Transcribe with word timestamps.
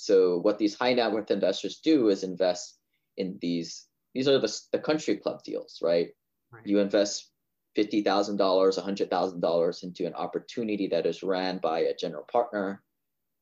So 0.00 0.38
what 0.38 0.58
these 0.58 0.74
high 0.74 0.94
net 0.94 1.12
worth 1.12 1.30
investors 1.30 1.80
do 1.84 2.08
is 2.08 2.24
invest 2.24 2.78
in 3.18 3.38
these. 3.42 3.86
These 4.14 4.28
are 4.28 4.38
the, 4.38 4.60
the 4.72 4.78
country 4.78 5.16
club 5.16 5.42
deals, 5.44 5.78
right? 5.82 6.08
right. 6.50 6.66
You 6.66 6.78
invest 6.78 7.30
fifty 7.74 8.02
thousand 8.02 8.36
dollars, 8.36 8.78
a 8.78 8.82
hundred 8.82 9.10
thousand 9.10 9.40
dollars 9.40 9.82
into 9.82 10.06
an 10.06 10.14
opportunity 10.14 10.88
that 10.88 11.04
is 11.04 11.22
ran 11.22 11.58
by 11.58 11.80
a 11.80 11.94
general 11.94 12.24
partner, 12.32 12.82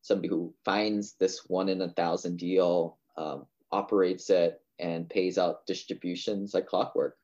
somebody 0.02 0.28
who 0.28 0.52
finds 0.64 1.14
this 1.20 1.42
one 1.46 1.68
in 1.68 1.80
a 1.80 1.92
thousand 1.92 2.38
deal, 2.38 2.98
um, 3.16 3.46
operates 3.70 4.28
it, 4.28 4.60
and 4.80 5.08
pays 5.08 5.38
out 5.38 5.64
distributions 5.66 6.54
like 6.54 6.66
clockwork. 6.66 7.16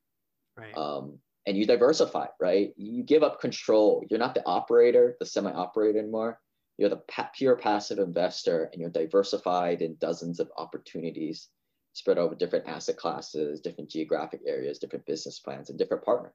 Right. 0.56 0.76
Um, 0.76 1.18
and 1.46 1.58
you 1.58 1.66
diversify, 1.66 2.26
right? 2.40 2.72
You 2.76 3.02
give 3.02 3.24
up 3.24 3.40
control. 3.40 4.04
You're 4.08 4.20
not 4.20 4.34
the 4.34 4.46
operator, 4.46 5.16
the 5.18 5.26
semi-operator 5.26 5.98
anymore. 5.98 6.40
You're 6.76 6.90
the 6.90 6.96
pa- 6.96 7.30
pure 7.32 7.54
passive 7.56 7.98
investor, 8.00 8.64
and 8.72 8.80
you're 8.80 8.90
diversified 8.90 9.80
in 9.80 9.94
dozens 10.00 10.40
of 10.40 10.50
opportunities 10.58 11.48
spread 11.92 12.18
over 12.18 12.34
different 12.34 12.66
asset 12.66 12.96
classes, 12.96 13.60
different 13.60 13.88
geographic 13.88 14.40
areas, 14.44 14.80
different 14.80 15.06
business 15.06 15.38
plans, 15.38 15.70
and 15.70 15.78
different 15.78 16.04
partners. 16.04 16.34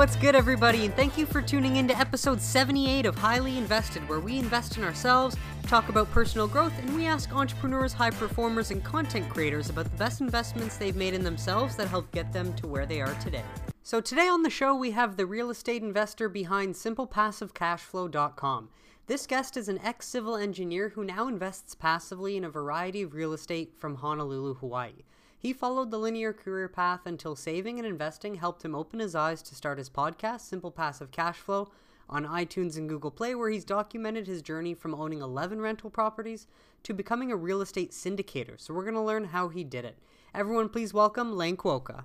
What's 0.00 0.16
good, 0.16 0.34
everybody? 0.34 0.86
And 0.86 0.94
thank 0.94 1.18
you 1.18 1.26
for 1.26 1.42
tuning 1.42 1.76
in 1.76 1.86
to 1.88 1.98
episode 1.98 2.40
78 2.40 3.04
of 3.04 3.14
Highly 3.16 3.58
Invested, 3.58 4.08
where 4.08 4.18
we 4.18 4.38
invest 4.38 4.78
in 4.78 4.82
ourselves, 4.82 5.36
talk 5.64 5.90
about 5.90 6.10
personal 6.10 6.48
growth, 6.48 6.72
and 6.78 6.96
we 6.96 7.04
ask 7.04 7.30
entrepreneurs, 7.34 7.92
high 7.92 8.08
performers, 8.08 8.70
and 8.70 8.82
content 8.82 9.28
creators 9.28 9.68
about 9.68 9.84
the 9.84 9.96
best 9.98 10.22
investments 10.22 10.78
they've 10.78 10.96
made 10.96 11.12
in 11.12 11.22
themselves 11.22 11.76
that 11.76 11.88
help 11.88 12.10
get 12.12 12.32
them 12.32 12.54
to 12.54 12.66
where 12.66 12.86
they 12.86 13.02
are 13.02 13.12
today. 13.16 13.44
So, 13.82 14.00
today 14.00 14.26
on 14.26 14.42
the 14.42 14.48
show, 14.48 14.74
we 14.74 14.92
have 14.92 15.18
the 15.18 15.26
real 15.26 15.50
estate 15.50 15.82
investor 15.82 16.30
behind 16.30 16.76
SimplePassiveCashflow.com. 16.76 18.70
This 19.06 19.26
guest 19.26 19.58
is 19.58 19.68
an 19.68 19.80
ex 19.84 20.06
civil 20.06 20.34
engineer 20.34 20.88
who 20.88 21.04
now 21.04 21.28
invests 21.28 21.74
passively 21.74 22.38
in 22.38 22.44
a 22.44 22.48
variety 22.48 23.02
of 23.02 23.12
real 23.12 23.34
estate 23.34 23.74
from 23.76 23.96
Honolulu, 23.96 24.54
Hawaii. 24.54 25.02
He 25.40 25.54
followed 25.54 25.90
the 25.90 25.98
linear 25.98 26.34
career 26.34 26.68
path 26.68 27.06
until 27.06 27.34
saving 27.34 27.78
and 27.78 27.88
investing 27.88 28.34
helped 28.34 28.62
him 28.62 28.74
open 28.74 29.00
his 29.00 29.14
eyes 29.14 29.40
to 29.40 29.54
start 29.54 29.78
his 29.78 29.88
podcast, 29.88 30.40
Simple 30.40 30.70
Passive 30.70 31.10
Cash 31.10 31.38
Flow, 31.38 31.70
on 32.10 32.26
iTunes 32.26 32.76
and 32.76 32.86
Google 32.86 33.10
Play, 33.10 33.34
where 33.34 33.48
he's 33.48 33.64
documented 33.64 34.26
his 34.26 34.42
journey 34.42 34.74
from 34.74 34.94
owning 34.94 35.22
11 35.22 35.62
rental 35.62 35.88
properties 35.88 36.46
to 36.82 36.92
becoming 36.92 37.32
a 37.32 37.36
real 37.36 37.62
estate 37.62 37.92
syndicator. 37.92 38.60
So 38.60 38.74
we're 38.74 38.82
going 38.82 38.92
to 38.92 39.00
learn 39.00 39.24
how 39.24 39.48
he 39.48 39.64
did 39.64 39.86
it. 39.86 39.96
Everyone, 40.34 40.68
please 40.68 40.92
welcome 40.92 41.34
Lane 41.34 41.56
Kawaoka. 41.56 42.04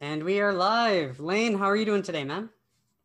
And 0.00 0.24
we 0.24 0.40
are 0.40 0.52
live. 0.52 1.20
Lane, 1.20 1.56
how 1.56 1.66
are 1.66 1.76
you 1.76 1.84
doing 1.84 2.02
today, 2.02 2.24
man? 2.24 2.50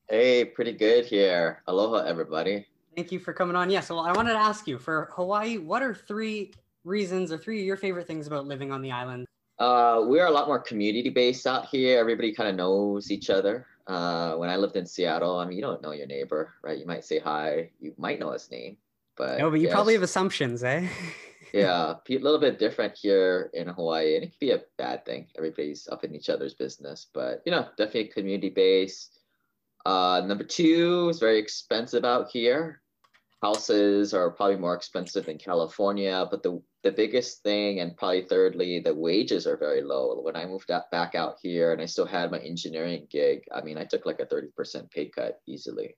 Hey, 0.09 0.45
pretty 0.45 0.73
good 0.73 1.05
here. 1.05 1.61
Aloha, 1.67 2.07
everybody. 2.07 2.65
Thank 2.95 3.11
you 3.11 3.19
for 3.19 3.33
coming 3.33 3.55
on. 3.55 3.69
Yes, 3.69 3.83
yeah, 3.83 3.87
so 3.89 3.99
I 3.99 4.13
wanted 4.13 4.33
to 4.33 4.39
ask 4.39 4.67
you 4.67 4.79
for 4.79 5.11
Hawaii, 5.13 5.59
what 5.59 5.83
are 5.83 5.93
three 5.93 6.53
reasons 6.85 7.31
or 7.31 7.37
three 7.37 7.59
of 7.59 7.67
your 7.67 7.77
favorite 7.77 8.07
things 8.07 8.25
about 8.25 8.47
living 8.47 8.71
on 8.71 8.81
the 8.81 8.91
island? 8.91 9.27
Uh, 9.59 10.03
we're 10.05 10.25
a 10.25 10.31
lot 10.31 10.47
more 10.47 10.59
community 10.59 11.09
based 11.09 11.45
out 11.45 11.65
here. 11.65 11.99
Everybody 11.99 12.33
kind 12.33 12.49
of 12.49 12.55
knows 12.55 13.11
each 13.11 13.29
other. 13.29 13.67
Uh, 13.87 14.35
when 14.35 14.49
I 14.49 14.55
lived 14.55 14.75
in 14.75 14.85
Seattle, 14.85 15.37
I 15.37 15.45
mean, 15.45 15.57
you 15.57 15.61
don't 15.61 15.81
know 15.81 15.91
your 15.91 16.07
neighbor, 16.07 16.53
right? 16.63 16.77
You 16.77 16.85
might 16.85 17.03
say 17.03 17.19
hi. 17.19 17.71
You 17.79 17.93
might 17.97 18.19
know 18.19 18.31
his 18.31 18.49
name, 18.49 18.77
but 19.17 19.39
no, 19.39 19.49
but 19.49 19.59
you 19.59 19.69
probably 19.69 19.93
have 19.93 20.03
assumptions, 20.03 20.63
eh? 20.63 20.87
yeah, 21.53 21.95
a 22.07 22.13
little 22.19 22.39
bit 22.39 22.59
different 22.59 22.95
here 22.95 23.49
in 23.53 23.67
Hawaii, 23.67 24.15
and 24.15 24.23
it 24.23 24.27
can 24.27 24.37
be 24.39 24.51
a 24.51 24.61
bad 24.77 25.05
thing. 25.05 25.27
Everybody's 25.37 25.87
up 25.91 26.03
in 26.03 26.15
each 26.15 26.29
other's 26.29 26.53
business, 26.53 27.07
but 27.13 27.41
you 27.45 27.51
know, 27.51 27.67
definitely 27.77 28.05
community 28.05 28.49
based. 28.49 29.19
Uh, 29.85 30.21
number 30.25 30.43
two 30.43 31.09
is 31.09 31.19
very 31.19 31.39
expensive 31.39 32.05
out 32.05 32.29
here 32.29 32.81
houses 33.41 34.13
are 34.13 34.29
probably 34.29 34.57
more 34.57 34.75
expensive 34.75 35.25
than 35.25 35.37
California, 35.37 36.27
but 36.29 36.43
the 36.43 36.61
the 36.83 36.91
biggest 36.91 37.43
thing, 37.43 37.81
and 37.81 37.95
probably 37.97 38.23
thirdly, 38.23 38.79
the 38.79 38.93
wages 38.93 39.45
are 39.45 39.57
very 39.57 39.81
low. 39.81 40.19
When 40.21 40.35
I 40.35 40.45
moved 40.45 40.71
out, 40.71 40.89
back 40.91 41.13
out 41.13 41.37
here 41.41 41.73
and 41.73 41.81
I 41.81 41.85
still 41.85 42.05
had 42.05 42.31
my 42.31 42.39
engineering 42.39 43.07
gig, 43.09 43.43
I 43.53 43.61
mean, 43.61 43.77
I 43.77 43.83
took 43.83 44.05
like 44.05 44.19
a 44.19 44.25
30% 44.25 44.89
pay 44.89 45.07
cut 45.07 45.41
easily. 45.45 45.95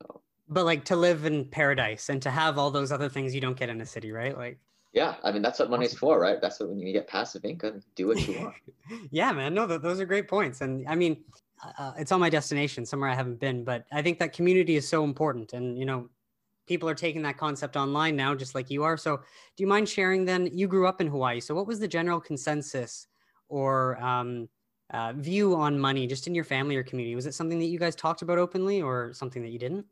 So. 0.00 0.22
But 0.48 0.64
like 0.64 0.84
to 0.86 0.96
live 0.96 1.26
in 1.26 1.44
paradise 1.44 2.08
and 2.08 2.22
to 2.22 2.30
have 2.30 2.58
all 2.58 2.70
those 2.70 2.92
other 2.92 3.08
things 3.08 3.34
you 3.34 3.40
don't 3.40 3.56
get 3.56 3.68
in 3.68 3.80
a 3.80 3.86
city, 3.86 4.10
right? 4.10 4.36
Like, 4.36 4.58
yeah, 4.92 5.14
I 5.22 5.32
mean, 5.32 5.42
that's 5.42 5.58
what 5.58 5.70
money's 5.70 5.96
for, 5.96 6.18
right? 6.18 6.40
That's 6.40 6.60
what 6.60 6.70
when 6.70 6.78
you 6.78 6.92
get 6.92 7.08
passive 7.08 7.44
income, 7.44 7.82
do 7.94 8.06
what 8.06 8.26
you 8.26 8.38
want. 8.40 8.54
yeah, 9.10 9.32
man. 9.32 9.54
No, 9.54 9.66
those 9.66 10.00
are 10.00 10.06
great 10.06 10.28
points. 10.28 10.60
And 10.60 10.86
I 10.88 10.94
mean, 10.94 11.24
uh, 11.78 11.92
it's 11.96 12.12
on 12.12 12.20
my 12.20 12.28
destination 12.28 12.84
somewhere 12.84 13.08
I 13.08 13.14
haven't 13.14 13.40
been, 13.40 13.64
but 13.64 13.86
I 13.92 14.02
think 14.02 14.18
that 14.18 14.32
community 14.32 14.76
is 14.76 14.88
so 14.88 15.04
important. 15.04 15.52
And, 15.52 15.78
you 15.78 15.86
know, 15.86 16.08
people 16.66 16.88
are 16.88 16.94
taking 16.94 17.22
that 17.22 17.36
concept 17.36 17.76
online 17.76 18.16
now, 18.16 18.34
just 18.34 18.54
like 18.54 18.70
you 18.70 18.84
are. 18.84 18.96
So, 18.96 19.16
do 19.16 19.62
you 19.62 19.66
mind 19.66 19.88
sharing 19.88 20.24
then? 20.24 20.48
You 20.52 20.68
grew 20.68 20.86
up 20.86 21.00
in 21.00 21.06
Hawaii. 21.06 21.40
So, 21.40 21.54
what 21.54 21.66
was 21.66 21.78
the 21.78 21.88
general 21.88 22.20
consensus 22.20 23.06
or 23.48 24.02
um, 24.02 24.48
uh, 24.90 25.12
view 25.14 25.54
on 25.56 25.78
money 25.78 26.06
just 26.06 26.26
in 26.26 26.34
your 26.34 26.44
family 26.44 26.76
or 26.76 26.82
community? 26.82 27.14
Was 27.14 27.26
it 27.26 27.34
something 27.34 27.58
that 27.58 27.66
you 27.66 27.78
guys 27.78 27.96
talked 27.96 28.22
about 28.22 28.38
openly 28.38 28.82
or 28.82 29.12
something 29.12 29.42
that 29.42 29.50
you 29.50 29.58
didn't? 29.58 29.86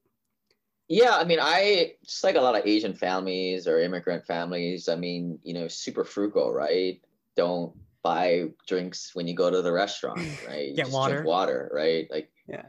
Yeah, 0.89 1.17
I 1.17 1.25
mean, 1.25 1.39
I 1.41 1.93
just 2.05 2.25
like 2.25 2.35
a 2.35 2.41
lot 2.41 2.57
of 2.57 2.67
Asian 2.67 2.95
families 2.95 3.69
or 3.69 3.79
immigrant 3.79 4.27
families. 4.27 4.89
I 4.89 4.97
mean, 4.97 5.39
you 5.45 5.55
know, 5.55 5.69
super 5.69 6.05
frugal, 6.05 6.53
right? 6.53 7.01
Don't 7.37 7.73
buy 8.03 8.49
drinks 8.67 9.15
when 9.15 9.29
you 9.29 9.35
go 9.35 9.51
to 9.51 9.63
the 9.63 9.71
restaurant, 9.71 10.21
right? 10.49 10.75
Get 10.75 10.91
water. 10.91 11.23
water, 11.23 11.71
right? 11.73 12.09
Like, 12.11 12.31
yeah. 12.49 12.65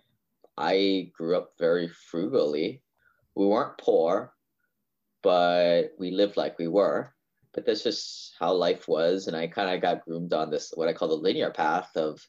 I 0.55 1.09
grew 1.17 1.35
up 1.35 1.53
very 1.57 1.87
frugally 1.87 2.83
we 3.35 3.45
weren't 3.45 3.77
poor, 3.77 4.33
but 5.23 5.91
we 5.97 6.11
lived 6.11 6.37
like 6.37 6.57
we 6.57 6.67
were. 6.67 7.13
But 7.53 7.65
that's 7.65 7.83
just 7.83 8.35
how 8.39 8.53
life 8.53 8.87
was. 8.87 9.27
And 9.27 9.35
I 9.35 9.47
kind 9.47 9.73
of 9.73 9.81
got 9.81 10.05
groomed 10.05 10.33
on 10.33 10.49
this, 10.49 10.71
what 10.75 10.87
I 10.87 10.93
call 10.93 11.09
the 11.09 11.15
linear 11.15 11.51
path 11.51 11.89
of 11.95 12.21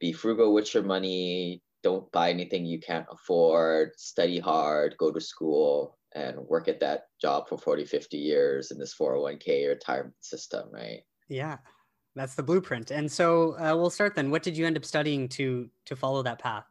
be 0.00 0.12
frugal 0.12 0.52
with 0.52 0.74
your 0.74 0.82
money, 0.82 1.62
don't 1.82 2.10
buy 2.12 2.30
anything 2.30 2.66
you 2.66 2.78
can't 2.78 3.06
afford, 3.10 3.92
study 3.96 4.38
hard, 4.38 4.96
go 4.98 5.10
to 5.10 5.20
school, 5.20 5.98
and 6.14 6.36
work 6.48 6.68
at 6.68 6.80
that 6.80 7.04
job 7.20 7.48
for 7.48 7.56
40, 7.56 7.84
50 7.84 8.16
years 8.16 8.70
in 8.70 8.78
this 8.78 8.94
401k 8.94 9.68
retirement 9.68 10.14
system, 10.20 10.68
right? 10.72 11.00
Yeah, 11.28 11.58
that's 12.16 12.34
the 12.34 12.42
blueprint. 12.42 12.90
And 12.90 13.10
so 13.10 13.52
uh, 13.58 13.76
we'll 13.76 13.90
start 13.90 14.14
then. 14.14 14.30
What 14.30 14.42
did 14.42 14.56
you 14.56 14.66
end 14.66 14.76
up 14.76 14.84
studying 14.84 15.28
to 15.30 15.70
to 15.86 15.96
follow 15.96 16.22
that 16.22 16.38
path? 16.38 16.64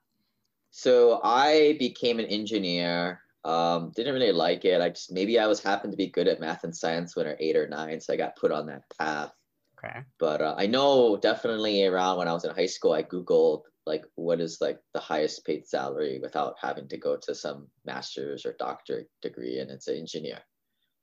So 0.71 1.21
I 1.23 1.77
became 1.79 2.19
an 2.19 2.25
engineer 2.25 3.21
um, 3.43 3.91
didn't 3.95 4.13
really 4.13 4.31
like 4.31 4.65
it. 4.65 4.81
I 4.81 4.89
just 4.89 5.11
maybe 5.11 5.39
I 5.39 5.47
was 5.47 5.61
happened 5.61 5.93
to 5.93 5.97
be 5.97 6.07
good 6.07 6.27
at 6.27 6.39
math 6.39 6.63
and 6.63 6.75
science 6.75 7.15
when 7.15 7.25
I 7.25 7.31
was 7.31 7.37
eight 7.39 7.55
or 7.55 7.67
nine, 7.67 8.01
so 8.01 8.13
I 8.13 8.17
got 8.17 8.35
put 8.35 8.51
on 8.51 8.67
that 8.67 8.83
path. 8.97 9.31
Okay. 9.77 10.01
But 10.19 10.41
uh, 10.41 10.55
I 10.57 10.67
know 10.67 11.17
definitely 11.17 11.85
around 11.85 12.17
when 12.17 12.27
I 12.27 12.33
was 12.33 12.43
in 12.43 12.53
high 12.53 12.65
school, 12.65 12.91
I 12.91 13.03
googled 13.03 13.63
like 13.85 14.03
what 14.15 14.41
is 14.41 14.57
like 14.59 14.79
the 14.93 14.99
highest 14.99 15.45
paid 15.45 15.65
salary 15.65 16.19
without 16.21 16.55
having 16.61 16.87
to 16.89 16.97
go 16.97 17.15
to 17.15 17.33
some 17.33 17.67
master's 17.85 18.45
or 18.45 18.55
doctorate 18.59 19.09
degree, 19.21 19.59
and 19.59 19.71
it's 19.71 19.87
an 19.87 19.97
engineer. 19.97 20.39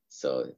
So 0.09 0.53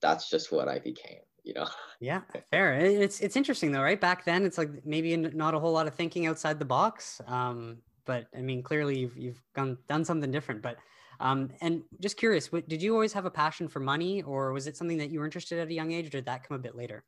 that's 0.00 0.30
just 0.30 0.50
what 0.50 0.68
I 0.68 0.78
became. 0.78 1.20
You 1.44 1.54
know. 1.54 1.68
Yeah, 2.00 2.22
fair. 2.50 2.74
It's 2.80 3.20
it's 3.20 3.36
interesting 3.36 3.70
though, 3.70 3.82
right? 3.82 4.00
Back 4.00 4.24
then, 4.24 4.44
it's 4.44 4.58
like 4.58 4.84
maybe 4.84 5.16
not 5.16 5.54
a 5.54 5.60
whole 5.60 5.70
lot 5.70 5.86
of 5.86 5.94
thinking 5.94 6.26
outside 6.26 6.58
the 6.58 6.64
box. 6.64 7.20
Um, 7.28 7.78
but 8.04 8.26
I 8.36 8.40
mean, 8.40 8.64
clearly 8.64 8.98
you've 8.98 9.16
you've 9.16 9.40
gone, 9.54 9.78
done 9.88 10.04
something 10.04 10.32
different. 10.32 10.62
But 10.62 10.78
um, 11.22 11.50
and 11.60 11.82
just 12.00 12.16
curious, 12.16 12.48
did 12.48 12.82
you 12.82 12.94
always 12.94 13.12
have 13.12 13.26
a 13.26 13.30
passion 13.30 13.68
for 13.68 13.78
money, 13.78 14.22
or 14.22 14.52
was 14.52 14.66
it 14.66 14.76
something 14.76 14.98
that 14.98 15.10
you 15.10 15.20
were 15.20 15.24
interested 15.24 15.60
at 15.60 15.68
a 15.68 15.72
young 15.72 15.92
age, 15.92 16.06
or 16.06 16.10
did 16.10 16.26
that 16.26 16.46
come 16.46 16.56
a 16.56 16.60
bit 16.60 16.74
later? 16.74 17.04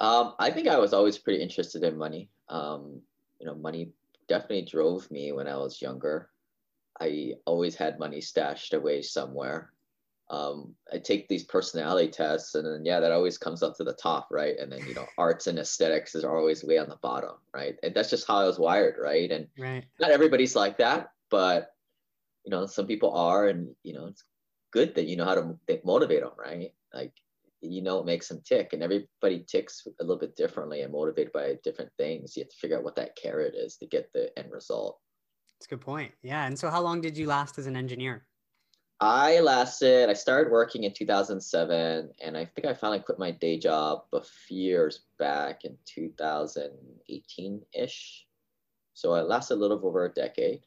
Um, 0.00 0.34
I 0.38 0.50
think 0.50 0.68
I 0.68 0.78
was 0.78 0.94
always 0.94 1.18
pretty 1.18 1.42
interested 1.42 1.84
in 1.84 1.98
money. 1.98 2.30
Um, 2.48 3.02
you 3.38 3.46
know, 3.46 3.54
money 3.54 3.90
definitely 4.26 4.62
drove 4.62 5.10
me 5.10 5.32
when 5.32 5.46
I 5.46 5.56
was 5.56 5.82
younger. 5.82 6.30
I 6.98 7.34
always 7.44 7.74
had 7.74 7.98
money 7.98 8.22
stashed 8.22 8.72
away 8.72 9.02
somewhere. 9.02 9.70
Um, 10.30 10.74
I 10.90 10.96
take 10.96 11.28
these 11.28 11.44
personality 11.44 12.10
tests, 12.10 12.54
and 12.54 12.66
then 12.66 12.86
yeah, 12.86 13.00
that 13.00 13.12
always 13.12 13.36
comes 13.36 13.62
up 13.62 13.76
to 13.76 13.84
the 13.84 13.92
top, 13.92 14.28
right? 14.30 14.58
And 14.58 14.72
then 14.72 14.80
you 14.88 14.94
know, 14.94 15.06
arts 15.18 15.46
and 15.46 15.58
aesthetics 15.58 16.14
is 16.14 16.24
always 16.24 16.64
way 16.64 16.78
on 16.78 16.88
the 16.88 16.96
bottom, 17.02 17.34
right? 17.52 17.76
And 17.82 17.94
that's 17.94 18.08
just 18.08 18.26
how 18.26 18.38
I 18.38 18.46
was 18.46 18.58
wired, 18.58 18.96
right? 18.98 19.30
And 19.30 19.46
right. 19.58 19.84
not 20.00 20.10
everybody's 20.10 20.56
like 20.56 20.78
that, 20.78 21.10
but 21.28 21.74
you 22.44 22.50
know 22.50 22.66
some 22.66 22.86
people 22.86 23.12
are 23.12 23.48
and 23.48 23.74
you 23.82 23.94
know 23.94 24.06
it's 24.06 24.24
good 24.72 24.94
that 24.94 25.06
you 25.06 25.16
know 25.16 25.24
how 25.24 25.34
to 25.34 25.56
motivate 25.84 26.22
them 26.22 26.32
right 26.38 26.72
like 26.94 27.12
you 27.60 27.82
know 27.82 27.98
it 27.98 28.06
makes 28.06 28.28
them 28.28 28.40
tick 28.44 28.72
and 28.72 28.82
everybody 28.82 29.44
ticks 29.46 29.86
a 30.00 30.02
little 30.02 30.18
bit 30.18 30.36
differently 30.36 30.82
and 30.82 30.92
motivated 30.92 31.32
by 31.32 31.56
different 31.62 31.90
things 31.96 32.36
you 32.36 32.42
have 32.42 32.50
to 32.50 32.56
figure 32.56 32.76
out 32.76 32.84
what 32.84 32.96
that 32.96 33.16
carrot 33.16 33.54
is 33.54 33.76
to 33.76 33.86
get 33.86 34.10
the 34.12 34.36
end 34.38 34.50
result 34.50 34.98
that's 35.58 35.66
a 35.66 35.70
good 35.70 35.80
point 35.80 36.12
yeah 36.22 36.46
and 36.46 36.58
so 36.58 36.68
how 36.68 36.80
long 36.80 37.00
did 37.00 37.16
you 37.16 37.26
last 37.26 37.58
as 37.58 37.66
an 37.66 37.76
engineer 37.76 38.26
I 39.04 39.40
lasted, 39.40 40.08
I 40.08 40.12
started 40.12 40.52
working 40.52 40.84
in 40.84 40.94
2007, 40.94 42.12
and 42.24 42.36
I 42.36 42.44
think 42.44 42.68
I 42.68 42.72
finally 42.72 43.00
quit 43.00 43.18
my 43.18 43.32
day 43.32 43.58
job 43.58 44.04
a 44.12 44.22
few 44.22 44.62
years 44.62 45.00
back 45.18 45.64
in 45.64 45.76
2018 45.86 47.62
ish. 47.74 48.26
So 48.94 49.12
I 49.12 49.22
lasted 49.22 49.54
a 49.54 49.56
little 49.56 49.84
over 49.84 50.04
a 50.04 50.12
decade. 50.12 50.60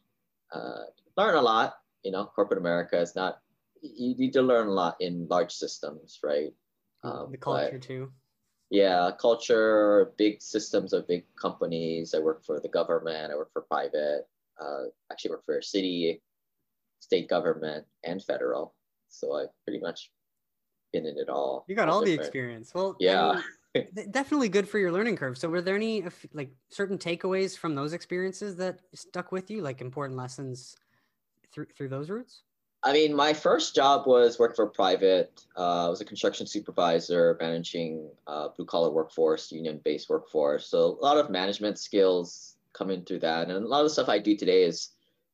Uh, 0.51 0.83
learn 1.17 1.35
a 1.35 1.41
lot, 1.41 1.75
you 2.03 2.11
know, 2.11 2.25
corporate 2.25 2.59
America 2.59 2.99
is 2.99 3.15
not, 3.15 3.39
you 3.81 4.15
need 4.15 4.33
to 4.33 4.41
learn 4.41 4.67
a 4.67 4.71
lot 4.71 4.95
in 4.99 5.27
large 5.29 5.51
systems, 5.51 6.19
right? 6.23 6.53
Um, 7.03 7.29
the 7.31 7.37
culture 7.37 7.69
but, 7.73 7.81
too. 7.81 8.11
Yeah, 8.69 9.11
culture, 9.19 10.13
big 10.17 10.41
systems 10.41 10.91
of 10.91 11.07
big 11.07 11.25
companies. 11.39 12.13
I 12.15 12.19
work 12.19 12.43
for 12.43 12.59
the 12.59 12.69
government, 12.69 13.31
I 13.31 13.35
work 13.35 13.53
for 13.53 13.61
private, 13.61 14.27
uh, 14.59 14.85
actually 15.11 15.31
work 15.31 15.45
for 15.45 15.57
a 15.57 15.63
city 15.63 16.21
state 16.99 17.29
government 17.29 17.85
and 18.03 18.23
federal. 18.23 18.73
So 19.09 19.33
I've 19.33 19.49
pretty 19.65 19.79
much 19.79 20.11
been 20.91 21.05
in 21.05 21.17
it 21.17 21.29
all. 21.29 21.65
You 21.67 21.75
got 21.75 21.89
all, 21.89 21.99
all 21.99 22.05
the 22.05 22.13
experience. 22.13 22.73
Well, 22.73 22.95
yeah. 22.99 23.41
I 23.75 23.85
mean, 23.95 24.11
definitely 24.11 24.49
good 24.49 24.67
for 24.67 24.79
your 24.79 24.91
learning 24.91 25.17
curve. 25.17 25.37
So 25.37 25.47
were 25.47 25.61
there 25.61 25.75
any 25.75 26.03
like 26.33 26.51
certain 26.69 26.97
takeaways 26.97 27.57
from 27.57 27.75
those 27.75 27.93
experiences 27.93 28.55
that 28.57 28.79
stuck 28.95 29.31
with 29.31 29.51
you, 29.51 29.61
like 29.61 29.81
important 29.81 30.17
lessons 30.17 30.75
through 31.53 31.67
through 31.77 31.89
those 31.89 32.09
routes? 32.09 32.41
I 32.83 32.93
mean, 32.93 33.15
my 33.15 33.33
first 33.33 33.73
job 33.73 34.05
was 34.05 34.37
working 34.37 34.55
for 34.55 34.67
private. 34.67 35.43
Uh, 35.57 35.87
I 35.87 35.89
was 35.89 36.01
a 36.01 36.05
construction 36.05 36.45
supervisor, 36.45 37.35
managing 37.41 38.11
uh, 38.27 38.49
blue 38.55 38.65
collar 38.65 38.91
workforce, 38.91 39.51
union 39.51 39.81
based 39.83 40.07
workforce. 40.07 40.67
So 40.67 40.97
a 41.01 41.03
lot 41.03 41.17
of 41.17 41.31
management 41.31 41.79
skills 41.79 42.57
coming 42.73 43.03
through 43.03 43.19
that, 43.19 43.49
and 43.49 43.65
a 43.65 43.67
lot 43.67 43.79
of 43.79 43.85
the 43.85 43.89
stuff 43.89 44.07
I 44.07 44.19
do 44.19 44.37
today 44.37 44.63
is 44.63 44.91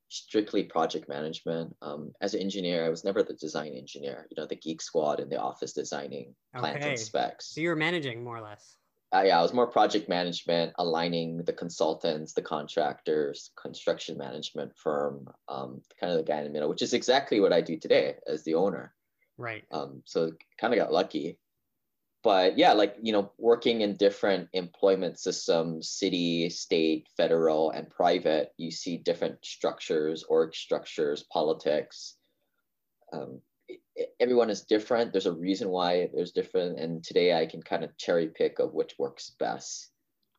strictly 0.08 0.62
project 0.62 1.08
management. 1.08 1.76
Um, 1.82 2.12
as 2.20 2.34
an 2.34 2.40
engineer, 2.40 2.86
I 2.86 2.88
was 2.88 3.04
never 3.04 3.22
the 3.22 3.34
design 3.34 3.72
engineer, 3.74 4.26
you 4.30 4.40
know, 4.40 4.46
the 4.46 4.56
geek 4.56 4.80
squad 4.80 5.20
in 5.20 5.28
the 5.28 5.40
office 5.40 5.72
designing 5.72 6.34
plans 6.54 6.76
okay. 6.76 6.90
and 6.90 6.98
specs. 6.98 7.54
So 7.54 7.60
you 7.60 7.68
were 7.68 7.76
managing 7.76 8.24
more 8.24 8.36
or 8.36 8.42
less. 8.42 8.76
Uh, 9.14 9.24
yeah, 9.26 9.38
I 9.38 9.42
was 9.42 9.52
more 9.52 9.66
project 9.66 10.08
management, 10.08 10.72
aligning 10.78 11.42
the 11.44 11.52
consultants, 11.52 12.32
the 12.32 12.42
contractors, 12.42 13.50
construction 13.60 14.16
management 14.16 14.72
firm, 14.74 15.28
um, 15.48 15.82
kind 16.00 16.12
of 16.12 16.18
the 16.18 16.24
guy 16.24 16.38
in 16.38 16.44
the 16.44 16.50
middle, 16.50 16.68
which 16.68 16.80
is 16.80 16.94
exactly 16.94 17.38
what 17.38 17.52
I 17.52 17.60
do 17.60 17.76
today 17.76 18.14
as 18.26 18.42
the 18.44 18.54
owner. 18.54 18.94
Right. 19.36 19.64
Um, 19.70 20.02
so 20.06 20.32
kind 20.58 20.72
of 20.72 20.78
got 20.78 20.92
lucky 20.92 21.38
but 22.22 22.56
yeah, 22.56 22.72
like, 22.72 22.96
you 23.02 23.12
know, 23.12 23.32
working 23.36 23.80
in 23.80 23.96
different 23.96 24.48
employment 24.52 25.18
systems, 25.18 25.90
city, 25.90 26.48
state, 26.50 27.08
federal, 27.16 27.70
and 27.72 27.90
private, 27.90 28.52
you 28.56 28.70
see 28.70 28.96
different 28.96 29.44
structures, 29.44 30.22
org 30.22 30.54
structures, 30.54 31.24
politics. 31.32 32.14
Um, 33.12 33.40
everyone 34.20 34.50
is 34.50 34.62
different. 34.62 35.12
There's 35.12 35.26
a 35.26 35.32
reason 35.32 35.68
why 35.68 36.08
there's 36.14 36.32
different. 36.32 36.78
And 36.78 37.02
today 37.04 37.38
I 37.38 37.46
can 37.46 37.62
kind 37.62 37.84
of 37.84 37.96
cherry 37.96 38.28
pick 38.28 38.58
of 38.58 38.74
which 38.74 38.94
works 38.98 39.32
best. 39.38 39.90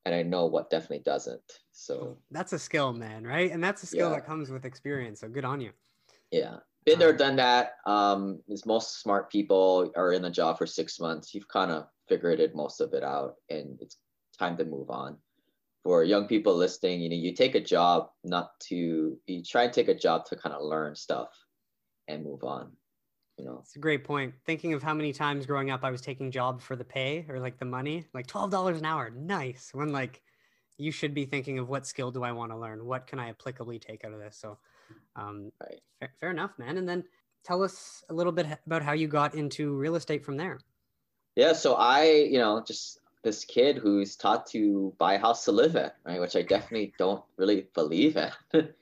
And 0.06 0.14
I 0.14 0.24
know 0.24 0.48
what 0.48 0.70
definitely 0.70 1.04
doesn't. 1.06 1.42
So 1.72 2.18
that's 2.32 2.52
a 2.52 2.60
skill, 2.60 2.92
man, 2.92 3.24
right? 3.24 3.52
And 3.52 3.64
that's 3.64 3.84
a 3.84 3.86
skill 3.86 4.10
yeah. 4.10 4.16
that 4.16 4.26
comes 4.26 4.50
with 4.50 4.66
experience. 4.66 5.22
So 5.22 5.30
good 5.30 5.46
on 5.46 5.62
you. 5.62 5.72
Yeah 6.32 6.58
been 6.86 7.00
there, 7.00 7.14
done 7.14 7.36
that. 7.38 7.76
Um, 7.86 8.40
is 8.48 8.66
most 8.66 9.02
smart 9.02 9.32
people 9.32 9.92
are 9.96 10.14
in 10.14 10.22
the 10.22 10.30
job 10.30 10.58
for 10.58 10.66
six 10.66 11.00
months. 11.00 11.34
You've 11.34 11.48
kind 11.48 11.72
of 11.72 11.88
figured 12.08 12.40
it 12.40 12.56
most 12.56 12.82
of 12.82 12.94
it 12.94 13.04
out, 13.04 13.36
and 13.50 13.78
it's 13.82 13.98
time 14.38 14.58
to 14.58 14.66
move 14.66 14.90
on. 14.90 15.18
For 15.84 16.04
young 16.04 16.28
people 16.28 16.56
listening, 16.56 17.02
you 17.02 17.10
know, 17.10 17.16
you 17.16 17.34
take 17.34 17.56
a 17.56 17.62
job 17.62 18.10
not 18.24 18.52
to 18.70 19.18
you 19.26 19.44
try 19.44 19.64
and 19.64 19.74
take 19.74 19.90
a 19.90 19.96
job 19.96 20.26
to 20.26 20.36
kind 20.36 20.56
of 20.56 20.64
learn 20.64 20.96
stuff 20.96 21.30
and 22.08 22.24
move 22.24 22.44
on. 22.44 22.72
You 23.38 23.46
know, 23.46 23.60
it's 23.62 23.76
a 23.76 23.80
great 23.80 24.04
point. 24.04 24.34
Thinking 24.46 24.74
of 24.74 24.84
how 24.84 24.94
many 24.94 25.12
times 25.12 25.46
growing 25.46 25.72
up 25.72 25.84
I 25.84 25.90
was 25.90 26.02
taking 26.02 26.32
job 26.32 26.62
for 26.62 26.76
the 26.76 26.84
pay 26.84 27.26
or 27.28 27.40
like 27.40 27.58
the 27.58 27.66
money, 27.66 28.06
like 28.14 28.28
twelve 28.28 28.52
dollars 28.52 28.80
an 28.80 28.86
hour, 28.86 29.10
nice. 29.10 29.72
When 29.74 29.92
like 29.92 30.22
you 30.78 30.92
should 30.92 31.14
be 31.14 31.26
thinking 31.26 31.60
of 31.60 31.70
what 31.70 31.88
skill 31.88 32.12
do 32.12 32.24
I 32.24 32.32
want 32.32 32.52
to 32.52 32.58
learn? 32.58 32.86
What 32.86 33.08
can 33.08 33.20
I 33.20 33.32
applicably 33.32 33.82
take 33.82 34.06
out 34.06 34.14
of 34.14 34.20
this? 34.20 34.38
So 34.38 34.58
um, 35.16 35.52
right. 35.62 35.82
fair, 36.00 36.14
fair 36.20 36.32
enough, 36.32 36.52
man. 36.58 36.78
And 36.78 36.88
then 36.88 37.04
tell 37.44 37.64
us 37.64 38.04
a 38.10 38.14
little 38.14 38.32
bit 38.32 38.48
about 38.66 38.82
how 38.82 38.94
you 38.94 39.08
got 39.08 39.36
into 39.36 39.74
real 39.74 39.96
estate 39.96 40.24
from 40.24 40.38
there. 40.38 40.60
Yeah, 41.36 41.54
so 41.54 41.76
I, 41.76 42.06
you 42.06 42.38
know, 42.38 42.64
just 42.66 43.00
this 43.24 43.46
kid 43.46 43.78
who's 43.78 44.16
taught 44.16 44.46
to 44.48 44.94
buy 45.00 45.14
a 45.14 45.20
house 45.20 45.46
to 45.46 45.52
live 45.52 45.76
in, 45.76 45.90
right? 46.06 46.20
Which 46.20 46.36
I 46.36 46.42
definitely 46.42 46.94
don't 46.98 47.24
really 47.38 47.68
believe 47.74 48.18
in. 48.18 48.32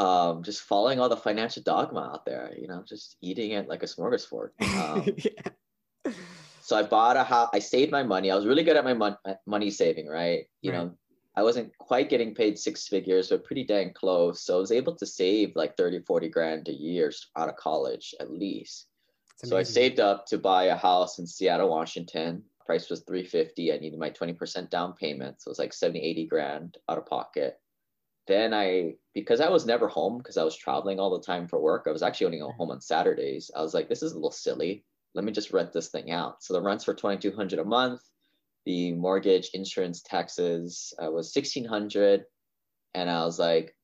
um, 0.00 0.42
just 0.42 0.62
following 0.62 0.98
all 0.98 1.10
the 1.10 1.16
financial 1.16 1.62
dogma 1.62 2.10
out 2.14 2.24
there, 2.24 2.54
you 2.58 2.66
know, 2.66 2.82
just 2.88 3.16
eating 3.20 3.50
it 3.50 3.68
like 3.68 3.82
a 3.82 3.86
smorgasbord. 3.86 4.50
Um, 4.60 5.06
yeah. 5.16 6.12
So 6.62 6.76
I 6.76 6.82
bought 6.84 7.16
a 7.16 7.24
house. 7.24 7.50
I 7.52 7.58
saved 7.58 7.92
my 7.92 8.02
money. 8.02 8.30
I 8.30 8.36
was 8.36 8.46
really 8.46 8.62
good 8.62 8.76
at 8.76 8.84
my 8.84 8.94
mon- 8.94 9.18
money 9.46 9.70
saving, 9.70 10.06
right? 10.06 10.44
You 10.62 10.72
right. 10.72 10.78
know, 10.78 10.94
I 11.36 11.42
wasn't 11.42 11.76
quite 11.78 12.08
getting 12.08 12.34
paid 12.34 12.58
six 12.58 12.88
figures, 12.88 13.28
but 13.28 13.44
pretty 13.44 13.64
dang 13.64 13.92
close. 13.92 14.42
So 14.42 14.56
I 14.56 14.60
was 14.60 14.72
able 14.72 14.94
to 14.96 15.04
save 15.04 15.54
like 15.54 15.76
30, 15.76 16.00
40 16.06 16.28
grand 16.28 16.68
a 16.68 16.72
year 16.72 17.12
out 17.36 17.48
of 17.48 17.56
college 17.56 18.14
at 18.20 18.30
least. 18.30 18.86
So 19.44 19.56
I 19.56 19.62
saved 19.62 20.00
up 20.00 20.26
to 20.26 20.38
buy 20.38 20.64
a 20.64 20.76
house 20.76 21.18
in 21.18 21.26
Seattle, 21.26 21.70
Washington. 21.70 22.42
Price 22.64 22.88
was 22.88 23.00
350. 23.00 23.72
I 23.72 23.78
needed 23.78 23.98
my 23.98 24.10
20% 24.10 24.70
down 24.70 24.94
payment. 24.94 25.42
So 25.42 25.48
it 25.48 25.52
was 25.52 25.58
like 25.58 25.72
70, 25.72 26.00
80 26.00 26.26
grand 26.26 26.78
out 26.88 26.98
of 26.98 27.06
pocket. 27.06 27.58
Then 28.26 28.54
I, 28.54 28.94
because 29.14 29.40
I 29.40 29.48
was 29.48 29.66
never 29.66 29.88
home 29.88 30.18
because 30.18 30.36
I 30.36 30.44
was 30.44 30.56
traveling 30.56 31.00
all 31.00 31.10
the 31.10 31.24
time 31.24 31.48
for 31.48 31.60
work, 31.60 31.84
I 31.86 31.92
was 31.92 32.02
actually 32.02 32.26
only 32.26 32.38
home 32.38 32.70
on 32.70 32.80
Saturdays. 32.80 33.50
I 33.56 33.62
was 33.62 33.74
like, 33.74 33.88
this 33.88 34.02
is 34.02 34.12
a 34.12 34.16
little 34.16 34.30
silly. 34.30 34.84
Let 35.14 35.24
me 35.24 35.32
just 35.32 35.52
rent 35.52 35.72
this 35.72 35.88
thing 35.88 36.10
out. 36.12 36.42
So 36.42 36.54
the 36.54 36.62
rent's 36.62 36.84
for 36.84 36.94
2200 36.94 37.58
a 37.58 37.64
month 37.64 38.02
the 38.66 38.92
mortgage, 38.92 39.50
insurance, 39.54 40.02
taxes 40.02 40.92
uh, 41.02 41.10
was 41.10 41.34
1600 41.34 42.24
and 42.94 43.10
I 43.10 43.24
was 43.24 43.38
like, 43.38 43.74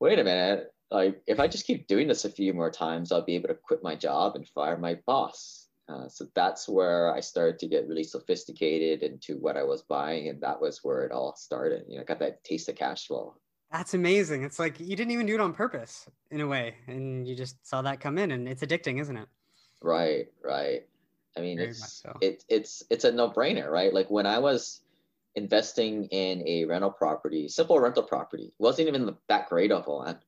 wait 0.00 0.18
a 0.18 0.24
minute, 0.24 0.72
like 0.90 1.22
if 1.26 1.40
I 1.40 1.48
just 1.48 1.66
keep 1.66 1.86
doing 1.86 2.08
this 2.08 2.24
a 2.24 2.30
few 2.30 2.52
more 2.52 2.70
times, 2.70 3.10
I'll 3.10 3.24
be 3.24 3.34
able 3.36 3.48
to 3.48 3.54
quit 3.54 3.82
my 3.82 3.94
job 3.94 4.36
and 4.36 4.46
fire 4.48 4.76
my 4.76 4.98
boss. 5.06 5.68
Uh, 5.88 6.08
so 6.08 6.26
that's 6.34 6.68
where 6.68 7.14
I 7.14 7.20
started 7.20 7.60
to 7.60 7.68
get 7.68 7.86
really 7.86 8.02
sophisticated 8.02 9.02
into 9.02 9.38
what 9.38 9.56
I 9.56 9.62
was 9.62 9.82
buying, 9.82 10.28
and 10.28 10.40
that 10.40 10.60
was 10.60 10.80
where 10.82 11.04
it 11.04 11.12
all 11.12 11.36
started. 11.36 11.84
You 11.88 11.96
know, 11.96 12.02
I 12.02 12.04
got 12.04 12.18
that 12.18 12.42
taste 12.42 12.68
of 12.68 12.74
cash 12.74 13.06
flow. 13.06 13.36
That's 13.72 13.94
amazing. 13.94 14.42
It's 14.44 14.58
like 14.58 14.78
you 14.78 14.96
didn't 14.96 15.10
even 15.10 15.26
do 15.26 15.34
it 15.34 15.40
on 15.40 15.52
purpose 15.52 16.08
in 16.30 16.40
a 16.40 16.46
way, 16.46 16.76
and 16.86 17.26
you 17.26 17.34
just 17.34 17.66
saw 17.66 17.82
that 17.82 18.00
come 18.00 18.16
in, 18.18 18.30
and 18.30 18.48
it's 18.48 18.62
addicting, 18.62 19.00
isn't 19.00 19.16
it? 19.16 19.28
Right, 19.82 20.26
right. 20.44 20.86
I 21.36 21.40
mean, 21.40 21.58
Very 21.58 21.70
it's 21.70 22.02
so. 22.02 22.16
it, 22.20 22.44
it's 22.48 22.82
it's 22.90 23.04
a 23.04 23.12
no 23.12 23.30
brainer, 23.30 23.70
right? 23.70 23.92
Like 23.92 24.10
when 24.10 24.26
I 24.26 24.38
was 24.38 24.80
investing 25.34 26.04
in 26.06 26.46
a 26.46 26.64
rental 26.64 26.90
property, 26.90 27.48
simple 27.48 27.78
rental 27.78 28.02
property, 28.02 28.52
wasn't 28.58 28.88
even 28.88 29.14
that 29.28 29.48
great 29.48 29.70
of 29.70 29.86
one. 29.86 30.18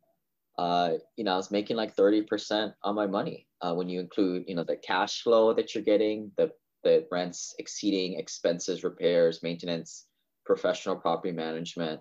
Uh, 0.58 0.94
you 1.16 1.24
know, 1.24 1.34
I 1.34 1.36
was 1.36 1.50
making 1.50 1.76
like 1.76 1.96
30% 1.96 2.74
on 2.82 2.94
my 2.94 3.06
money 3.06 3.46
uh, 3.62 3.72
when 3.74 3.88
you 3.88 4.00
include, 4.00 4.44
you 4.48 4.54
know, 4.54 4.64
the 4.64 4.76
cash 4.76 5.22
flow 5.22 5.54
that 5.54 5.74
you're 5.74 5.84
getting, 5.84 6.32
the, 6.36 6.50
the 6.82 7.06
rents 7.12 7.54
exceeding 7.60 8.18
expenses, 8.18 8.82
repairs, 8.82 9.42
maintenance, 9.42 10.06
professional 10.44 10.96
property 10.96 11.32
management, 11.32 12.00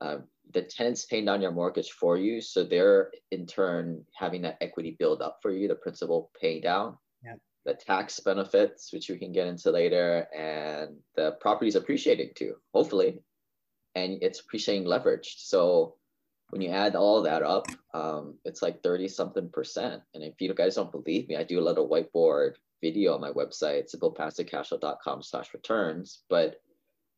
uh, 0.00 0.16
the 0.54 0.62
tenants 0.62 1.04
paying 1.04 1.24
down 1.24 1.42
your 1.42 1.52
mortgage 1.52 1.90
for 1.92 2.16
you. 2.16 2.40
So 2.40 2.64
they're 2.64 3.10
in 3.30 3.46
turn 3.46 4.04
having 4.14 4.42
that 4.42 4.58
equity 4.60 4.96
build 4.98 5.22
up 5.22 5.38
for 5.42 5.50
you, 5.50 5.68
the 5.68 5.74
principal 5.74 6.30
pay 6.40 6.60
down 6.60 6.96
the 7.68 7.74
tax 7.74 8.18
benefits, 8.20 8.94
which 8.94 9.10
we 9.10 9.18
can 9.18 9.30
get 9.30 9.46
into 9.46 9.70
later, 9.70 10.26
and 10.34 10.96
the 11.16 11.32
property's 11.32 11.76
appreciating 11.76 12.30
too, 12.34 12.54
hopefully, 12.72 13.20
and 13.94 14.18
it's 14.22 14.40
appreciating 14.40 14.86
leveraged. 14.86 15.34
So 15.36 15.96
when 16.48 16.62
you 16.62 16.70
add 16.70 16.96
all 16.96 17.22
that 17.22 17.42
up, 17.42 17.66
um, 17.92 18.38
it's 18.46 18.62
like 18.62 18.82
30 18.82 19.08
something 19.08 19.50
percent. 19.50 20.02
And 20.14 20.24
if 20.24 20.40
you 20.40 20.54
guys 20.54 20.76
don't 20.76 20.90
believe 20.90 21.28
me, 21.28 21.36
I 21.36 21.44
do 21.44 21.60
a 21.60 21.68
little 21.68 21.86
whiteboard 21.86 22.54
video 22.80 23.14
on 23.14 23.20
my 23.20 23.32
website, 23.32 23.94
simplepassivecashflow.com 23.94 25.22
slash 25.22 25.52
returns. 25.52 26.22
But 26.30 26.62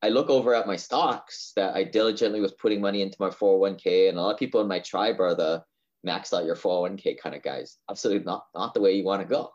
I 0.02 0.08
look 0.08 0.30
over 0.30 0.54
at 0.54 0.66
my 0.66 0.76
stocks 0.76 1.52
that 1.56 1.74
I 1.74 1.84
diligently 1.84 2.40
was 2.40 2.52
putting 2.52 2.80
money 2.80 3.02
into 3.02 3.16
my 3.20 3.28
401k. 3.28 4.08
And 4.08 4.18
a 4.18 4.22
lot 4.22 4.32
of 4.32 4.38
people 4.38 4.60
in 4.60 4.68
my 4.68 4.78
tribe 4.78 5.20
are 5.20 5.34
the 5.34 5.62
max 6.04 6.32
out 6.32 6.44
your 6.44 6.56
401k 6.56 7.18
kind 7.18 7.34
of 7.34 7.42
guys. 7.42 7.76
Absolutely 7.90 8.24
not, 8.24 8.46
not 8.54 8.72
the 8.72 8.80
way 8.80 8.94
you 8.94 9.04
want 9.04 9.20
to 9.22 9.28
go. 9.28 9.52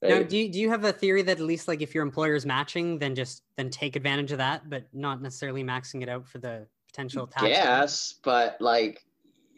Now, 0.00 0.22
do 0.22 0.38
you, 0.38 0.48
do 0.48 0.60
you 0.60 0.70
have 0.70 0.84
a 0.84 0.92
theory 0.92 1.22
that 1.22 1.38
at 1.38 1.44
least 1.44 1.66
like 1.66 1.82
if 1.82 1.92
your 1.92 2.04
employer 2.04 2.36
is 2.36 2.46
matching, 2.46 2.98
then 2.98 3.16
just 3.16 3.42
then 3.56 3.68
take 3.68 3.96
advantage 3.96 4.30
of 4.30 4.38
that, 4.38 4.70
but 4.70 4.84
not 4.92 5.20
necessarily 5.20 5.64
maxing 5.64 6.02
it 6.02 6.08
out 6.08 6.26
for 6.26 6.38
the 6.38 6.66
potential 6.86 7.26
tax? 7.26 7.44
Yes, 7.48 8.14
but 8.22 8.56
like 8.60 9.04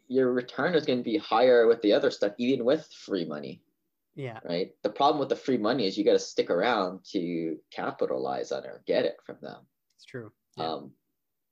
your 0.08 0.32
return 0.32 0.74
is 0.74 0.86
going 0.86 0.98
to 0.98 1.04
be 1.04 1.18
higher 1.18 1.66
with 1.66 1.82
the 1.82 1.92
other 1.92 2.10
stuff, 2.10 2.32
even 2.38 2.64
with 2.64 2.86
free 2.86 3.26
money. 3.26 3.60
Yeah. 4.20 4.38
Right. 4.44 4.72
The 4.82 4.90
problem 4.90 5.18
with 5.18 5.30
the 5.30 5.36
free 5.36 5.56
money 5.56 5.86
is 5.86 5.96
you 5.96 6.04
got 6.04 6.12
to 6.12 6.18
stick 6.18 6.50
around 6.50 7.00
to 7.12 7.56
capitalize 7.72 8.52
on 8.52 8.64
it 8.64 8.66
or 8.66 8.82
get 8.86 9.06
it 9.06 9.16
from 9.24 9.38
them. 9.40 9.60
It's 9.96 10.04
true. 10.04 10.30
Yeah. 10.58 10.72
Um, 10.72 10.90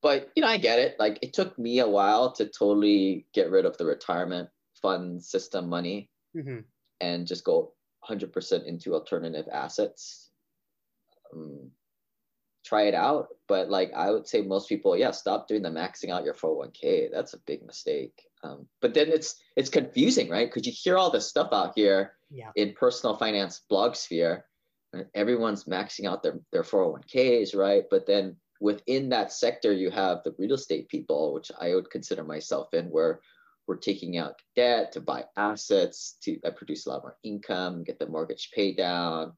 but 0.03 0.31
you 0.37 0.43
know, 0.43 0.49
I 0.49 0.59
get 0.59 0.79
it. 0.79 0.97
Like 0.99 1.19
it 1.23 1.33
took 1.33 1.59
me 1.59 1.79
a 1.79 1.89
while 1.89 2.33
to 2.33 2.45
totally 2.45 3.27
get 3.33 3.51
rid 3.51 3.65
of 3.65 3.79
the 3.79 3.87
retirement 3.87 4.51
fund 4.83 5.25
system 5.25 5.71
money 5.71 6.11
mm-hmm. 6.37 6.59
and 7.01 7.27
just 7.27 7.43
go 7.43 7.73
100% 8.07 8.67
into 8.67 8.93
alternative 8.93 9.47
assets. 9.51 10.29
Um, 11.35 11.71
try 12.67 12.83
it 12.83 12.95
out. 12.95 13.29
But 13.49 13.71
like 13.71 13.95
I 13.95 14.11
would 14.11 14.29
say, 14.29 14.43
most 14.43 14.69
people, 14.69 14.95
yeah, 14.95 15.13
stop 15.13 15.49
doing 15.49 15.63
the 15.63 15.71
maxing 15.71 16.11
out 16.11 16.25
your 16.25 16.35
401k. 16.35 17.09
That's 17.11 17.33
a 17.33 17.41
big 17.47 17.65
mistake. 17.65 18.21
Um, 18.45 18.69
but 18.83 18.93
then 18.93 19.09
it's 19.09 19.37
it's 19.57 19.71
confusing, 19.71 20.29
right? 20.29 20.47
Because 20.47 20.67
you 20.67 20.73
hear 20.77 20.99
all 20.99 21.11
this 21.11 21.27
stuff 21.27 21.49
out 21.51 21.73
here 21.75 22.13
yeah. 22.31 22.51
in 22.57 22.75
personal 22.75 23.17
finance 23.17 23.63
blog 23.69 23.95
sphere, 23.95 24.45
everyone's 25.15 25.65
maxing 25.65 26.07
out 26.07 26.23
their 26.23 26.41
their 26.53 26.63
401ks, 26.63 27.57
right? 27.57 27.85
But 27.91 28.07
then 28.07 28.37
within 28.61 29.09
that 29.11 29.33
sector, 29.33 29.73
you 29.73 29.91
have 29.91 30.23
the 30.25 30.35
real 30.39 30.55
estate 30.55 30.89
people, 30.89 31.35
which 31.35 31.51
I 31.61 31.75
would 31.75 31.91
consider 31.91 32.25
myself 32.25 32.73
in, 32.75 32.87
where 32.87 33.21
we're 33.67 33.77
taking 33.77 34.17
out 34.17 34.41
debt 34.57 34.93
to 34.93 35.01
buy 35.01 35.25
assets 35.37 36.17
to 36.23 36.39
that 36.43 36.57
produce 36.57 36.87
a 36.87 36.91
lot 36.91 37.03
more 37.03 37.17
income, 37.23 37.85
get 37.85 37.99
the 37.99 38.07
mortgage 38.07 38.51
paid 38.55 38.77
down, 38.77 39.33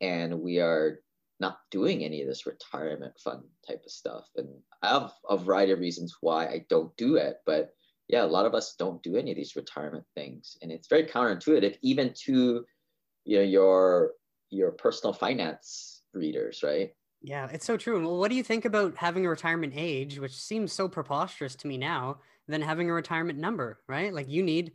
and 0.00 0.40
we 0.40 0.60
are 0.60 1.00
not 1.40 1.58
doing 1.70 2.04
any 2.04 2.22
of 2.22 2.28
this 2.28 2.46
retirement 2.46 3.14
fund 3.18 3.42
type 3.66 3.82
of 3.84 3.90
stuff. 3.90 4.28
And 4.36 4.48
I 4.82 4.88
have 5.00 5.12
a 5.28 5.36
variety 5.36 5.72
of 5.72 5.80
reasons 5.80 6.16
why 6.20 6.46
I 6.46 6.64
don't 6.68 6.96
do 6.96 7.16
it, 7.16 7.38
but 7.44 7.70
yeah, 8.08 8.24
a 8.24 8.26
lot 8.26 8.46
of 8.46 8.54
us 8.54 8.74
don't 8.78 9.02
do 9.02 9.16
any 9.16 9.30
of 9.30 9.36
these 9.36 9.56
retirement 9.56 10.04
things, 10.14 10.56
and 10.62 10.70
it's 10.70 10.88
very 10.88 11.04
counterintuitive, 11.04 11.76
even 11.82 12.12
to 12.24 12.64
you 13.24 13.38
know 13.38 13.42
your 13.42 14.12
your 14.50 14.72
personal 14.72 15.12
finance 15.12 16.02
readers, 16.12 16.62
right? 16.62 16.90
Yeah, 17.22 17.48
it's 17.50 17.64
so 17.64 17.78
true. 17.78 18.00
Well, 18.02 18.18
what 18.18 18.30
do 18.30 18.36
you 18.36 18.42
think 18.42 18.66
about 18.66 18.96
having 18.96 19.24
a 19.24 19.30
retirement 19.30 19.72
age, 19.74 20.18
which 20.18 20.36
seems 20.36 20.72
so 20.72 20.88
preposterous 20.88 21.54
to 21.56 21.66
me 21.66 21.78
now, 21.78 22.18
than 22.46 22.60
having 22.60 22.90
a 22.90 22.92
retirement 22.92 23.38
number, 23.38 23.80
right? 23.88 24.12
Like 24.12 24.28
you 24.28 24.42
need 24.42 24.72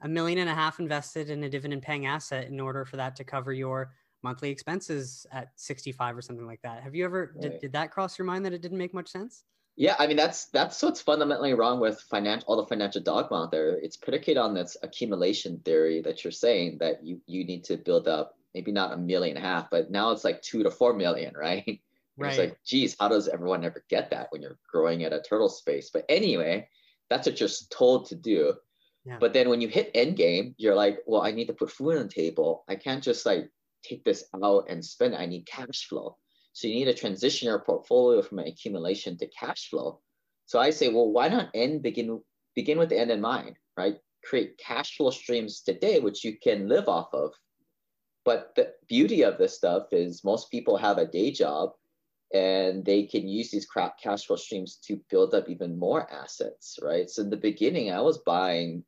a 0.00 0.08
million 0.08 0.38
and 0.38 0.50
a 0.50 0.54
half 0.54 0.80
invested 0.80 1.30
in 1.30 1.44
a 1.44 1.48
dividend 1.48 1.82
paying 1.82 2.06
asset 2.06 2.48
in 2.48 2.58
order 2.58 2.84
for 2.84 2.96
that 2.96 3.14
to 3.16 3.24
cover 3.24 3.52
your 3.52 3.92
monthly 4.24 4.50
expenses 4.50 5.26
at 5.32 5.50
65 5.54 6.16
or 6.16 6.22
something 6.22 6.46
like 6.46 6.60
that. 6.62 6.82
Have 6.82 6.96
you 6.96 7.04
ever 7.04 7.32
right. 7.34 7.42
did, 7.42 7.60
did 7.60 7.72
that 7.72 7.92
cross 7.92 8.18
your 8.18 8.26
mind 8.26 8.44
that 8.44 8.52
it 8.52 8.62
didn't 8.62 8.78
make 8.78 8.94
much 8.94 9.08
sense? 9.08 9.44
Yeah, 9.76 9.96
I 9.98 10.06
mean 10.06 10.16
that's 10.16 10.46
that's 10.46 10.82
what's 10.82 11.00
fundamentally 11.00 11.54
wrong 11.54 11.80
with 11.80 12.00
financial 12.10 12.46
all 12.46 12.56
the 12.56 12.66
financial 12.66 13.00
dogma 13.00 13.44
out 13.44 13.50
there. 13.50 13.70
It's 13.78 13.96
predicated 13.96 14.36
on 14.36 14.54
this 14.54 14.76
accumulation 14.82 15.60
theory 15.64 16.02
that 16.02 16.22
you're 16.24 16.30
saying 16.30 16.78
that 16.80 17.04
you 17.04 17.20
you 17.26 17.44
need 17.44 17.64
to 17.64 17.78
build 17.78 18.06
up 18.06 18.36
maybe 18.54 18.72
not 18.72 18.92
a 18.92 18.96
million 18.96 19.36
and 19.36 19.44
a 19.44 19.48
half, 19.48 19.70
but 19.70 19.90
now 19.90 20.10
it's 20.10 20.24
like 20.24 20.42
two 20.42 20.62
to 20.62 20.70
four 20.70 20.94
million, 20.94 21.34
right? 21.36 21.80
Right. 22.18 22.28
It's 22.28 22.38
like, 22.38 22.58
geez, 22.62 22.94
how 23.00 23.08
does 23.08 23.26
everyone 23.26 23.64
ever 23.64 23.82
get 23.88 24.10
that 24.10 24.26
when 24.30 24.42
you're 24.42 24.58
growing 24.70 25.02
at 25.02 25.14
a 25.14 25.22
turtle 25.22 25.48
space? 25.48 25.88
But 25.90 26.04
anyway, 26.10 26.68
that's 27.08 27.26
what 27.26 27.40
you're 27.40 27.48
told 27.70 28.04
to 28.08 28.14
do. 28.14 28.52
Yeah. 29.06 29.16
But 29.18 29.32
then 29.32 29.48
when 29.48 29.62
you 29.62 29.68
hit 29.68 29.90
end 29.94 30.16
game, 30.16 30.54
you're 30.58 30.74
like, 30.74 30.98
well, 31.06 31.22
I 31.22 31.32
need 31.32 31.46
to 31.46 31.54
put 31.54 31.70
food 31.70 31.96
on 31.96 32.02
the 32.02 32.12
table. 32.12 32.64
I 32.68 32.76
can't 32.76 33.02
just 33.02 33.24
like 33.24 33.50
take 33.82 34.04
this 34.04 34.24
out 34.44 34.66
and 34.68 34.84
spend 34.84 35.14
it. 35.14 35.20
I 35.20 35.26
need 35.26 35.46
cash 35.46 35.86
flow. 35.88 36.18
So 36.52 36.68
you 36.68 36.74
need 36.74 36.84
to 36.86 36.94
transition 36.94 37.48
your 37.48 37.60
portfolio 37.60 38.22
from 38.22 38.38
an 38.40 38.46
accumulation 38.46 39.16
to 39.18 39.26
cash 39.28 39.70
flow. 39.70 40.00
So 40.46 40.58
I 40.58 40.70
say, 40.70 40.88
well, 40.88 41.10
why 41.10 41.28
not 41.28 41.50
end 41.54 41.82
begin 41.82 42.20
begin 42.54 42.78
with 42.78 42.90
the 42.90 42.98
end 42.98 43.10
in 43.10 43.20
mind, 43.20 43.56
right? 43.76 43.96
Create 44.24 44.58
cash 44.58 44.96
flow 44.96 45.10
streams 45.10 45.62
today, 45.62 45.98
which 46.00 46.24
you 46.24 46.36
can 46.38 46.68
live 46.68 46.88
off 46.88 47.08
of. 47.14 47.32
But 48.24 48.52
the 48.54 48.72
beauty 48.88 49.22
of 49.22 49.38
this 49.38 49.56
stuff 49.56 49.84
is 49.92 50.24
most 50.24 50.50
people 50.50 50.76
have 50.76 50.98
a 50.98 51.06
day 51.06 51.32
job 51.32 51.70
and 52.32 52.84
they 52.84 53.04
can 53.04 53.28
use 53.28 53.50
these 53.50 53.66
crap 53.66 53.98
cash 53.98 54.26
flow 54.26 54.36
streams 54.36 54.76
to 54.86 55.00
build 55.10 55.34
up 55.34 55.48
even 55.48 55.78
more 55.78 56.10
assets, 56.10 56.78
right? 56.82 57.10
So 57.10 57.22
in 57.22 57.30
the 57.30 57.36
beginning, 57.36 57.92
I 57.92 58.00
was 58.00 58.18
buying 58.18 58.84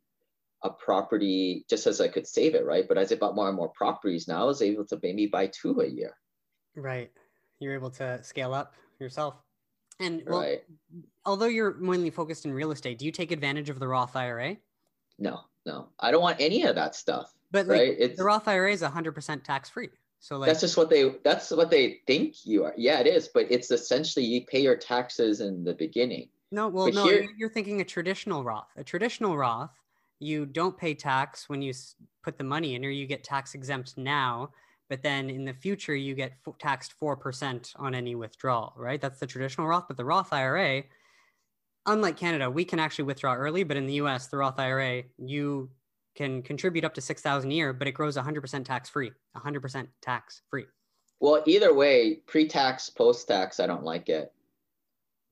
a 0.63 0.71
property 0.71 1.65
just 1.69 1.87
as 1.87 2.01
I 2.01 2.09
could 2.09 2.27
save 2.27 2.55
it, 2.55 2.65
right? 2.65 2.87
But 2.89 2.97
as 2.97 3.13
I 3.13 3.17
bought 3.17 3.35
more 3.35 3.49
and 3.49 3.57
more 3.57 3.69
properties, 3.71 4.29
now 4.29 4.43
I 4.43 4.45
was 4.45 4.63
able 4.63 4.87
to 4.87 5.01
maybe 5.03 5.27
buy 5.27 5.49
two 5.49 5.81
a 5.81 5.87
year. 5.87 6.17
Right. 6.75 7.11
You're 7.65 7.75
able 7.75 7.91
to 7.93 8.23
scale 8.23 8.55
up 8.55 8.75
yourself. 9.01 9.35
And 10.01 10.23
well, 10.27 10.41
right. 10.41 10.65
although 11.25 11.47
you're 11.47 11.75
mainly 11.75 12.11
focused 12.11 12.45
in 12.45 12.53
real 12.53 12.73
estate, 12.73 12.99
do 12.99 13.05
you 13.05 13.13
take 13.13 13.31
advantage 13.31 13.71
of 13.71 13.79
the 13.79 13.89
Roth 13.89 14.17
IRA? 14.17 14.57
No, 15.19 15.41
no. 15.65 15.89
I 16.01 16.11
don't 16.11 16.23
want 16.23 16.41
any 16.41 16.65
of 16.65 16.75
that 16.75 16.95
stuff. 16.95 17.33
But 17.53 17.67
like, 17.67 17.79
right? 17.79 17.97
It's, 17.99 18.19
the 18.19 18.25
Roth 18.25 18.49
IRA 18.49 18.73
is 18.73 18.83
100% 18.83 19.45
tax 19.45 19.71
free. 19.71 19.89
So 20.19 20.39
like 20.39 20.49
that's 20.49 20.61
just 20.61 20.77
what 20.77 20.89
they 20.89 21.17
that's 21.23 21.51
what 21.51 21.71
they 21.71 22.01
think 22.07 22.47
you 22.47 22.65
are. 22.65 22.73
Yeah, 22.79 22.99
it 23.01 23.07
is, 23.07 23.29
but 23.29 23.47
it's 23.51 23.71
essentially 23.71 24.25
you 24.25 24.47
pay 24.47 24.63
your 24.63 24.77
taxes 24.77 25.43
in 25.43 25.65
the 25.65 25.75
beginning. 25.75 26.31
No, 26.51 26.69
well, 26.69 26.87
but 26.87 26.95
no, 26.95 27.05
here, 27.05 27.29
you're 27.37 27.51
thinking 27.51 27.83
a 27.83 27.85
traditional 27.85 28.43
Roth. 28.43 28.71
A 28.77 28.85
traditional 28.85 29.37
Roth 29.37 29.79
you 30.25 30.47
don't 30.47 30.77
pay 30.77 30.95
tax 30.95 31.49
when 31.49 31.63
you 31.63 31.73
put 32.23 32.39
the 32.39 32.45
money 32.45 32.75
in 32.75 32.85
or 32.85 32.91
you 32.91 33.07
get 33.07 33.23
tax 33.23 33.55
exempt 33.55 33.97
now 33.99 34.51
but 34.95 35.03
then 35.03 35.29
in 35.29 35.45
the 35.45 35.53
future 35.53 35.97
you 35.97 36.15
get 36.15 36.35
f- 36.47 36.57
taxed 36.61 36.95
4% 37.03 37.73
on 37.81 37.97
any 37.97 38.15
withdrawal 38.15 38.73
right 38.77 39.01
that's 39.01 39.19
the 39.19 39.27
traditional 39.27 39.67
roth 39.67 39.87
but 39.89 39.97
the 39.97 40.05
roth 40.05 40.33
ira 40.33 40.85
unlike 41.87 42.17
canada 42.17 42.49
we 42.49 42.65
can 42.65 42.79
actually 42.79 43.05
withdraw 43.05 43.35
early 43.35 43.65
but 43.65 43.77
in 43.77 43.87
the 43.87 43.95
us 43.95 44.29
the 44.29 44.37
roth 44.37 44.61
ira 44.61 45.03
you 45.19 45.69
can 46.15 46.43
contribute 46.43 46.85
up 46.85 46.95
to 46.95 47.01
6000 47.01 47.51
a 47.51 47.55
year 47.55 47.73
but 47.73 47.89
it 47.89 47.93
grows 47.93 48.17
100% 48.17 48.65
tax 48.65 48.89
free 48.89 49.11
100% 49.37 49.89
tax 50.01 50.43
free 50.49 50.67
well 51.19 51.43
either 51.45 51.75
way 51.75 52.15
pre-tax 52.27 52.89
post-tax 52.89 53.59
i 53.59 53.67
don't 53.67 53.83
like 53.83 54.09
it 54.09 54.33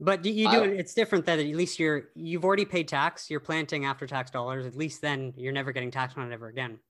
but 0.00 0.24
you 0.24 0.50
do 0.50 0.64
it. 0.64 0.80
It's 0.80 0.94
different 0.94 1.26
that 1.26 1.38
at 1.38 1.46
least 1.46 1.78
you're 1.78 2.08
you've 2.16 2.44
already 2.44 2.64
paid 2.64 2.88
tax. 2.88 3.30
You're 3.30 3.38
planting 3.38 3.84
after 3.84 4.04
tax 4.04 4.32
dollars. 4.32 4.66
At 4.66 4.74
least 4.74 5.00
then 5.00 5.32
you're 5.36 5.52
never 5.52 5.70
getting 5.70 5.92
taxed 5.92 6.18
on 6.18 6.28
it 6.28 6.34
ever 6.34 6.48
again. 6.48 6.80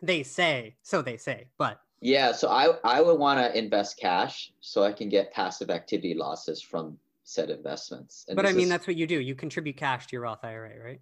They 0.00 0.22
say 0.22 0.76
so. 0.80 1.02
They 1.02 1.18
say, 1.18 1.48
but 1.58 1.78
yeah. 2.00 2.32
So 2.32 2.48
I 2.48 2.72
I 2.84 3.00
would 3.00 3.18
want 3.18 3.40
to 3.40 3.56
invest 3.56 3.98
cash 3.98 4.52
so 4.60 4.82
I 4.82 4.92
can 4.92 5.08
get 5.08 5.32
passive 5.32 5.70
activity 5.70 6.14
losses 6.14 6.60
from 6.60 6.98
said 7.24 7.50
investments. 7.50 8.26
And 8.28 8.36
but 8.36 8.46
I 8.46 8.52
mean, 8.52 8.64
is, 8.64 8.68
that's 8.68 8.86
what 8.86 8.96
you 8.96 9.06
do. 9.06 9.20
You 9.20 9.34
contribute 9.34 9.76
cash 9.76 10.06
to 10.06 10.12
your 10.12 10.22
Roth 10.22 10.44
IRA, 10.44 10.72
right? 10.82 11.00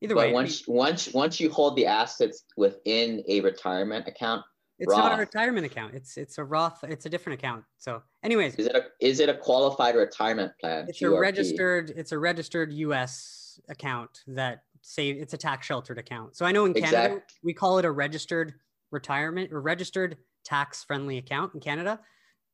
Either 0.00 0.14
way. 0.14 0.32
Once 0.32 0.68
once 0.68 1.12
once 1.12 1.40
you 1.40 1.50
hold 1.50 1.76
the 1.76 1.86
assets 1.86 2.44
within 2.56 3.24
a 3.26 3.40
retirement 3.40 4.06
account, 4.06 4.44
it's 4.78 4.90
Roth. 4.90 4.98
not 4.98 5.12
a 5.14 5.16
retirement 5.16 5.66
account. 5.66 5.94
It's 5.94 6.16
it's 6.16 6.38
a 6.38 6.44
Roth. 6.44 6.84
It's 6.84 7.06
a 7.06 7.08
different 7.08 7.40
account. 7.40 7.64
So, 7.78 8.02
anyways, 8.22 8.54
is 8.56 8.66
it 8.66 8.76
a 8.76 8.84
is 9.00 9.18
it 9.18 9.28
a 9.28 9.34
qualified 9.34 9.96
retirement 9.96 10.52
plan? 10.60 10.86
It's 10.88 11.00
QRP? 11.00 11.16
a 11.16 11.20
registered. 11.20 11.92
It's 11.96 12.12
a 12.12 12.18
registered 12.18 12.72
U.S. 12.72 13.60
account 13.68 14.22
that 14.28 14.62
say 14.82 15.10
it's 15.10 15.34
a 15.34 15.38
tax 15.38 15.66
sheltered 15.66 15.98
account. 15.98 16.36
So 16.36 16.46
I 16.46 16.52
know 16.52 16.64
in 16.64 16.74
Canada 16.74 17.04
exact. 17.14 17.34
we 17.42 17.52
call 17.52 17.78
it 17.78 17.84
a 17.84 17.90
registered 17.90 18.54
retirement 18.90 19.52
or 19.52 19.60
registered 19.60 20.16
tax 20.44 20.84
friendly 20.84 21.18
account 21.18 21.54
in 21.54 21.60
Canada. 21.60 22.00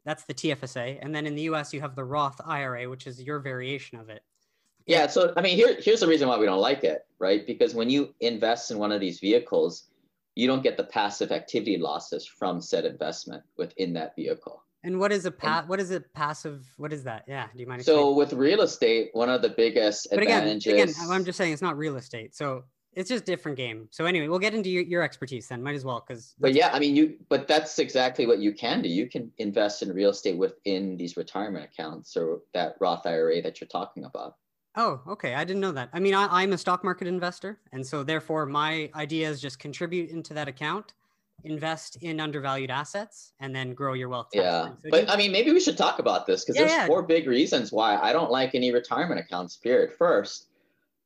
That's 0.04 0.24
the 0.24 0.34
TFSA, 0.34 0.98
and 1.00 1.14
then 1.14 1.26
in 1.26 1.34
the 1.34 1.42
U.S. 1.42 1.72
you 1.72 1.80
have 1.80 1.94
the 1.94 2.04
Roth 2.04 2.38
IRA, 2.44 2.88
which 2.90 3.06
is 3.06 3.22
your 3.22 3.40
variation 3.40 3.98
of 3.98 4.10
it. 4.10 4.22
Yeah. 4.86 5.06
So 5.06 5.32
I 5.36 5.40
mean, 5.40 5.56
here 5.56 5.76
here's 5.80 6.00
the 6.00 6.06
reason 6.06 6.28
why 6.28 6.38
we 6.38 6.44
don't 6.44 6.60
like 6.60 6.84
it, 6.84 7.06
right? 7.18 7.46
Because 7.46 7.74
when 7.74 7.88
you 7.88 8.14
invest 8.20 8.70
in 8.70 8.78
one 8.78 8.92
of 8.92 9.00
these 9.00 9.18
vehicles 9.18 9.86
you 10.34 10.46
don't 10.46 10.62
get 10.62 10.76
the 10.76 10.84
passive 10.84 11.30
activity 11.30 11.78
losses 11.78 12.26
from 12.26 12.60
said 12.60 12.84
investment 12.84 13.42
within 13.56 13.92
that 13.94 14.16
vehicle. 14.16 14.62
And 14.82 14.98
what 14.98 15.12
is 15.12 15.24
a 15.24 15.30
pa- 15.30 15.64
what 15.66 15.80
is 15.80 15.90
a 15.92 16.00
passive? 16.00 16.66
What 16.76 16.92
is 16.92 17.04
that? 17.04 17.24
Yeah, 17.26 17.46
do 17.54 17.60
you 17.60 17.66
mind? 17.66 17.84
So 17.84 18.12
with 18.12 18.34
real 18.34 18.60
estate, 18.60 19.10
one 19.14 19.30
of 19.30 19.40
the 19.40 19.48
biggest 19.48 20.08
but 20.10 20.22
advantages. 20.22 20.66
Again, 20.66 20.88
again, 20.90 21.10
I'm 21.10 21.24
just 21.24 21.38
saying 21.38 21.54
it's 21.54 21.62
not 21.62 21.78
real 21.78 21.96
estate, 21.96 22.34
so 22.34 22.64
it's 22.96 23.08
just 23.08 23.22
a 23.22 23.26
different 23.26 23.56
game. 23.56 23.88
So 23.90 24.06
anyway, 24.06 24.28
we'll 24.28 24.38
get 24.38 24.54
into 24.54 24.70
your, 24.70 24.82
your 24.82 25.02
expertise 25.02 25.48
then. 25.48 25.62
Might 25.62 25.74
as 25.74 25.84
well 25.84 26.04
because. 26.06 26.34
But 26.38 26.54
yeah, 26.54 26.70
I 26.72 26.78
mean, 26.78 26.96
you. 26.96 27.16
But 27.28 27.48
that's 27.48 27.78
exactly 27.78 28.26
what 28.26 28.38
you 28.38 28.52
can 28.52 28.82
do. 28.82 28.88
You 28.88 29.08
can 29.08 29.30
invest 29.38 29.82
in 29.82 29.92
real 29.92 30.10
estate 30.10 30.36
within 30.36 30.96
these 30.96 31.16
retirement 31.16 31.64
accounts 31.64 32.16
or 32.16 32.40
that 32.52 32.76
Roth 32.80 33.06
IRA 33.06 33.42
that 33.42 33.60
you're 33.60 33.68
talking 33.68 34.04
about. 34.04 34.36
Oh, 34.76 35.00
okay. 35.06 35.34
I 35.34 35.44
didn't 35.44 35.60
know 35.60 35.72
that. 35.72 35.88
I 35.92 36.00
mean, 36.00 36.14
I, 36.14 36.42
am 36.42 36.52
a 36.52 36.58
stock 36.58 36.82
market 36.82 37.06
investor. 37.06 37.60
And 37.72 37.86
so, 37.86 38.02
therefore, 38.02 38.44
my 38.46 38.90
idea 38.94 39.28
is 39.28 39.40
just 39.40 39.58
contribute 39.58 40.10
into 40.10 40.34
that 40.34 40.48
account, 40.48 40.94
invest 41.44 41.96
in 42.02 42.18
undervalued 42.18 42.70
assets, 42.70 43.34
and 43.38 43.54
then 43.54 43.74
grow 43.74 43.92
your 43.92 44.08
wealth. 44.08 44.28
Yeah. 44.32 44.70
So 44.82 44.90
but 44.90 45.02
you- 45.04 45.08
I 45.08 45.16
mean, 45.16 45.30
maybe 45.30 45.52
we 45.52 45.60
should 45.60 45.76
talk 45.76 46.00
about 46.00 46.26
this 46.26 46.44
because 46.44 46.56
yeah, 46.56 46.66
there's 46.66 46.78
yeah. 46.80 46.86
four 46.86 47.02
big 47.02 47.28
reasons 47.28 47.70
why 47.70 47.96
I 47.96 48.12
don't 48.12 48.32
like 48.32 48.54
any 48.54 48.72
retirement 48.72 49.20
accounts, 49.20 49.56
period. 49.56 49.92
First, 49.92 50.48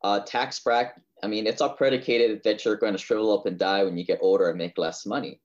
uh, 0.02 0.20
tax 0.20 0.58
bracket. 0.60 1.02
I 1.22 1.26
mean, 1.26 1.46
it's 1.46 1.60
all 1.60 1.70
predicated 1.70 2.42
that 2.44 2.64
you're 2.64 2.76
going 2.76 2.92
to 2.92 2.98
shrivel 2.98 3.36
up 3.36 3.46
and 3.46 3.58
die 3.58 3.84
when 3.84 3.96
you 3.96 4.04
get 4.04 4.18
older 4.22 4.48
and 4.48 4.58
make 4.58 4.78
less 4.78 5.06
money. 5.06 5.40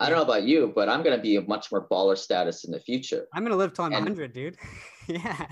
I 0.00 0.08
don't 0.08 0.18
know 0.18 0.24
about 0.24 0.44
you, 0.44 0.72
but 0.74 0.88
I'm 0.88 1.02
going 1.02 1.16
to 1.16 1.22
be 1.22 1.36
a 1.36 1.42
much 1.42 1.72
more 1.72 1.86
baller 1.88 2.16
status 2.16 2.64
in 2.64 2.70
the 2.70 2.78
future. 2.78 3.26
I'm 3.34 3.42
going 3.42 3.50
to 3.50 3.56
live 3.56 3.74
till 3.74 3.86
I'm 3.86 3.92
and, 3.92 4.04
100, 4.04 4.32
dude. 4.32 4.56
yeah. 5.08 5.46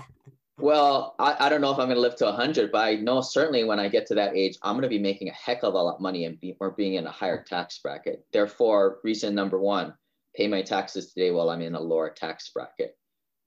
Well, 0.59 1.15
I, 1.19 1.35
I 1.39 1.49
don't 1.49 1.61
know 1.61 1.71
if 1.71 1.77
I'm 1.77 1.87
going 1.87 1.97
to 1.97 2.01
live 2.01 2.15
to 2.17 2.25
100, 2.25 2.71
but 2.71 2.79
I 2.79 2.95
know 2.95 3.21
certainly 3.21 3.63
when 3.63 3.79
I 3.79 3.89
get 3.89 4.07
to 4.07 4.15
that 4.15 4.35
age, 4.35 4.57
I'm 4.63 4.73
going 4.73 4.83
to 4.83 4.89
be 4.89 4.99
making 4.99 5.29
a 5.29 5.33
heck 5.33 5.63
of 5.63 5.73
a 5.73 5.77
lot 5.77 5.95
of 5.95 6.01
money 6.01 6.25
and 6.25 6.39
be, 6.39 6.55
or 6.59 6.71
being 6.71 6.95
in 6.95 7.05
a 7.05 7.11
higher 7.11 7.43
tax 7.43 7.77
bracket. 7.79 8.25
Therefore, 8.31 8.99
reason 9.03 9.35
number 9.35 9.59
one, 9.59 9.93
pay 10.35 10.47
my 10.47 10.61
taxes 10.61 11.13
today 11.13 11.31
while 11.31 11.49
I'm 11.49 11.61
in 11.61 11.75
a 11.75 11.79
lower 11.79 12.09
tax 12.09 12.49
bracket. 12.53 12.97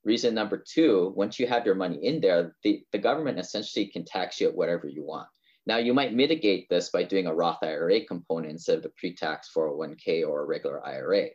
Reason 0.05 0.35
number 0.35 0.57
two, 0.57 1.13
once 1.17 1.39
you 1.39 1.47
have 1.47 1.67
your 1.67 1.75
money 1.75 1.99
in 2.05 2.21
there, 2.21 2.55
the, 2.63 2.85
the 2.93 2.99
government 2.99 3.39
essentially 3.39 3.87
can 3.87 4.05
tax 4.05 4.41
you 4.41 4.49
at 4.49 4.55
whatever 4.55 4.87
you 4.87 5.03
want. 5.03 5.29
Now 5.67 5.77
you 5.77 5.95
might 5.95 6.15
mitigate 6.15 6.69
this 6.69 6.91
by 6.91 7.05
doing 7.05 7.27
a 7.27 7.35
Roth 7.35 7.63
IRA 7.63 8.05
component 8.05 8.53
instead 8.53 8.79
of 8.79 8.83
the 8.83 8.93
pre-tax 8.97 9.51
401k 9.55 10.27
or 10.27 10.43
a 10.43 10.47
regular 10.47 10.85
IRA. 10.87 11.29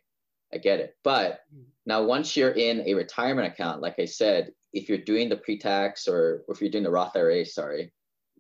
I 0.53 0.58
get 0.58 0.79
it. 0.79 0.96
But 1.03 1.41
now 1.86 2.03
once 2.03 2.36
you're 2.36 2.51
in 2.51 2.82
a 2.88 2.94
retirement 2.94 3.51
account, 3.51 3.82
like 3.82 3.96
I 4.00 4.05
said, 4.05 4.51
if 4.74 4.89
you're 4.89 4.98
doing 4.98 5.29
the 5.29 5.38
pre-tax 5.38 6.08
or 6.08 6.44
if 6.50 6.62
you're 6.62 6.70
doing 6.70 6.84
the 6.84 6.91
Roth 6.91 7.15
IRA, 7.15 7.46
sorry, 7.46 7.91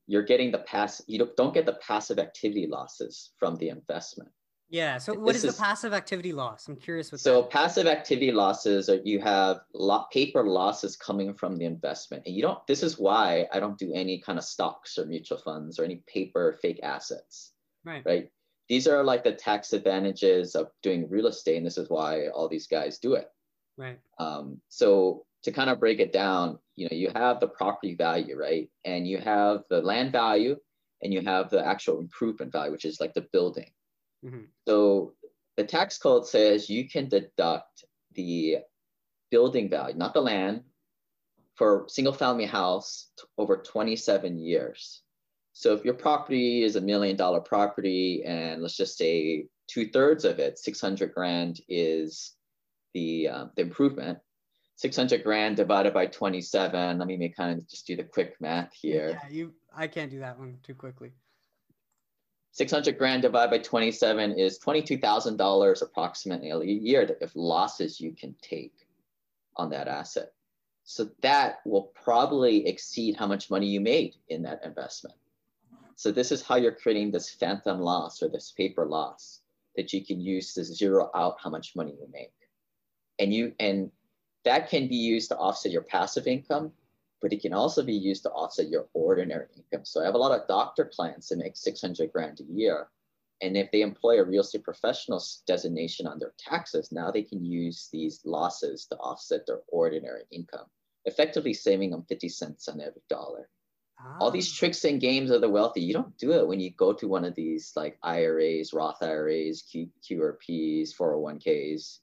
you're 0.07 0.23
getting 0.23 0.51
the 0.51 0.59
pass, 0.59 1.01
you 1.07 1.27
don't, 1.37 1.53
get 1.53 1.65
the 1.65 1.79
passive 1.85 2.19
activity 2.19 2.67
losses 2.67 3.31
from 3.39 3.55
the 3.57 3.69
investment. 3.69 4.29
Yeah. 4.69 4.97
So 4.97 5.13
what 5.13 5.35
is, 5.35 5.43
is, 5.43 5.55
the 5.55 5.61
passive 5.61 5.93
activity 5.93 6.33
loss? 6.33 6.67
I'm 6.67 6.75
curious 6.75 7.11
what 7.11 7.21
So 7.21 7.41
that. 7.41 7.51
passive 7.51 7.87
activity 7.87 8.31
losses 8.31 8.89
are 8.89 8.99
you 9.03 9.19
have 9.19 9.61
lot 9.73 10.09
paper 10.11 10.43
losses 10.43 10.95
coming 10.95 11.33
from 11.33 11.57
the 11.57 11.65
investment. 11.65 12.23
And 12.25 12.35
you 12.35 12.41
don't 12.41 12.65
this 12.67 12.81
is 12.81 12.97
why 12.97 13.47
I 13.51 13.59
don't 13.59 13.77
do 13.77 13.93
any 13.93 14.19
kind 14.19 14.39
of 14.39 14.45
stocks 14.45 14.97
or 14.97 15.05
mutual 15.05 15.37
funds 15.37 15.79
or 15.79 15.83
any 15.83 16.03
paper 16.07 16.57
fake 16.61 16.79
assets. 16.81 17.51
Right. 17.83 18.03
Right. 18.05 18.31
These 18.67 18.87
are 18.87 19.03
like 19.03 19.23
the 19.23 19.33
tax 19.33 19.73
advantages 19.73 20.55
of 20.55 20.71
doing 20.81 21.07
real 21.09 21.27
estate. 21.27 21.57
And 21.57 21.65
this 21.65 21.77
is 21.77 21.89
why 21.89 22.29
all 22.29 22.49
these 22.49 22.67
guys 22.67 22.97
do 22.97 23.13
it. 23.13 23.29
Right. 23.77 23.99
Um, 24.17 24.59
so 24.69 25.25
to 25.43 25.51
kind 25.51 25.69
of 25.69 25.79
break 25.79 25.99
it 25.99 26.11
down, 26.11 26.57
you 26.75 26.87
know, 26.89 26.97
you 26.97 27.11
have 27.15 27.39
the 27.39 27.47
property 27.47 27.93
value, 27.93 28.35
right? 28.35 28.67
And 28.83 29.07
you 29.07 29.19
have 29.19 29.63
the 29.69 29.81
land 29.81 30.11
value 30.11 30.55
and 31.03 31.13
you 31.13 31.21
have 31.21 31.51
the 31.51 31.63
actual 31.63 31.99
improvement 31.99 32.51
value, 32.51 32.71
which 32.71 32.85
is 32.85 32.99
like 32.99 33.13
the 33.13 33.27
building 33.31 33.69
Mm-hmm. 34.25 34.45
So 34.67 35.13
the 35.57 35.63
tax 35.63 35.97
code 35.97 36.27
says 36.27 36.69
you 36.69 36.89
can 36.89 37.07
deduct 37.07 37.85
the 38.13 38.57
building 39.31 39.69
value, 39.69 39.95
not 39.95 40.13
the 40.13 40.21
land, 40.21 40.63
for 41.55 41.85
single 41.87 42.13
family 42.13 42.45
house 42.45 43.09
over 43.37 43.57
27 43.57 44.37
years. 44.37 45.01
So 45.53 45.73
if 45.73 45.85
your 45.85 45.93
property 45.93 46.63
is 46.63 46.75
a 46.75 46.81
million 46.81 47.15
dollar 47.15 47.39
property 47.39 48.23
and 48.25 48.61
let's 48.61 48.75
just 48.75 48.97
say 48.97 49.47
two 49.67 49.87
thirds 49.87 50.25
of 50.25 50.39
it, 50.39 50.59
600 50.59 51.13
grand 51.13 51.61
is 51.69 52.33
the, 52.93 53.29
um, 53.29 53.51
the 53.55 53.61
improvement, 53.61 54.19
600 54.75 55.23
grand 55.23 55.55
divided 55.55 55.93
by 55.93 56.07
27. 56.07 56.99
Let 56.99 57.07
me 57.07 57.33
kind 57.35 57.57
of 57.57 57.69
just 57.69 57.87
do 57.87 57.95
the 57.95 58.03
quick 58.03 58.35
math 58.41 58.73
here. 58.73 59.11
Yeah, 59.23 59.29
you, 59.29 59.53
I 59.75 59.87
can't 59.87 60.11
do 60.11 60.19
that 60.19 60.37
one 60.37 60.57
too 60.61 60.75
quickly. 60.75 61.13
600 62.55 62.97
grand 62.97 63.21
divided 63.21 63.51
by 63.51 63.57
27 63.57 64.39
is 64.39 64.59
$22,000 64.59 65.81
approximately 65.81 66.51
a 66.51 66.63
year 66.63 67.17
of 67.21 67.35
losses 67.35 67.99
you 67.99 68.13
can 68.13 68.33
take 68.41 68.87
on 69.57 69.69
that 69.71 69.89
asset. 69.89 70.31
So 70.85 71.09
that 71.21 71.57
will 71.65 71.91
probably 72.01 72.65
exceed 72.65 73.17
how 73.17 73.27
much 73.27 73.51
money 73.51 73.67
you 73.67 73.81
made 73.81 74.15
in 74.29 74.41
that 74.43 74.63
investment. 74.63 75.17
So 75.97 76.13
this 76.13 76.31
is 76.31 76.43
how 76.43 76.55
you're 76.55 76.71
creating 76.71 77.11
this 77.11 77.29
phantom 77.29 77.81
loss 77.81 78.23
or 78.23 78.29
this 78.29 78.53
paper 78.55 78.85
loss 78.85 79.41
that 79.75 79.91
you 79.91 80.05
can 80.05 80.21
use 80.21 80.53
to 80.53 80.63
zero 80.63 81.11
out 81.13 81.35
how 81.43 81.49
much 81.49 81.75
money 81.75 81.91
you 81.91 82.07
make. 82.09 82.31
And 83.19 83.33
you 83.33 83.51
and 83.59 83.91
that 84.45 84.69
can 84.69 84.87
be 84.87 84.95
used 84.95 85.27
to 85.31 85.37
offset 85.37 85.73
your 85.73 85.81
passive 85.81 86.25
income 86.25 86.71
but 87.25 87.33
it 87.33 87.41
can 87.41 87.53
also 87.53 87.81
be 87.81 87.91
used 87.91 88.21
to 88.21 88.29
offset 88.29 88.69
your 88.69 88.85
ordinary 88.93 89.47
income. 89.57 89.83
So 89.83 89.99
I 89.99 90.05
have 90.05 90.13
a 90.13 90.19
lot 90.19 90.39
of 90.39 90.47
doctor 90.47 90.85
clients 90.85 91.29
that 91.29 91.39
make 91.39 91.57
600 91.57 92.13
grand 92.13 92.39
a 92.39 92.43
year. 92.43 92.89
And 93.41 93.57
if 93.57 93.71
they 93.71 93.81
employ 93.81 94.19
a 94.19 94.23
real 94.23 94.41
estate 94.41 94.63
professional 94.63 95.19
designation 95.47 96.05
on 96.05 96.19
their 96.19 96.33
taxes, 96.37 96.91
now 96.91 97.09
they 97.09 97.23
can 97.23 97.43
use 97.43 97.89
these 97.91 98.21
losses 98.25 98.85
to 98.91 98.97
offset 98.97 99.47
their 99.47 99.61
ordinary 99.69 100.25
income, 100.29 100.67
effectively 101.05 101.55
saving 101.55 101.89
them 101.89 102.05
50 102.07 102.29
cents 102.29 102.67
on 102.67 102.79
every 102.79 103.01
dollar. 103.09 103.49
Ah. 103.99 104.17
All 104.19 104.29
these 104.29 104.53
ah. 104.53 104.57
tricks 104.59 104.83
and 104.83 105.01
games 105.01 105.31
of 105.31 105.41
the 105.41 105.49
wealthy, 105.49 105.81
you 105.81 105.93
don't 105.93 106.15
do 106.19 106.31
it 106.33 106.47
when 106.47 106.59
you 106.59 106.69
go 106.69 106.93
to 106.93 107.07
one 107.07 107.25
of 107.25 107.33
these 107.33 107.71
like 107.75 107.97
IRAs, 108.03 108.71
Roth 108.71 109.01
IRAs, 109.01 109.63
Q, 109.63 109.89
QRPs, 110.07 110.95
401ks. 110.95 112.01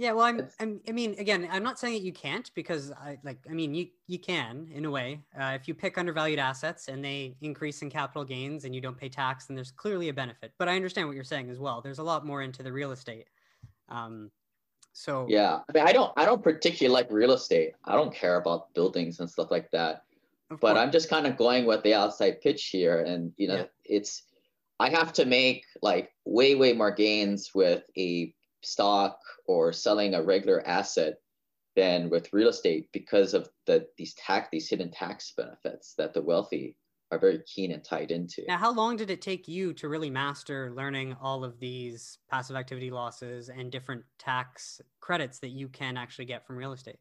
Yeah, 0.00 0.12
well, 0.12 0.26
I'm, 0.26 0.48
I'm, 0.60 0.80
i 0.88 0.92
mean, 0.92 1.16
again, 1.18 1.48
I'm 1.50 1.64
not 1.64 1.76
saying 1.76 1.94
that 1.94 2.02
you 2.02 2.12
can't 2.12 2.48
because 2.54 2.92
I 2.92 3.18
like, 3.24 3.38
I 3.50 3.52
mean, 3.52 3.74
you 3.74 3.88
you 4.06 4.20
can 4.20 4.68
in 4.72 4.84
a 4.84 4.90
way. 4.90 5.20
Uh, 5.38 5.56
if 5.60 5.66
you 5.66 5.74
pick 5.74 5.98
undervalued 5.98 6.38
assets 6.38 6.86
and 6.86 7.04
they 7.04 7.36
increase 7.40 7.82
in 7.82 7.90
capital 7.90 8.24
gains 8.24 8.64
and 8.64 8.72
you 8.72 8.80
don't 8.80 8.96
pay 8.96 9.08
tax, 9.08 9.46
then 9.46 9.56
there's 9.56 9.72
clearly 9.72 10.08
a 10.08 10.12
benefit. 10.12 10.52
But 10.56 10.68
I 10.68 10.76
understand 10.76 11.08
what 11.08 11.16
you're 11.16 11.24
saying 11.24 11.50
as 11.50 11.58
well. 11.58 11.80
There's 11.80 11.98
a 11.98 12.04
lot 12.04 12.24
more 12.24 12.42
into 12.42 12.62
the 12.62 12.72
real 12.72 12.92
estate. 12.92 13.26
Um, 13.88 14.30
so 14.92 15.26
yeah, 15.28 15.60
I 15.68 15.72
mean, 15.72 15.84
I 15.84 15.92
don't, 15.92 16.12
I 16.16 16.24
don't 16.24 16.44
particularly 16.44 16.94
like 16.94 17.10
real 17.10 17.32
estate. 17.32 17.72
I 17.84 17.96
don't 17.96 18.14
care 18.14 18.36
about 18.36 18.72
buildings 18.74 19.18
and 19.18 19.28
stuff 19.28 19.50
like 19.50 19.68
that. 19.72 20.04
But 20.48 20.60
course. 20.60 20.78
I'm 20.78 20.92
just 20.92 21.10
kind 21.10 21.26
of 21.26 21.36
going 21.36 21.66
with 21.66 21.82
the 21.82 21.94
outside 21.94 22.40
pitch 22.40 22.66
here, 22.66 23.02
and 23.02 23.32
you 23.36 23.48
know, 23.48 23.56
yeah. 23.56 23.66
it's 23.84 24.22
I 24.78 24.90
have 24.90 25.12
to 25.14 25.24
make 25.24 25.64
like 25.82 26.12
way, 26.24 26.54
way 26.54 26.72
more 26.72 26.92
gains 26.92 27.50
with 27.52 27.82
a 27.96 28.32
stock 28.62 29.18
or 29.46 29.72
selling 29.72 30.14
a 30.14 30.22
regular 30.22 30.66
asset 30.66 31.18
than 31.76 32.10
with 32.10 32.32
real 32.32 32.48
estate 32.48 32.88
because 32.92 33.34
of 33.34 33.48
the 33.66 33.86
these 33.96 34.14
tax 34.14 34.48
these 34.50 34.68
hidden 34.68 34.90
tax 34.90 35.32
benefits 35.36 35.94
that 35.96 36.12
the 36.12 36.22
wealthy 36.22 36.76
are 37.10 37.18
very 37.18 37.40
keen 37.46 37.72
and 37.72 37.82
tied 37.82 38.10
into. 38.10 38.42
Now, 38.46 38.58
how 38.58 38.72
long 38.72 38.96
did 38.96 39.10
it 39.10 39.22
take 39.22 39.48
you 39.48 39.72
to 39.74 39.88
really 39.88 40.10
master 40.10 40.72
learning 40.74 41.16
all 41.22 41.42
of 41.42 41.58
these 41.58 42.18
passive 42.30 42.56
activity 42.56 42.90
losses 42.90 43.48
and 43.48 43.72
different 43.72 44.04
tax 44.18 44.80
credits 45.00 45.38
that 45.38 45.48
you 45.48 45.68
can 45.68 45.96
actually 45.96 46.26
get 46.26 46.46
from 46.46 46.56
real 46.56 46.72
estate? 46.72 46.98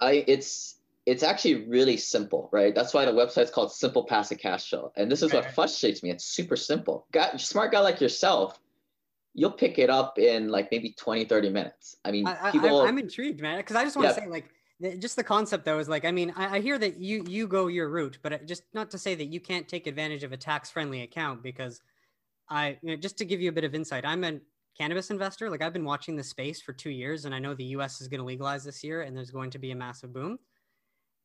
I 0.00 0.24
it's 0.26 0.76
it's 1.04 1.22
actually 1.22 1.66
really 1.66 1.96
simple, 1.96 2.48
right? 2.52 2.74
That's 2.74 2.92
why 2.92 3.04
the 3.04 3.12
website's 3.12 3.50
called 3.50 3.72
Simple 3.72 4.04
Passive 4.04 4.38
Cash 4.38 4.70
Flow. 4.70 4.92
And 4.96 5.10
this 5.10 5.22
is 5.22 5.32
what 5.32 5.52
frustrates 5.54 6.02
me. 6.02 6.10
It's 6.10 6.24
super 6.24 6.56
simple. 6.56 7.06
Got 7.12 7.40
smart 7.40 7.70
guy 7.72 7.80
like 7.80 8.00
yourself 8.00 8.58
you'll 9.36 9.52
pick 9.52 9.78
it 9.78 9.90
up 9.90 10.18
in 10.18 10.48
like 10.48 10.68
maybe 10.72 10.94
20 10.98 11.26
30 11.26 11.50
minutes. 11.50 11.96
I 12.04 12.10
mean 12.10 12.26
I, 12.26 12.50
people 12.50 12.80
I, 12.80 12.88
am 12.88 12.98
intrigued 12.98 13.40
man 13.40 13.58
because 13.58 13.76
i 13.76 13.84
just 13.84 13.96
want 13.96 14.08
to 14.08 14.20
yeah. 14.20 14.24
say 14.24 14.30
like 14.30 14.50
just 14.98 15.16
the 15.16 15.24
concept 15.24 15.64
though 15.64 15.78
is 15.78 15.88
like 15.88 16.04
i 16.04 16.10
mean 16.10 16.32
I, 16.36 16.56
I, 16.56 16.60
hear 16.60 16.78
that 16.78 16.98
you 16.98 17.24
you 17.28 17.46
go 17.46 17.68
your 17.68 17.88
route 17.88 18.18
but 18.22 18.46
just 18.46 18.64
not 18.74 18.90
to 18.90 18.98
say 18.98 19.14
that 19.14 19.26
you 19.26 19.40
can't 19.40 19.68
take 19.68 19.86
advantage 19.86 20.24
of 20.24 20.32
a 20.32 20.36
tax 20.36 20.70
friendly 20.70 21.02
account 21.02 21.42
because 21.42 21.80
i 22.50 22.78
you 22.82 22.90
know, 22.90 22.96
just 22.96 23.16
to 23.18 23.24
give 23.24 23.40
you 23.40 23.48
a 23.48 23.52
bit 23.52 23.64
of 23.64 23.74
insight 23.74 24.04
i'm 24.04 24.24
a 24.24 24.38
cannabis 24.76 25.10
investor. 25.10 25.50
Like 25.50 25.62
i've 25.62 25.72
been 25.72 25.84
watching 25.84 26.16
the 26.16 26.24
space 26.24 26.60
for 26.60 26.72
two 26.72 26.90
years 26.90 27.24
and 27.24 27.34
i 27.34 27.38
know 27.38 27.54
the 27.54 27.64
us 27.64 28.00
is 28.00 28.08
going 28.08 28.20
to 28.20 28.26
legalize 28.26 28.64
this 28.64 28.84
year 28.84 29.02
and 29.02 29.16
there's 29.16 29.30
going 29.30 29.50
to 29.50 29.58
be 29.58 29.70
a 29.70 29.76
massive 29.76 30.12
boom. 30.12 30.38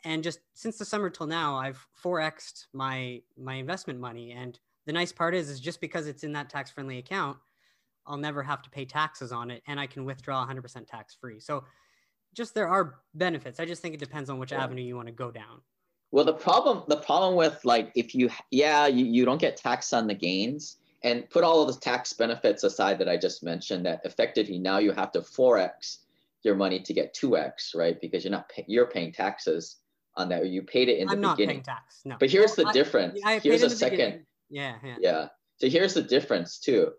And 0.04 0.24
just 0.24 0.40
since 0.54 0.78
the 0.78 0.86
summer 0.86 1.10
till 1.10 1.28
now 1.28 1.58
i've 1.58 1.86
4xed 2.04 2.68
my 2.74 3.22
my 3.38 3.56
investment 3.56 4.00
money. 4.00 4.32
And 4.32 4.58
the 4.86 4.94
nice 4.94 5.12
part 5.12 5.36
is 5.36 5.50
is 5.50 5.60
just 5.60 5.82
because 5.82 6.08
it's 6.08 6.24
in 6.24 6.32
that 6.34 6.50
tax 6.50 6.72
friendly 6.72 6.98
account 6.98 7.38
I'll 8.06 8.18
never 8.18 8.44
have 8.44 8.62
to 8.64 8.70
pay 8.70 8.86
taxes 8.86 9.32
on 9.32 9.52
it 9.52 9.62
and 9.68 9.80
I 9.80 9.88
can 9.88 10.06
withdraw 10.06 10.46
100% 10.46 10.88
tax 10.88 11.16
free. 11.20 11.40
So 11.40 11.64
just 12.34 12.54
there 12.54 12.68
are 12.68 13.00
benefits. 13.14 13.60
I 13.60 13.66
just 13.66 13.82
think 13.82 13.94
it 13.94 14.00
depends 14.00 14.30
on 14.30 14.40
which 14.40 14.52
yeah. 14.52 14.64
avenue 14.64 14.82
you 14.82 14.96
want 14.96 15.08
to 15.08 15.14
go 15.14 15.32
down. 15.32 15.62
Well, 16.12 16.26
the 16.26 16.34
problem 16.34 16.84
the 16.88 16.98
problem 16.98 17.36
with 17.36 17.64
like 17.64 17.92
if 17.96 18.14
you 18.14 18.30
yeah, 18.50 18.88
you, 18.88 19.06
you 19.06 19.24
don't 19.24 19.40
get 19.40 19.56
taxed 19.56 19.94
on 19.94 20.08
the 20.08 20.14
gains 20.14 20.78
and 21.04 21.30
put 21.30 21.44
all 21.44 21.62
of 21.62 21.74
the 21.74 21.80
tax 21.80 22.14
benefits 22.14 22.64
aside 22.64 23.00
that 23.00 23.08
I 23.08 23.18
just 23.18 23.44
mentioned 23.44 23.86
that 23.86 24.02
effectively 24.04 24.60
now 24.60 24.78
you 24.78 24.92
have 24.92 25.12
to 25.14 25.22
4x 25.22 26.00
your 26.44 26.56
money 26.56 26.80
to 26.82 26.94
get 26.94 27.16
2x, 27.16 27.76
right? 27.76 28.00
Because 28.02 28.24
you're 28.24 28.32
not 28.32 28.50
pay, 28.50 28.66
you're 28.68 28.88
paying 28.88 29.14
taxes 29.14 29.78
on 30.16 30.28
that. 30.30 30.48
You 30.48 30.64
paid 30.64 30.90
it 30.90 31.00
in 31.00 31.08
the 31.08 31.14
I'm 31.14 31.22
beginning. 31.22 31.30
not 31.30 31.38
paying 31.38 31.64
tax. 31.64 32.02
No. 32.04 32.18
But 32.20 32.30
here's 32.30 32.56
the 32.56 32.66
difference. 32.72 33.20
I, 33.24 33.36
I 33.36 33.40
here's 33.40 33.64
a 33.64 33.70
second. 33.70 34.26
Yeah, 34.50 34.76
yeah. 34.84 34.96
Yeah. 35.00 35.28
So 35.58 35.70
here's 35.70 35.94
the 35.94 36.02
difference 36.02 36.60
too 36.60 36.92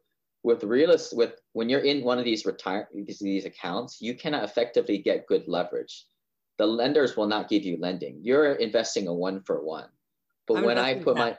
with 0.45 0.65
realist 0.65 1.17
with 1.17 1.35
when 1.53 1.69
you're 1.69 1.81
in 1.81 2.03
one 2.03 2.19
of 2.19 2.25
these 2.25 2.45
retire 2.45 2.89
these, 2.95 3.19
these 3.19 3.45
accounts, 3.45 4.01
you 4.01 4.15
cannot 4.15 4.45
effectively 4.45 4.99
get 4.99 5.27
good 5.27 5.47
leverage. 5.47 6.07
The 6.59 6.67
lenders 6.67 7.17
will 7.17 7.27
not 7.27 7.49
give 7.49 7.65
you 7.65 7.79
lending. 7.81 8.21
You're 8.23 8.55
investing 8.55 9.09
a 9.09 9.15
one 9.15 9.43
for 9.43 9.65
one. 9.65 9.89
But 10.47 10.59
I'm 10.59 10.65
when 10.65 10.79
I 10.79 10.95
put 10.95 11.17
my 11.17 11.37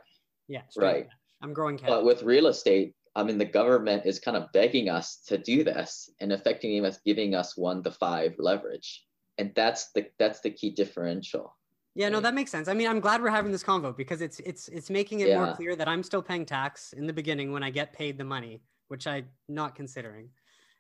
yeah 0.48 0.62
right. 0.78 1.08
I'm 1.42 1.54
growing 1.54 1.78
cash. 1.78 1.90
But 1.90 2.06
with 2.06 2.24
real 2.24 2.48
estate, 2.48 2.96
I 3.16 3.24
mean 3.24 3.38
the 3.38 3.46
government 3.46 4.06
is 4.06 4.20
kind 4.20 4.38
of 4.38 4.52
begging 4.54 4.90
us 4.90 5.18
to 5.28 5.38
do 5.38 5.64
this 5.64 6.10
and 6.22 6.32
effectively 6.32 6.90
giving 7.06 7.36
us 7.36 7.58
one 7.58 7.84
to 7.84 7.92
five 7.92 8.36
leverage, 8.40 9.06
and 9.38 9.52
that's 9.56 9.92
the 9.92 10.08
that's 10.18 10.40
the 10.40 10.50
key 10.50 10.72
differential. 10.72 11.56
Yeah, 11.96 12.10
no, 12.10 12.20
that 12.22 12.34
makes 12.34 12.50
sense. 12.50 12.68
I 12.68 12.74
mean, 12.74 12.88
I'm 12.88 13.00
glad 13.00 13.22
we're 13.22 13.30
having 13.30 13.52
this 13.52 13.64
convo 13.64 13.96
because 13.96 14.22
it's 14.22 14.40
it's 14.40 14.68
it's 14.70 14.90
making 14.90 15.20
it 15.20 15.28
yeah. 15.28 15.46
more 15.46 15.56
clear 15.56 15.76
that 15.76 15.88
I'm 15.88 16.02
still 16.02 16.24
paying 16.24 16.46
tax 16.46 16.94
in 16.94 17.06
the 17.06 17.14
beginning 17.14 17.52
when 17.52 17.62
I 17.62 17.70
get 17.70 17.94
paid 17.94 18.18
the 18.18 18.24
money 18.24 18.62
which 18.88 19.08
I'm 19.08 19.26
not 19.48 19.76
considering. 19.76 20.30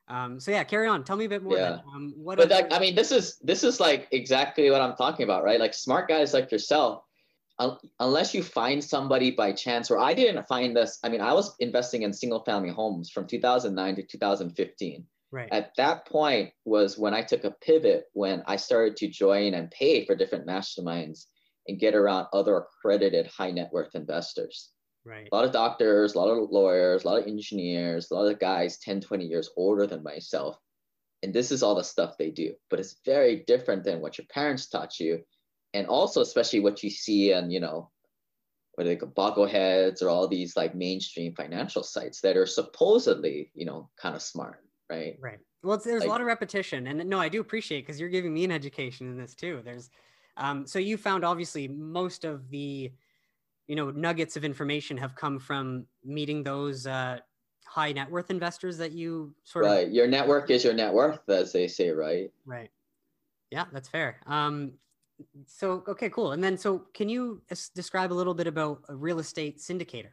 Um, 0.07 0.39
so 0.39 0.51
yeah, 0.51 0.63
carry 0.63 0.87
on. 0.87 1.03
Tell 1.03 1.15
me 1.15 1.25
a 1.25 1.29
bit 1.29 1.43
more. 1.43 1.57
Yeah. 1.57 1.79
Um, 1.95 2.13
what 2.17 2.37
but 2.37 2.49
that, 2.49 2.73
I 2.73 2.79
mean, 2.79 2.95
this 2.95 3.11
is 3.11 3.37
this 3.39 3.63
is 3.63 3.79
like 3.79 4.07
exactly 4.11 4.69
what 4.69 4.81
I'm 4.81 4.95
talking 4.95 5.23
about, 5.23 5.43
right? 5.43 5.59
Like 5.59 5.73
smart 5.73 6.09
guys 6.09 6.33
like 6.33 6.51
yourself, 6.51 7.03
un- 7.59 7.77
unless 7.99 8.33
you 8.33 8.43
find 8.43 8.83
somebody 8.83 9.31
by 9.31 9.53
chance, 9.53 9.89
or 9.89 9.99
I 9.99 10.13
didn't 10.13 10.47
find 10.47 10.75
this. 10.75 10.99
I 11.03 11.09
mean, 11.09 11.21
I 11.21 11.33
was 11.33 11.55
investing 11.59 12.01
in 12.03 12.11
single 12.11 12.43
family 12.43 12.69
homes 12.69 13.09
from 13.09 13.27
2009 13.27 13.95
to 13.95 14.03
2015. 14.03 15.05
Right. 15.31 15.49
At 15.51 15.71
that 15.77 16.05
point 16.05 16.51
was 16.65 16.99
when 16.99 17.13
I 17.13 17.23
took 17.23 17.43
a 17.43 17.51
pivot 17.51 18.05
when 18.13 18.43
I 18.45 18.55
started 18.55 18.95
to 18.97 19.07
join 19.07 19.55
and 19.55 19.71
pay 19.71 20.05
for 20.05 20.15
different 20.15 20.45
masterminds 20.45 21.25
and 21.67 21.79
get 21.79 21.95
around 21.95 22.27
other 22.33 22.57
accredited 22.57 23.27
high 23.27 23.51
net 23.51 23.69
worth 23.71 23.95
investors. 23.95 24.69
Right. 25.05 25.27
A 25.31 25.35
lot 25.35 25.45
of 25.45 25.51
doctors, 25.51 26.15
a 26.15 26.19
lot 26.19 26.29
of 26.29 26.49
lawyers, 26.49 27.03
a 27.03 27.07
lot 27.07 27.21
of 27.21 27.27
engineers, 27.27 28.09
a 28.09 28.15
lot 28.15 28.31
of 28.31 28.39
guys 28.39 28.77
10, 28.79 29.01
20 29.01 29.25
years 29.25 29.49
older 29.57 29.85
than 29.85 30.03
myself. 30.03 30.57
And 31.21 31.33
this 31.33 31.51
is 31.51 31.63
all 31.63 31.75
the 31.75 31.83
stuff 31.83 32.17
they 32.17 32.31
do. 32.31 32.53
But 32.69 32.79
it's 32.79 32.97
very 33.05 33.43
different 33.47 33.83
than 33.83 34.01
what 34.01 34.17
your 34.17 34.27
parents 34.27 34.67
taught 34.67 34.99
you. 34.99 35.23
And 35.73 35.87
also, 35.87 36.21
especially 36.21 36.59
what 36.59 36.83
you 36.83 36.89
see 36.89 37.33
on, 37.33 37.49
you 37.49 37.59
know, 37.59 37.91
what 38.75 38.85
they 38.85 38.95
call 38.95 39.09
Bogleheads 39.09 40.01
or 40.01 40.09
all 40.09 40.27
these 40.27 40.55
like 40.55 40.75
mainstream 40.75 41.35
financial 41.35 41.83
sites 41.83 42.21
that 42.21 42.37
are 42.37 42.45
supposedly, 42.45 43.51
you 43.53 43.65
know, 43.65 43.89
kind 43.97 44.15
of 44.15 44.21
smart, 44.21 44.63
right? 44.89 45.17
Right. 45.19 45.39
Well, 45.63 45.77
there's 45.77 46.01
like, 46.01 46.07
a 46.07 46.11
lot 46.11 46.21
of 46.21 46.27
repetition, 46.27 46.87
and 46.87 47.07
no, 47.09 47.19
I 47.19 47.29
do 47.29 47.39
appreciate 47.39 47.81
because 47.81 47.99
you're 47.99 48.09
giving 48.09 48.33
me 48.33 48.43
an 48.43 48.51
education 48.51 49.07
in 49.07 49.17
this 49.17 49.33
too. 49.33 49.61
There's, 49.63 49.89
um, 50.35 50.67
so 50.67 50.77
you 50.77 50.97
found 50.97 51.23
obviously 51.23 51.67
most 51.67 52.25
of 52.25 52.49
the, 52.49 52.91
you 53.67 53.75
know, 53.75 53.91
nuggets 53.91 54.35
of 54.35 54.43
information 54.43 54.97
have 54.97 55.15
come 55.15 55.39
from 55.39 55.85
meeting 56.03 56.43
those 56.43 56.85
uh, 56.85 57.19
high 57.65 57.91
net 57.91 58.09
worth 58.11 58.29
investors 58.29 58.77
that 58.77 58.91
you 58.91 59.33
sort 59.43 59.65
right. 59.65 59.71
of. 59.71 59.77
Right. 59.85 59.91
Your 59.91 60.07
network 60.07 60.49
is 60.49 60.63
your 60.63 60.73
net 60.73 60.93
worth, 60.93 61.27
as 61.29 61.51
they 61.51 61.67
say, 61.67 61.89
right? 61.89 62.31
Right. 62.45 62.69
Yeah, 63.51 63.65
that's 63.71 63.87
fair. 63.87 64.19
Um, 64.25 64.73
so 65.45 65.83
okay, 65.87 66.09
cool. 66.09 66.31
And 66.31 66.43
then, 66.43 66.57
so 66.57 66.85
can 66.93 67.09
you 67.09 67.41
describe 67.75 68.11
a 68.11 68.15
little 68.15 68.33
bit 68.33 68.47
about 68.47 68.81
a 68.89 68.95
real 68.95 69.19
estate 69.19 69.59
syndicator? 69.59 70.09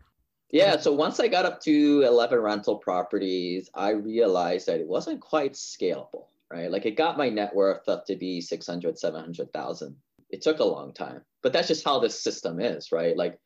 Yeah, 0.51 0.79
so 0.79 0.93
once 0.93 1.21
I 1.21 1.29
got 1.29 1.45
up 1.45 1.61
to 1.63 2.03
11 2.03 2.39
rental 2.41 2.77
properties, 2.77 3.71
I 3.73 3.91
realized 3.91 4.67
that 4.67 4.81
it 4.81 4.87
wasn't 4.87 5.21
quite 5.21 5.53
scalable, 5.53 6.27
right? 6.51 6.71
Like 6.71 6.87
it 6.87 6.97
got 6.97 7.17
my 7.17 7.29
net 7.29 7.55
worth 7.55 7.89
up 7.89 8.05
to 8.07 8.17
be 8.17 8.41
600, 8.41 8.99
700,000. 8.99 9.97
It 10.29 10.43
took 10.43 10.59
a 10.59 10.65
long 10.65 10.93
time, 10.93 11.23
but 11.43 11.53
that's 11.53 11.69
just 11.69 11.85
how 11.85 11.99
this 11.99 12.23
system 12.23 12.61
is, 12.61 12.93
right? 12.93 13.17
Like 13.17 13.39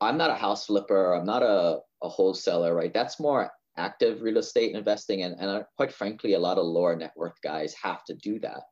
I'm 0.00 0.16
not 0.16 0.30
a 0.30 0.34
house 0.34 0.66
flipper, 0.66 1.14
I'm 1.14 1.26
not 1.26 1.42
a, 1.42 1.78
a 2.02 2.08
wholesaler, 2.08 2.74
right? 2.74 2.92
That's 2.92 3.20
more 3.20 3.50
active 3.76 4.22
real 4.22 4.38
estate 4.38 4.74
investing. 4.74 5.22
And, 5.22 5.34
and 5.38 5.50
uh, 5.50 5.62
quite 5.76 5.92
frankly, 5.92 6.34
a 6.34 6.38
lot 6.38 6.58
of 6.58 6.66
lower 6.66 6.96
net 6.96 7.12
worth 7.16 7.40
guys 7.42 7.74
have 7.82 8.04
to 8.04 8.14
do 8.14 8.38
that. 8.40 8.62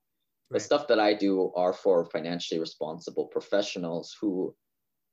Right. 0.50 0.52
The 0.52 0.60
stuff 0.60 0.88
that 0.88 1.00
I 1.00 1.14
do 1.14 1.52
are 1.56 1.72
for 1.72 2.04
financially 2.06 2.60
responsible 2.60 3.26
professionals 3.26 4.16
who 4.20 4.54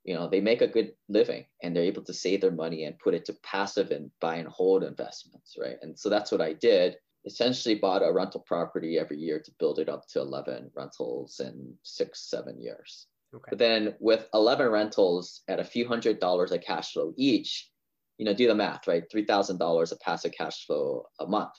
you 0.03 0.15
know 0.15 0.27
they 0.27 0.41
make 0.41 0.61
a 0.61 0.67
good 0.67 0.93
living 1.09 1.45
and 1.61 1.75
they're 1.75 1.83
able 1.83 2.03
to 2.03 2.13
save 2.13 2.41
their 2.41 2.51
money 2.51 2.85
and 2.85 2.97
put 2.99 3.13
it 3.13 3.25
to 3.25 3.33
passive 3.43 3.91
and 3.91 4.09
buy 4.19 4.35
and 4.35 4.47
hold 4.47 4.83
investments 4.83 5.55
right 5.59 5.77
and 5.81 5.97
so 5.97 6.09
that's 6.09 6.31
what 6.31 6.41
i 6.41 6.53
did 6.53 6.95
essentially 7.25 7.75
bought 7.75 8.01
a 8.01 8.11
rental 8.11 8.43
property 8.47 8.97
every 8.97 9.17
year 9.17 9.39
to 9.39 9.51
build 9.59 9.77
it 9.77 9.89
up 9.89 10.07
to 10.07 10.19
11 10.19 10.71
rentals 10.75 11.39
in 11.39 11.73
six 11.83 12.29
seven 12.29 12.59
years 12.59 13.07
okay. 13.33 13.49
but 13.49 13.59
then 13.59 13.95
with 13.99 14.27
11 14.33 14.67
rentals 14.69 15.41
at 15.47 15.59
a 15.59 15.63
few 15.63 15.87
hundred 15.87 16.19
dollars 16.19 16.51
of 16.51 16.61
cash 16.61 16.93
flow 16.93 17.13
each 17.17 17.69
you 18.17 18.25
know 18.25 18.33
do 18.33 18.47
the 18.47 18.55
math 18.55 18.87
right 18.87 19.03
$3000 19.13 19.91
of 19.91 19.99
passive 19.99 20.31
cash 20.31 20.65
flow 20.65 21.03
a 21.19 21.27
month 21.27 21.53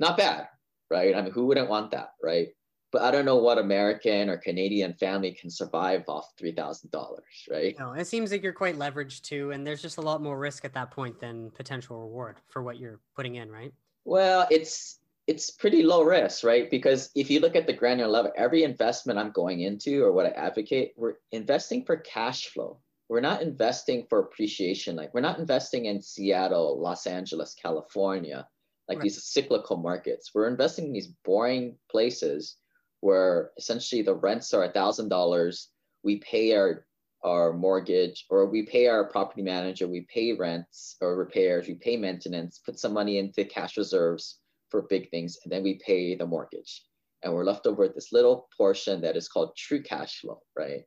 not 0.00 0.16
bad 0.16 0.48
right 0.90 1.14
i 1.14 1.22
mean 1.22 1.32
who 1.32 1.46
wouldn't 1.46 1.68
want 1.68 1.90
that 1.90 2.10
right 2.22 2.48
but 2.92 3.02
I 3.02 3.10
don't 3.10 3.24
know 3.24 3.36
what 3.36 3.58
American 3.58 4.30
or 4.30 4.38
Canadian 4.38 4.94
family 4.94 5.32
can 5.38 5.50
survive 5.50 6.04
off 6.08 6.32
three 6.38 6.52
thousand 6.52 6.90
dollars, 6.92 7.46
right? 7.50 7.76
No, 7.78 7.92
it 7.92 8.06
seems 8.06 8.30
like 8.30 8.42
you're 8.42 8.52
quite 8.52 8.78
leveraged 8.78 9.22
too, 9.22 9.50
and 9.50 9.66
there's 9.66 9.82
just 9.82 9.98
a 9.98 10.00
lot 10.00 10.22
more 10.22 10.38
risk 10.38 10.64
at 10.64 10.72
that 10.74 10.90
point 10.90 11.20
than 11.20 11.50
potential 11.50 12.00
reward 12.00 12.36
for 12.48 12.62
what 12.62 12.78
you're 12.78 13.00
putting 13.14 13.34
in, 13.34 13.50
right? 13.50 13.72
Well, 14.04 14.46
it's 14.50 15.00
it's 15.26 15.50
pretty 15.50 15.82
low 15.82 16.02
risk, 16.02 16.44
right? 16.44 16.70
Because 16.70 17.10
if 17.16 17.30
you 17.30 17.40
look 17.40 17.56
at 17.56 17.66
the 17.66 17.72
granular 17.72 18.10
level, 18.10 18.32
every 18.36 18.62
investment 18.62 19.18
I'm 19.18 19.32
going 19.32 19.60
into 19.60 20.04
or 20.04 20.12
what 20.12 20.26
I 20.26 20.30
advocate, 20.30 20.92
we're 20.96 21.14
investing 21.32 21.84
for 21.84 21.96
cash 21.96 22.46
flow. 22.48 22.78
We're 23.08 23.20
not 23.20 23.42
investing 23.42 24.06
for 24.08 24.20
appreciation. 24.20 24.96
Like 24.96 25.12
we're 25.14 25.20
not 25.20 25.38
investing 25.38 25.86
in 25.86 26.00
Seattle, 26.00 26.80
Los 26.80 27.06
Angeles, 27.06 27.54
California, 27.60 28.46
like 28.88 28.98
right. 28.98 29.02
these 29.02 29.24
cyclical 29.24 29.76
markets. 29.76 30.30
We're 30.32 30.48
investing 30.48 30.86
in 30.86 30.92
these 30.92 31.12
boring 31.24 31.76
places 31.90 32.56
where 33.00 33.50
essentially 33.58 34.02
the 34.02 34.14
rents 34.14 34.54
are 34.54 34.64
a 34.64 34.72
thousand 34.72 35.08
dollars. 35.08 35.70
We 36.04 36.18
pay 36.18 36.54
our 36.54 36.86
our 37.24 37.52
mortgage 37.52 38.26
or 38.30 38.46
we 38.46 38.64
pay 38.64 38.86
our 38.86 39.04
property 39.04 39.42
manager, 39.42 39.88
we 39.88 40.06
pay 40.12 40.32
rents 40.34 40.96
or 41.00 41.16
repairs, 41.16 41.66
we 41.66 41.74
pay 41.74 41.96
maintenance, 41.96 42.60
put 42.64 42.78
some 42.78 42.92
money 42.92 43.18
into 43.18 43.44
cash 43.44 43.76
reserves 43.76 44.38
for 44.70 44.82
big 44.82 45.10
things, 45.10 45.38
and 45.44 45.52
then 45.52 45.62
we 45.62 45.80
pay 45.84 46.14
the 46.14 46.26
mortgage. 46.26 46.84
And 47.22 47.32
we're 47.32 47.44
left 47.44 47.66
over 47.66 47.82
with 47.82 47.94
this 47.94 48.12
little 48.12 48.48
portion 48.56 49.00
that 49.00 49.16
is 49.16 49.28
called 49.28 49.56
true 49.56 49.82
cash 49.82 50.20
flow, 50.20 50.40
right? 50.56 50.82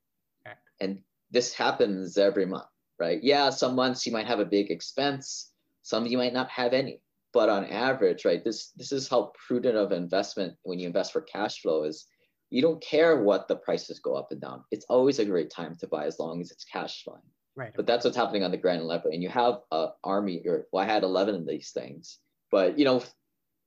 Okay. 0.45 0.55
And 0.79 0.99
this 1.31 1.53
happens 1.53 2.17
every 2.17 2.45
month, 2.45 2.69
right? 2.99 3.19
Yeah, 3.21 3.49
some 3.49 3.75
months 3.75 4.05
you 4.05 4.11
might 4.11 4.27
have 4.27 4.39
a 4.39 4.45
big 4.45 4.71
expense, 4.71 5.51
some 5.81 6.05
you 6.05 6.17
might 6.17 6.33
not 6.33 6.49
have 6.49 6.73
any 6.73 7.01
but 7.33 7.49
on 7.49 7.65
average, 7.65 8.25
right, 8.25 8.43
this 8.43 8.71
this 8.75 8.91
is 8.91 9.07
how 9.07 9.31
prudent 9.47 9.77
of 9.77 9.91
investment 9.91 10.55
when 10.63 10.79
you 10.79 10.87
invest 10.87 11.13
for 11.13 11.21
cash 11.21 11.61
flow 11.61 11.83
is 11.83 12.07
you 12.49 12.61
don't 12.61 12.81
care 12.81 13.21
what 13.21 13.47
the 13.47 13.55
prices 13.55 13.99
go 13.99 14.15
up 14.15 14.31
and 14.31 14.41
down. 14.41 14.63
It's 14.71 14.85
always 14.89 15.19
a 15.19 15.25
great 15.25 15.51
time 15.51 15.75
to 15.79 15.87
buy 15.87 16.05
as 16.05 16.17
long 16.17 16.41
as 16.41 16.49
it's 16.49 16.65
cash 16.65 17.03
flowing. 17.03 17.21
Right. 17.55 17.73
But 17.75 17.85
that's 17.85 18.05
what's 18.05 18.17
happening 18.17 18.43
on 18.43 18.49
the 18.49 18.57
grand 18.57 18.83
level. 18.83 19.11
And 19.11 19.21
you 19.21 19.29
have 19.29 19.59
an 19.71 19.89
army, 20.03 20.41
or 20.45 20.65
well, 20.71 20.83
I 20.83 20.87
had 20.87 21.03
11 21.03 21.35
of 21.35 21.45
these 21.45 21.71
things, 21.71 22.17
but 22.49 22.79
you 22.79 22.85
know, 22.85 23.03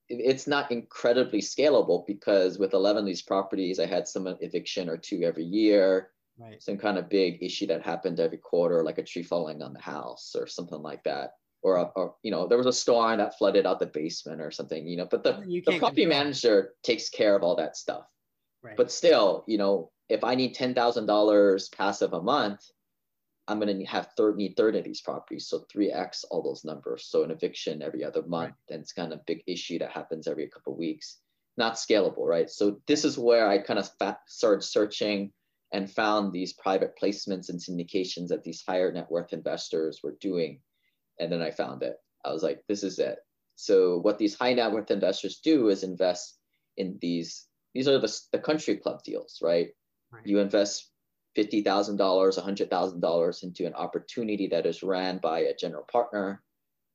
it's 0.08 0.46
not 0.46 0.70
incredibly 0.70 1.40
scalable 1.40 2.06
because 2.06 2.58
with 2.58 2.74
11 2.74 3.00
of 3.00 3.06
these 3.06 3.22
properties, 3.22 3.78
I 3.78 3.86
had 3.86 4.06
some 4.06 4.26
eviction 4.40 4.88
or 4.88 4.96
two 4.96 5.22
every 5.22 5.44
year. 5.44 6.10
Right. 6.38 6.62
Some 6.62 6.78
kind 6.78 6.98
of 6.98 7.08
big 7.08 7.42
issue 7.42 7.66
that 7.66 7.82
happened 7.82 8.18
every 8.18 8.38
quarter, 8.38 8.82
like 8.82 8.98
a 8.98 9.02
tree 9.02 9.22
falling 9.22 9.62
on 9.62 9.72
the 9.72 9.80
house 9.80 10.34
or 10.36 10.46
something 10.46 10.80
like 10.80 11.04
that 11.04 11.32
or, 11.62 11.76
a, 11.76 11.84
or 11.96 12.14
you 12.22 12.30
know 12.30 12.46
there 12.46 12.58
was 12.58 12.66
a 12.66 12.72
storm 12.72 13.18
that 13.18 13.38
flooded 13.38 13.66
out 13.66 13.78
the 13.78 13.86
basement 13.86 14.40
or 14.40 14.50
something 14.50 14.86
you 14.86 14.96
know 14.96 15.06
but 15.10 15.22
the, 15.22 15.62
the 15.66 15.78
property 15.78 16.06
manager 16.06 16.74
takes 16.82 17.08
care 17.08 17.34
of 17.36 17.42
all 17.42 17.56
that 17.56 17.76
stuff 17.76 18.04
right. 18.62 18.76
but 18.76 18.90
still 18.90 19.44
you 19.46 19.58
know 19.58 19.90
if 20.08 20.24
i 20.24 20.34
need 20.34 20.54
$10000 20.54 21.76
passive 21.76 22.12
a 22.12 22.22
month 22.22 22.64
i'm 23.48 23.61
going 23.61 23.78
to 23.78 23.85
have 23.85 24.09
30, 24.16 24.37
need 24.37 24.57
30 24.57 24.78
of 24.78 24.85
these 24.85 25.00
properties 25.00 25.48
so 25.48 25.64
3x 25.74 26.24
all 26.31 26.42
those 26.42 26.64
numbers 26.64 27.07
so 27.09 27.22
an 27.22 27.31
eviction 27.31 27.83
every 27.83 28.05
other 28.05 28.22
month 28.22 28.50
right. 28.50 28.55
then 28.68 28.81
it's 28.81 28.92
kind 28.92 29.12
of 29.12 29.24
big 29.26 29.42
issue 29.46 29.78
that 29.78 29.90
happens 29.90 30.26
every 30.26 30.48
couple 30.48 30.72
of 30.72 30.78
weeks 30.78 31.18
not 31.57 31.74
scalable 31.74 32.26
right 32.26 32.50
so 32.50 32.81
this 32.87 33.05
is 33.05 33.18
where 33.18 33.48
i 33.48 33.59
kind 33.59 33.78
of 33.78 33.88
started 34.26 34.62
searching 34.62 35.33
and 35.72 35.90
found 35.90 36.33
these 36.33 36.52
private 36.52 36.92
placements 37.02 37.48
and 37.48 37.59
syndications 37.59 38.28
that 38.28 38.44
these 38.44 38.62
higher 38.66 38.92
net 38.92 39.11
worth 39.11 39.33
investors 39.33 40.00
were 40.02 40.16
doing 40.20 40.61
and 41.18 41.31
then 41.31 41.42
I 41.42 41.50
found 41.50 41.83
it. 41.83 41.96
I 42.24 42.33
was 42.33 42.42
like, 42.42 42.62
this 42.68 42.83
is 42.83 42.98
it. 42.98 43.18
So 43.57 43.98
what 43.98 44.18
these 44.18 44.35
high 44.35 44.55
net 44.55 44.72
worth 44.72 44.90
investors 44.90 45.40
do 45.42 45.68
is 45.68 45.83
invest 45.83 46.38
in 46.76 46.98
these. 47.00 47.46
These 47.74 47.88
are 47.88 47.98
the, 47.98 48.20
the 48.33 48.38
country 48.38 48.76
club 48.76 49.02
deals, 49.02 49.38
right? 49.42 49.68
right. 50.12 50.26
You 50.26 50.38
invest 50.40 50.90
fifty 51.34 51.62
thousand 51.62 51.96
dollars, 51.96 52.36
hundred 52.36 52.70
thousand 52.70 53.00
dollars 53.00 53.42
into 53.42 53.66
an 53.66 53.74
opportunity 53.74 54.46
that 54.48 54.66
is 54.66 54.82
ran 54.82 55.18
by 55.18 55.40
a 55.40 55.56
general 55.56 55.84
partner, 55.90 56.42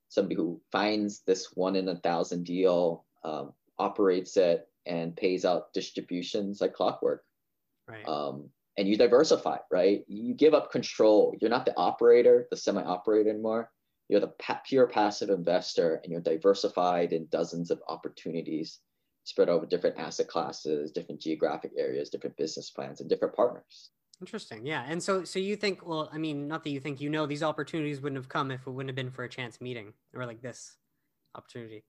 somebody 0.09 0.35
who 0.35 0.61
finds 0.71 1.21
this 1.21 1.51
one 1.53 1.75
in 1.75 1.87
a 1.89 1.97
thousand 1.97 2.45
deal, 2.45 3.05
um, 3.23 3.53
operates 3.79 4.37
it, 4.37 4.67
and 4.85 5.15
pays 5.15 5.45
out 5.45 5.73
distributions 5.73 6.61
like 6.61 6.73
clockwork. 6.73 7.23
Right. 7.87 8.07
Um, 8.07 8.49
and 8.77 8.87
you 8.87 8.95
diversify, 8.95 9.57
right? 9.71 10.03
You 10.07 10.35
give 10.35 10.53
up 10.53 10.71
control. 10.71 11.35
You're 11.41 11.49
not 11.49 11.65
the 11.65 11.75
operator, 11.77 12.47
the 12.51 12.57
semi-operator 12.57 13.29
anymore 13.29 13.71
you're 14.09 14.21
the 14.21 14.33
pa- 14.39 14.61
pure 14.65 14.87
passive 14.87 15.29
investor 15.29 15.99
and 16.03 16.11
you're 16.11 16.21
diversified 16.21 17.13
in 17.13 17.27
dozens 17.27 17.71
of 17.71 17.81
opportunities 17.87 18.79
spread 19.23 19.49
over 19.49 19.65
different 19.65 19.99
asset 19.99 20.27
classes, 20.27 20.91
different 20.91 21.19
geographic 21.19 21.71
areas, 21.77 22.09
different 22.09 22.37
business 22.37 22.69
plans, 22.69 23.01
and 23.01 23.09
different 23.09 23.35
partners. 23.35 23.89
Interesting. 24.19 24.65
Yeah. 24.65 24.83
And 24.87 25.01
so, 25.01 25.23
so 25.23 25.37
you 25.37 25.55
think, 25.55 25.87
well, 25.87 26.09
I 26.11 26.17
mean, 26.17 26.47
not 26.47 26.63
that 26.63 26.71
you 26.71 26.79
think, 26.79 26.99
you 26.99 27.09
know, 27.09 27.27
these 27.27 27.43
opportunities 27.43 28.01
wouldn't 28.01 28.17
have 28.17 28.29
come 28.29 28.49
if 28.49 28.65
it 28.65 28.69
wouldn't 28.71 28.89
have 28.89 28.95
been 28.95 29.11
for 29.11 29.23
a 29.23 29.29
chance 29.29 29.61
meeting 29.61 29.93
or 30.13 30.25
like 30.25 30.41
this 30.41 30.77
opportunity. 31.35 31.83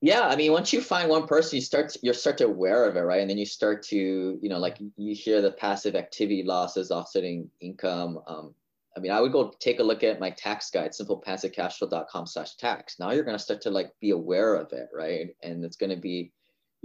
Yeah. 0.00 0.28
I 0.28 0.36
mean, 0.36 0.52
once 0.52 0.72
you 0.72 0.80
find 0.80 1.08
one 1.08 1.26
person, 1.26 1.56
you 1.56 1.62
start, 1.62 1.88
to, 1.88 1.98
you 2.02 2.12
start 2.12 2.38
to 2.38 2.46
aware 2.46 2.84
of 2.88 2.94
it, 2.94 3.00
right? 3.00 3.20
And 3.20 3.28
then 3.28 3.38
you 3.38 3.46
start 3.46 3.82
to, 3.84 3.96
you 4.40 4.48
know, 4.48 4.58
like 4.58 4.78
you 4.96 5.14
hear 5.14 5.42
the 5.42 5.50
passive 5.50 5.96
activity 5.96 6.44
losses 6.44 6.92
offsetting 6.92 7.50
income. 7.60 8.20
Um, 8.28 8.54
I 8.96 9.00
mean, 9.00 9.10
I 9.10 9.20
would 9.20 9.32
go 9.32 9.52
take 9.58 9.80
a 9.80 9.82
look 9.82 10.04
at 10.04 10.20
my 10.20 10.30
tax 10.30 10.70
guide, 10.70 10.92
simplepassivecashflow.com 10.92 12.26
slash 12.26 12.54
tax. 12.56 13.00
Now 13.00 13.10
you're 13.10 13.24
going 13.24 13.36
to 13.36 13.42
start 13.42 13.60
to 13.62 13.70
like 13.70 13.90
be 14.00 14.10
aware 14.10 14.54
of 14.54 14.72
it, 14.72 14.88
right? 14.94 15.34
And 15.42 15.64
it's 15.64 15.76
going 15.76 15.90
to 15.90 16.00
be, 16.00 16.32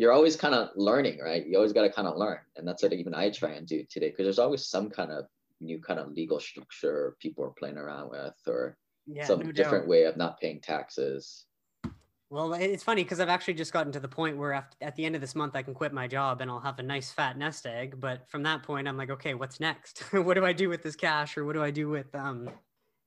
you're 0.02 0.12
always 0.12 0.36
kind 0.36 0.56
of 0.56 0.70
learning, 0.76 1.20
right? 1.20 1.46
You 1.46 1.58
always 1.58 1.74
got 1.74 1.84
to 1.84 1.92
kind 1.92 2.08
of 2.08 2.18
learn. 2.18 2.40
And 2.56 2.68
that's 2.68 2.82
what 2.82 2.92
even 2.92 3.14
I 3.14 3.30
try 3.30 3.52
and 3.52 3.68
do 3.68 3.84
today, 3.88 4.10
because 4.10 4.26
there's 4.26 4.40
always 4.40 4.66
some 4.66 4.90
kind 4.90 5.12
of 5.12 5.26
new 5.60 5.80
kind 5.80 6.00
of 6.00 6.12
legal 6.14 6.40
structure 6.40 7.16
people 7.20 7.44
are 7.44 7.52
playing 7.52 7.78
around 7.78 8.10
with 8.10 8.34
or 8.48 8.78
yeah, 9.06 9.28
some 9.28 9.42
no 9.42 9.52
different 9.52 9.88
way 9.88 10.06
of 10.06 10.18
not 10.18 10.40
paying 10.40 10.60
taxes. 10.60 11.46
Well, 12.32 12.56
it's 12.56 12.84
funny 12.84 13.04
because 13.04 13.20
I've 13.20 13.30
actually 13.30 13.54
just 13.54 13.74
gotten 13.74 13.92
to 13.92 14.00
the 14.00 14.08
point 14.08 14.38
where 14.38 14.54
after, 14.54 14.76
at 14.82 14.96
the 14.96 15.06
end 15.06 15.14
of 15.14 15.22
this 15.22 15.36
month, 15.36 15.56
I 15.56 15.62
can 15.62 15.76
quit 15.76 15.94
my 15.94 16.08
job 16.08 16.42
and 16.42 16.50
I'll 16.50 16.60
have 16.60 16.80
a 16.80 16.84
nice 16.84 17.12
fat 17.12 17.38
nest 17.38 17.68
egg. 17.68 18.00
But 18.00 18.28
from 18.28 18.42
that 18.42 18.64
point, 18.64 18.88
I'm 18.88 18.98
like, 18.98 19.12
okay, 19.12 19.36
what's 19.36 19.60
next? 19.60 20.00
what 20.14 20.34
do 20.34 20.44
I 20.44 20.54
do 20.54 20.68
with 20.68 20.82
this 20.82 20.96
cash 20.96 21.38
or 21.38 21.46
what 21.46 21.54
do 21.54 21.62
I 21.62 21.70
do 21.70 21.90
with, 21.90 22.16
um, 22.16 22.50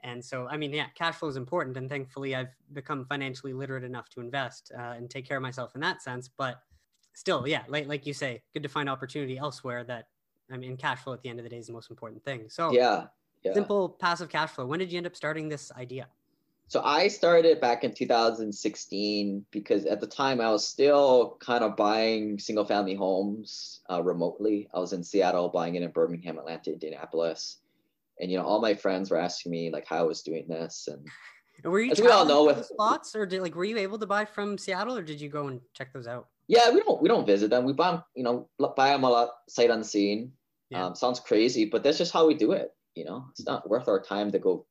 And 0.04 0.24
so, 0.24 0.46
I 0.48 0.56
mean, 0.58 0.72
yeah, 0.72 0.86
cash 0.94 1.16
flow 1.16 1.28
is 1.28 1.36
important. 1.36 1.76
And 1.76 1.88
thankfully, 1.88 2.36
I've 2.36 2.54
become 2.72 3.04
financially 3.06 3.52
literate 3.52 3.82
enough 3.82 4.08
to 4.10 4.20
invest 4.20 4.70
uh, 4.78 4.94
and 4.96 5.10
take 5.10 5.26
care 5.26 5.38
of 5.38 5.42
myself 5.42 5.74
in 5.74 5.80
that 5.80 6.00
sense. 6.00 6.28
But 6.28 6.60
still, 7.14 7.46
yeah, 7.46 7.62
like, 7.68 7.86
like 7.86 8.06
you 8.06 8.12
say, 8.12 8.42
good 8.52 8.62
to 8.62 8.68
find 8.68 8.88
opportunity 8.88 9.38
elsewhere 9.38 9.84
that, 9.84 10.08
I 10.50 10.56
mean, 10.56 10.76
cash 10.76 11.00
flow 11.00 11.14
at 11.14 11.22
the 11.22 11.30
end 11.30 11.38
of 11.38 11.44
the 11.44 11.48
day 11.48 11.58
is 11.58 11.66
the 11.66 11.72
most 11.72 11.90
important 11.90 12.24
thing. 12.24 12.48
So, 12.48 12.72
yeah, 12.72 13.06
yeah. 13.42 13.54
simple 13.54 13.88
passive 13.88 14.28
cash 14.28 14.50
flow. 14.50 14.66
When 14.66 14.78
did 14.78 14.92
you 14.92 14.98
end 14.98 15.06
up 15.06 15.16
starting 15.16 15.48
this 15.48 15.72
idea? 15.72 16.06
So 16.66 16.82
I 16.82 17.08
started 17.08 17.60
back 17.60 17.84
in 17.84 17.92
2016 17.92 19.44
because 19.50 19.84
at 19.84 20.00
the 20.00 20.06
time 20.06 20.40
I 20.40 20.50
was 20.50 20.66
still 20.66 21.36
kind 21.40 21.62
of 21.62 21.76
buying 21.76 22.38
single 22.38 22.64
family 22.64 22.94
homes 22.94 23.82
uh, 23.90 24.02
remotely. 24.02 24.68
I 24.74 24.78
was 24.78 24.92
in 24.92 25.04
Seattle 25.04 25.50
buying 25.50 25.74
it 25.74 25.82
in 25.82 25.90
Birmingham, 25.90 26.38
Atlanta, 26.38 26.72
Indianapolis 26.72 27.58
and 28.20 28.30
you 28.30 28.38
know 28.38 28.44
all 28.44 28.60
my 28.60 28.74
friends 28.74 29.10
were 29.10 29.18
asking 29.18 29.52
me 29.52 29.70
like 29.70 29.86
how 29.86 29.98
I 29.98 30.02
was 30.02 30.22
doing 30.22 30.46
this 30.48 30.88
and 30.90 31.06
and 31.62 31.72
were 31.72 31.80
you 31.80 31.92
as 31.92 32.00
we 32.00 32.08
all 32.08 32.24
know 32.24 32.44
with 32.44 32.66
spots 32.66 33.14
or 33.14 33.26
did 33.26 33.42
like 33.42 33.54
were 33.54 33.64
you 33.64 33.78
able 33.78 33.98
to 33.98 34.06
buy 34.06 34.24
from 34.24 34.58
Seattle 34.58 34.96
or 34.96 35.02
did 35.02 35.20
you 35.20 35.28
go 35.28 35.48
and 35.48 35.60
check 35.74 35.92
those 35.92 36.06
out? 36.06 36.28
Yeah, 36.48 36.70
we 36.70 36.80
don't 36.80 37.00
we 37.00 37.08
don't 37.08 37.26
visit 37.26 37.50
them. 37.50 37.64
We 37.64 37.72
buy 37.72 37.92
them, 37.92 38.04
you 38.14 38.22
know, 38.22 38.48
buy 38.76 38.90
them 38.90 39.04
a 39.04 39.10
lot 39.10 39.30
sight 39.48 39.70
unseen. 39.70 40.32
Yeah. 40.70 40.86
Um, 40.86 40.94
sounds 40.94 41.20
crazy, 41.20 41.64
but 41.64 41.82
that's 41.82 41.98
just 41.98 42.12
how 42.12 42.26
we 42.26 42.34
do 42.34 42.52
it. 42.52 42.72
You 42.94 43.04
know, 43.04 43.26
it's 43.30 43.46
not 43.46 43.68
worth 43.68 43.88
our 43.88 44.00
time 44.00 44.30
to 44.32 44.38
go, 44.38 44.66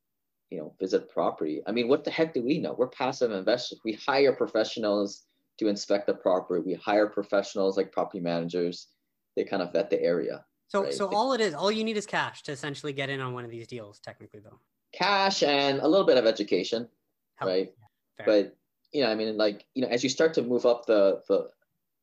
you 0.50 0.60
know, 0.60 0.74
visit 0.80 1.10
property. 1.10 1.62
I 1.66 1.72
mean, 1.72 1.88
what 1.88 2.04
the 2.04 2.12
heck 2.12 2.34
do 2.34 2.44
we 2.44 2.60
know? 2.60 2.76
We're 2.78 2.88
passive 2.88 3.32
investors. 3.32 3.80
We 3.84 3.94
hire 3.94 4.34
professionals 4.34 5.24
to 5.60 5.68
inspect 5.68 6.08
the 6.08 6.14
property. 6.14 6.64
We 6.66 6.74
hire 6.76 7.08
professionals 7.08 7.78
like 7.78 7.92
property 7.92 8.20
managers. 8.20 8.88
They 9.36 9.44
kind 9.44 9.62
of 9.62 9.74
vet 9.74 9.90
the 9.90 10.02
area. 10.02 10.46
So, 10.68 10.84
right? 10.84 10.94
so 10.94 11.08
all 11.14 11.34
it 11.34 11.42
is, 11.42 11.54
all 11.54 11.72
you 11.72 11.84
need 11.84 11.98
is 11.98 12.06
cash 12.06 12.44
to 12.44 12.52
essentially 12.52 12.94
get 12.94 13.10
in 13.10 13.20
on 13.20 13.34
one 13.34 13.46
of 13.46 13.52
these 13.52 13.68
deals, 13.68 14.00
technically, 14.00 14.40
though. 14.40 14.60
Cash 14.94 15.44
and 15.44 15.80
a 15.80 15.88
little 15.88 16.06
bit 16.06 16.18
of 16.18 16.26
education, 16.26 16.88
Help. 17.36 17.50
right? 17.50 17.74
Yeah, 18.20 18.26
but 18.26 18.56
you 18.92 19.02
know, 19.02 19.12
I 19.12 19.16
mean, 19.16 19.38
like 19.38 19.66
you 19.74 19.82
know, 19.82 19.88
as 19.90 20.04
you 20.04 20.10
start 20.10 20.36
to 20.36 20.42
move 20.42 20.66
up 20.66 20.86
the 20.86 21.22
the 21.28 21.50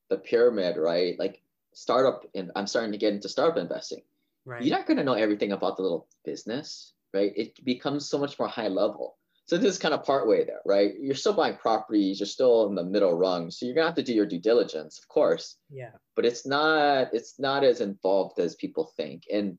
the 0.08 0.18
pyramid, 0.18 0.76
right? 0.76 1.18
Like 1.18 1.40
startup, 1.72 2.26
and 2.34 2.50
I'm 2.56 2.66
starting 2.66 2.92
to 2.92 2.98
get 2.98 3.14
into 3.14 3.28
startup 3.28 3.56
investing. 3.56 4.02
Right. 4.44 4.62
You're 4.62 4.76
not 4.76 4.86
going 4.86 4.96
to 4.96 5.04
know 5.04 5.12
everything 5.12 5.52
about 5.52 5.76
the 5.76 5.82
little 5.82 6.08
business, 6.24 6.94
right? 7.14 7.32
It 7.36 7.64
becomes 7.64 8.08
so 8.08 8.18
much 8.18 8.38
more 8.38 8.48
high 8.48 8.68
level. 8.68 9.16
So 9.46 9.58
this 9.58 9.72
is 9.74 9.78
kind 9.78 9.94
of 9.94 10.04
part 10.04 10.28
way 10.28 10.44
there, 10.44 10.60
right? 10.64 10.94
You're 11.00 11.16
still 11.16 11.32
buying 11.32 11.56
properties, 11.56 12.20
you're 12.20 12.26
still 12.26 12.68
in 12.68 12.76
the 12.76 12.84
middle 12.84 13.14
rung. 13.14 13.50
So 13.50 13.66
you're 13.66 13.74
gonna 13.74 13.88
have 13.88 13.96
to 13.96 14.02
do 14.02 14.14
your 14.14 14.26
due 14.26 14.38
diligence, 14.38 14.98
of 14.98 15.08
course. 15.08 15.56
Yeah. 15.70 15.90
But 16.14 16.24
it's 16.24 16.46
not 16.46 17.12
it's 17.12 17.38
not 17.38 17.64
as 17.64 17.80
involved 17.80 18.38
as 18.38 18.54
people 18.54 18.92
think. 18.96 19.24
And 19.32 19.58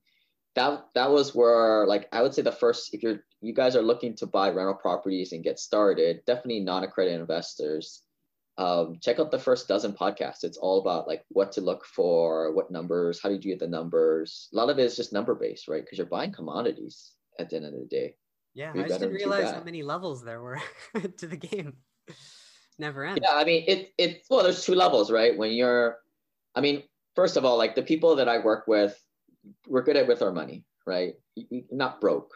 that 0.55 0.85
that 0.95 1.09
was 1.09 1.33
where 1.33 1.85
like 1.87 2.07
I 2.11 2.21
would 2.21 2.33
say 2.33 2.41
the 2.41 2.51
first 2.51 2.93
if 2.93 3.03
you're 3.03 3.23
you 3.41 3.53
guys 3.53 3.75
are 3.75 3.81
looking 3.81 4.15
to 4.17 4.27
buy 4.27 4.49
rental 4.49 4.75
properties 4.75 5.31
and 5.31 5.43
get 5.43 5.59
started, 5.59 6.21
definitely 6.25 6.59
non-accredited 6.59 7.19
investors. 7.19 8.03
Um, 8.57 8.97
check 9.01 9.17
out 9.17 9.31
the 9.31 9.39
first 9.39 9.67
dozen 9.67 9.93
podcasts. 9.93 10.43
It's 10.43 10.57
all 10.57 10.79
about 10.81 11.07
like 11.07 11.23
what 11.29 11.53
to 11.53 11.61
look 11.61 11.85
for, 11.85 12.53
what 12.53 12.69
numbers, 12.69 13.19
how 13.21 13.29
do 13.29 13.35
you 13.35 13.41
get 13.41 13.59
the 13.59 13.67
numbers. 13.67 14.49
A 14.53 14.55
lot 14.57 14.69
of 14.69 14.77
it 14.77 14.83
is 14.83 14.95
just 14.95 15.13
number 15.13 15.33
based, 15.33 15.67
right? 15.67 15.83
Because 15.83 15.97
you're 15.97 16.05
buying 16.05 16.31
commodities 16.31 17.13
at 17.39 17.49
the 17.49 17.55
end 17.55 17.65
of 17.65 17.71
the 17.71 17.87
day. 17.89 18.15
Yeah, 18.53 18.73
I 18.75 18.83
just 18.83 18.99
didn't 18.99 19.15
realize 19.15 19.51
how 19.51 19.63
many 19.63 19.81
levels 19.81 20.23
there 20.23 20.41
were 20.41 20.59
to 21.17 21.27
the 21.27 21.37
game. 21.37 21.77
Never 22.77 23.05
ends. 23.05 23.21
Yeah, 23.23 23.35
I 23.35 23.43
mean 23.43 23.63
it 23.67 23.93
it 23.97 24.23
well, 24.29 24.43
there's 24.43 24.65
two 24.65 24.75
levels, 24.75 25.09
right? 25.09 25.37
When 25.37 25.51
you're 25.51 25.97
I 26.53 26.61
mean, 26.61 26.83
first 27.15 27.37
of 27.37 27.45
all, 27.45 27.57
like 27.57 27.75
the 27.75 27.81
people 27.81 28.17
that 28.17 28.27
I 28.27 28.39
work 28.39 28.67
with, 28.67 28.99
we're 29.67 29.83
good 29.83 29.97
at 29.97 30.07
with 30.07 30.21
our 30.21 30.31
money, 30.31 30.63
right? 30.85 31.15
Not 31.71 32.01
broke, 32.01 32.33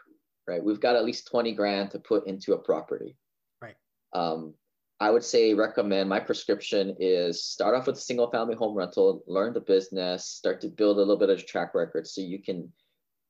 right? 0.48 0.63
We've 0.63 0.80
got 0.80 0.96
at 0.96 1.06
least 1.06 1.28
20 1.28 1.54
grand 1.54 1.91
to 1.91 2.00
put 2.00 2.28
into 2.28 2.54
a 2.54 2.58
property. 2.58 3.15
Right. 3.62 3.76
Um, 4.13 4.54
I 5.00 5.12
would 5.12 5.24
say 5.24 5.54
recommend 5.54 6.08
my 6.08 6.20
prescription 6.20 6.96
is 7.00 7.44
start 7.44 7.76
off 7.76 7.88
with 7.88 7.98
a 7.98 8.02
single 8.02 8.32
family 8.32 8.56
home 8.56 8.76
rental, 8.76 9.24
learn 9.28 9.54
the 9.54 9.60
business, 9.60 10.26
start 10.26 10.62
to 10.62 10.70
build 10.70 10.98
a 10.98 11.00
little 11.00 11.18
bit 11.18 11.30
of 11.30 11.46
track 11.46 11.76
record 11.76 12.08
so 12.08 12.22
you 12.22 12.41
can 12.41 12.72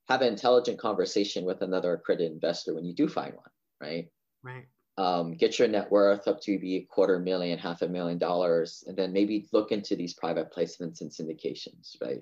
have 0.07 0.21
an 0.21 0.27
intelligent 0.27 0.79
conversation 0.79 1.43
with 1.43 1.61
another 1.63 1.93
accredited 1.93 2.31
investor 2.31 2.75
when 2.75 2.85
you 2.85 2.93
do 2.93 3.07
find 3.07 3.33
one, 3.33 3.49
right? 3.81 4.07
Right. 4.43 4.67
Um, 4.97 5.33
get 5.33 5.57
your 5.59 5.67
net 5.67 5.91
worth 5.91 6.27
up 6.27 6.39
to 6.41 6.59
be 6.59 6.75
a 6.75 6.85
quarter 6.85 7.19
million, 7.19 7.57
half 7.57 7.81
a 7.81 7.87
million 7.87 8.19
dollars, 8.19 8.83
and 8.87 8.95
then 8.95 9.11
maybe 9.11 9.47
look 9.51 9.71
into 9.71 9.95
these 9.95 10.13
private 10.13 10.53
placements 10.53 11.01
and 11.01 11.09
syndications, 11.09 11.95
right? 12.01 12.21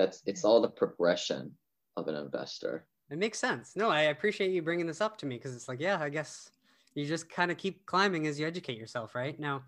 That's 0.00 0.22
it's 0.26 0.44
all 0.44 0.60
the 0.62 0.68
progression 0.68 1.52
of 1.96 2.08
an 2.08 2.14
investor. 2.14 2.86
It 3.10 3.18
makes 3.18 3.38
sense. 3.38 3.76
No, 3.76 3.90
I 3.90 4.02
appreciate 4.02 4.50
you 4.50 4.62
bringing 4.62 4.86
this 4.86 5.00
up 5.00 5.18
to 5.18 5.26
me 5.26 5.36
because 5.36 5.54
it's 5.54 5.68
like, 5.68 5.80
yeah, 5.80 5.98
I 6.00 6.08
guess 6.08 6.50
you 6.94 7.04
just 7.04 7.28
kind 7.28 7.50
of 7.50 7.58
keep 7.58 7.84
climbing 7.84 8.26
as 8.26 8.40
you 8.40 8.46
educate 8.46 8.78
yourself, 8.78 9.14
right? 9.14 9.38
Now, 9.38 9.62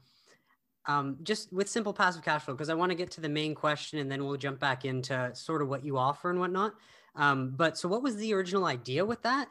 um, 0.87 1.19
just 1.23 1.53
with 1.53 1.69
simple 1.69 1.93
passive 1.93 2.23
cash 2.23 2.43
flow, 2.43 2.55
because 2.55 2.71
I 2.71 2.75
want 2.75 2.91
to 2.91 2.97
get 2.97 3.11
to 3.13 3.21
the 3.21 3.29
main 3.29 3.55
question 3.55 3.99
and 3.99 4.11
then 4.11 4.25
we'll 4.25 4.37
jump 4.37 4.59
back 4.59 4.85
into 4.85 5.31
sort 5.35 5.61
of 5.61 5.69
what 5.69 5.85
you 5.85 5.99
offer 5.99 6.31
and 6.31 6.39
whatnot. 6.39 6.75
Um, 7.15 7.51
but 7.57 7.77
so 7.77 7.89
what 7.89 8.03
was 8.03 8.17
the 8.17 8.33
original 8.33 8.65
idea 8.65 9.05
with 9.05 9.23
that? 9.23 9.49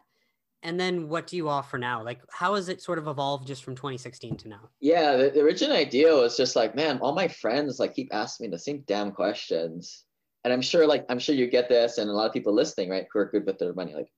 And 0.63 0.79
then 0.79 1.09
what 1.09 1.27
do 1.27 1.37
you 1.37 1.49
offer 1.49 1.77
now? 1.77 2.03
Like, 2.03 2.21
how 2.29 2.55
has 2.55 2.69
it 2.69 2.81
sort 2.81 2.99
of 2.99 3.07
evolved 3.07 3.47
just 3.47 3.63
from 3.63 3.75
2016 3.75 4.37
to 4.37 4.47
now? 4.47 4.69
Yeah, 4.79 5.15
the, 5.15 5.31
the 5.31 5.41
original 5.41 5.75
idea 5.75 6.13
was 6.13 6.37
just 6.37 6.55
like, 6.55 6.75
man, 6.75 6.99
all 6.99 7.13
my 7.13 7.27
friends 7.27 7.79
like 7.79 7.95
keep 7.95 8.13
asking 8.13 8.47
me 8.47 8.51
the 8.51 8.59
same 8.59 8.83
damn 8.85 9.11
questions. 9.11 10.05
And 10.43 10.51
I'm 10.51 10.61
sure, 10.61 10.87
like, 10.87 11.05
I'm 11.09 11.19
sure 11.19 11.35
you 11.35 11.47
get 11.47 11.69
this, 11.69 11.97
and 11.97 12.09
a 12.09 12.13
lot 12.13 12.27
of 12.27 12.33
people 12.33 12.53
listening, 12.53 12.89
right, 12.89 13.05
who 13.11 13.19
are 13.19 13.25
good 13.25 13.45
with 13.45 13.59
their 13.59 13.73
money, 13.73 13.93
like, 13.93 14.11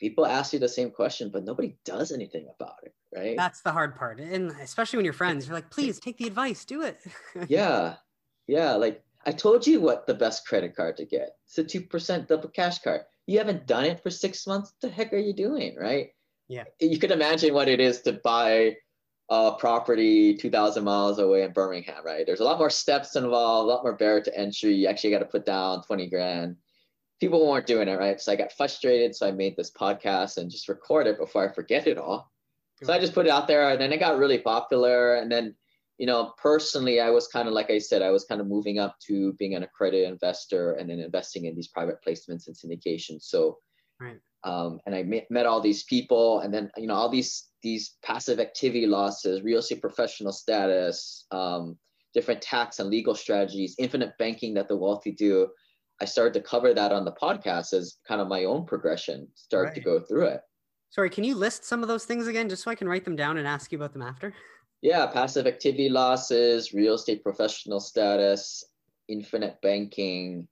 people 0.00 0.24
ask 0.26 0.52
you 0.52 0.58
the 0.58 0.68
same 0.68 0.90
question, 0.90 1.30
but 1.30 1.44
nobody 1.44 1.76
does 1.84 2.10
anything 2.10 2.48
about 2.58 2.76
it, 2.82 2.94
right? 3.14 3.36
That's 3.36 3.60
the 3.60 3.70
hard 3.70 3.94
part. 3.94 4.18
And 4.18 4.50
especially 4.62 4.96
when 4.96 5.04
you're 5.04 5.12
friends, 5.12 5.46
you're 5.46 5.54
like, 5.54 5.70
please 5.70 6.00
take 6.00 6.16
the 6.16 6.26
advice, 6.26 6.64
do 6.64 6.82
it. 6.82 6.98
yeah. 7.48 7.96
Yeah. 8.46 8.72
Like, 8.72 9.04
I 9.26 9.32
told 9.32 9.66
you 9.66 9.80
what 9.80 10.06
the 10.06 10.14
best 10.14 10.46
credit 10.46 10.74
card 10.74 10.96
to 10.96 11.04
get. 11.04 11.36
It's 11.46 11.58
a 11.58 11.64
2% 11.64 12.26
double 12.26 12.48
cash 12.48 12.78
card. 12.78 13.02
You 13.26 13.36
haven't 13.38 13.66
done 13.66 13.84
it 13.84 14.02
for 14.02 14.10
six 14.10 14.46
months. 14.46 14.72
What 14.72 14.90
the 14.90 14.94
heck 14.96 15.12
are 15.12 15.18
you 15.18 15.34
doing? 15.34 15.76
Right. 15.78 16.08
Yeah. 16.48 16.64
You 16.80 16.98
could 16.98 17.12
imagine 17.12 17.52
what 17.52 17.68
it 17.68 17.78
is 17.78 18.00
to 18.02 18.14
buy 18.14 18.76
a 19.30 19.52
property 19.58 20.34
2,000 20.34 20.84
miles 20.84 21.18
away 21.18 21.42
in 21.42 21.52
Birmingham, 21.52 22.04
right? 22.04 22.26
There's 22.26 22.40
a 22.40 22.44
lot 22.44 22.58
more 22.58 22.70
steps 22.70 23.16
involved, 23.16 23.66
a 23.66 23.72
lot 23.72 23.84
more 23.84 23.96
barrier 23.96 24.22
to 24.24 24.38
entry. 24.38 24.74
You 24.74 24.88
actually 24.88 25.10
got 25.10 25.20
to 25.20 25.24
put 25.24 25.46
down 25.46 25.82
20 25.84 26.10
grand. 26.10 26.56
People 27.20 27.48
weren't 27.48 27.66
doing 27.66 27.88
it, 27.88 27.98
right? 27.98 28.20
So 28.20 28.32
I 28.32 28.36
got 28.36 28.52
frustrated. 28.52 29.14
So 29.14 29.28
I 29.28 29.30
made 29.30 29.56
this 29.56 29.70
podcast 29.70 30.36
and 30.36 30.50
just 30.50 30.68
record 30.68 31.06
it 31.06 31.18
before 31.18 31.48
I 31.48 31.54
forget 31.54 31.86
it 31.86 31.96
all. 31.96 32.32
So 32.82 32.92
I 32.92 32.98
just 32.98 33.14
put 33.14 33.26
it 33.26 33.32
out 33.32 33.46
there 33.46 33.70
and 33.70 33.80
then 33.80 33.92
it 33.92 34.00
got 34.00 34.18
really 34.18 34.38
popular. 34.38 35.16
And 35.16 35.30
then 35.30 35.54
you 36.00 36.06
know, 36.06 36.32
personally, 36.38 36.98
I 36.98 37.10
was 37.10 37.28
kind 37.28 37.46
of 37.46 37.52
like 37.52 37.70
I 37.70 37.76
said, 37.76 38.00
I 38.00 38.08
was 38.08 38.24
kind 38.24 38.40
of 38.40 38.46
moving 38.46 38.78
up 38.78 38.98
to 39.06 39.34
being 39.34 39.54
an 39.54 39.64
accredited 39.64 40.08
investor 40.08 40.72
and 40.72 40.88
then 40.88 40.98
investing 40.98 41.44
in 41.44 41.54
these 41.54 41.68
private 41.68 41.98
placements 42.02 42.46
and 42.46 42.56
syndications. 42.56 43.24
So, 43.24 43.58
right. 44.00 44.16
Um, 44.44 44.80
and 44.86 44.94
I 44.94 45.02
met, 45.02 45.30
met 45.30 45.46
all 45.46 45.60
these 45.60 45.84
people, 45.84 46.40
and 46.40 46.52
then 46.52 46.70
you 46.76 46.86
know, 46.86 46.94
all 46.94 47.08
these 47.08 47.48
these 47.62 47.96
passive 48.02 48.40
activity 48.40 48.86
losses, 48.86 49.42
real 49.42 49.58
estate 49.58 49.80
professional 49.82 50.32
status, 50.32 51.26
um, 51.30 51.78
different 52.14 52.40
tax 52.40 52.78
and 52.78 52.88
legal 52.88 53.14
strategies, 53.14 53.74
infinite 53.78 54.12
banking 54.18 54.54
that 54.54 54.68
the 54.68 54.76
wealthy 54.76 55.12
do. 55.12 55.48
I 56.00 56.06
started 56.06 56.32
to 56.34 56.40
cover 56.40 56.72
that 56.72 56.92
on 56.92 57.04
the 57.04 57.12
podcast 57.12 57.74
as 57.74 57.98
kind 58.08 58.22
of 58.22 58.28
my 58.28 58.44
own 58.44 58.64
progression, 58.64 59.28
start 59.34 59.66
right. 59.66 59.74
to 59.74 59.80
go 59.80 60.00
through 60.00 60.28
it. 60.28 60.40
Sorry, 60.88 61.10
can 61.10 61.24
you 61.24 61.34
list 61.34 61.64
some 61.64 61.82
of 61.82 61.88
those 61.88 62.06
things 62.06 62.26
again, 62.26 62.48
just 62.48 62.62
so 62.62 62.70
I 62.70 62.74
can 62.74 62.88
write 62.88 63.04
them 63.04 63.16
down 63.16 63.36
and 63.36 63.46
ask 63.46 63.70
you 63.70 63.76
about 63.78 63.92
them 63.92 64.02
after? 64.02 64.34
Yeah, 64.82 65.06
passive 65.06 65.46
activity 65.46 65.90
losses, 65.90 66.72
real 66.72 66.94
estate 66.94 67.22
professional 67.22 67.80
status, 67.80 68.64
infinite 69.08 69.60
banking, 69.60 70.48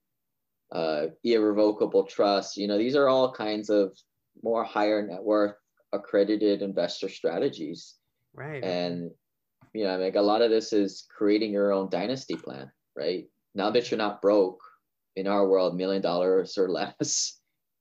uh, 0.73 1.07
irrevocable 1.25 2.05
trust. 2.05 2.57
You 2.57 2.69
know, 2.69 2.79
these 2.79 2.97
are 2.97 3.09
all 3.09 3.33
kinds 3.33 3.71
of 3.71 3.97
more 4.43 4.65
higher 4.65 5.07
net 5.07 5.23
worth 5.23 5.55
accredited 5.93 6.63
investor 6.63 7.09
strategies. 7.09 7.95
Right. 8.35 8.63
And 8.63 9.11
you 9.75 9.85
know, 9.85 9.95
I 9.95 9.99
mean, 9.99 10.17
a 10.17 10.23
lot 10.23 10.43
of 10.43 10.51
this 10.51 10.73
is 10.73 11.07
creating 11.15 11.53
your 11.53 11.73
own 11.73 11.91
dynasty 11.91 12.37
plan, 12.37 12.71
right? 12.97 13.27
Now 13.55 13.71
that 13.71 13.91
you're 13.91 13.99
not 13.99 14.23
broke 14.23 14.61
in 15.17 15.27
our 15.27 15.47
world, 15.47 15.77
million 15.77 16.03
dollars 16.03 16.57
or 16.59 16.69
less. 16.71 17.39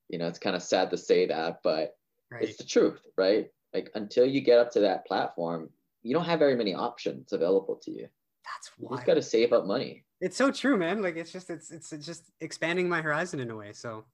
You 0.10 0.17
know, 0.17 0.28
it's 0.28 0.39
kind 0.39 0.56
of 0.56 0.63
sad 0.63 0.89
to 0.91 0.97
say 0.97 1.28
that, 1.28 1.60
but 1.63 1.95
right. 2.32 2.43
it's 2.43 2.58
the 2.58 2.63
truth, 2.63 3.02
right? 3.17 3.47
Like 3.73 3.91
until 3.95 4.26
you 4.26 4.41
get 4.41 4.60
up 4.60 4.71
to 4.71 4.80
that 4.82 5.06
platform, 5.06 5.69
you 6.02 6.13
don't 6.13 6.26
have 6.26 6.39
very 6.39 6.56
many 6.56 6.73
options 6.73 7.34
available 7.34 7.80
to 7.84 7.91
you. 7.91 8.08
That's 8.53 8.71
why 8.77 8.91
you 8.91 8.97
just 8.97 9.07
got 9.07 9.13
to 9.15 9.21
save 9.21 9.53
up 9.53 9.65
money. 9.65 10.03
It's 10.19 10.38
so 10.38 10.51
true, 10.51 10.77
man. 10.77 11.01
Like 11.01 11.15
it's 11.15 11.31
just 11.31 11.49
it's 11.49 11.71
it's 11.71 11.89
just 11.89 12.31
expanding 12.41 12.89
my 12.89 13.01
horizon 13.01 13.39
in 13.39 13.51
a 13.51 13.55
way. 13.55 13.73
So 13.73 14.05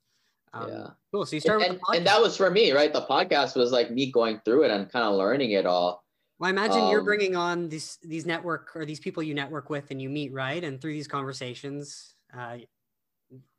um, 0.53 0.69
yeah, 0.69 0.87
cool. 1.11 1.25
So 1.25 1.35
you 1.35 1.39
start 1.39 1.61
and, 1.61 1.71
and, 1.71 1.79
and, 1.95 2.07
that 2.07 2.21
was 2.21 2.37
for 2.37 2.49
me, 2.49 2.71
right? 2.71 2.93
The 2.93 3.01
podcast 3.01 3.55
was 3.55 3.71
like 3.71 3.91
me 3.91 4.11
going 4.11 4.41
through 4.45 4.63
it 4.63 4.71
and 4.71 4.91
kind 4.91 5.05
of 5.05 5.15
learning 5.15 5.51
it 5.51 5.65
all. 5.65 6.03
Well, 6.39 6.47
I 6.47 6.51
imagine 6.51 6.81
um, 6.81 6.91
you're 6.91 7.03
bringing 7.03 7.35
on 7.35 7.69
these 7.69 7.97
these 8.03 8.25
network 8.25 8.75
or 8.75 8.85
these 8.85 8.99
people 8.99 9.23
you 9.23 9.33
network 9.33 9.69
with 9.69 9.91
and 9.91 10.01
you 10.01 10.09
meet, 10.09 10.33
right? 10.33 10.63
And 10.63 10.81
through 10.81 10.93
these 10.93 11.07
conversations, 11.07 12.15
uh, 12.37 12.57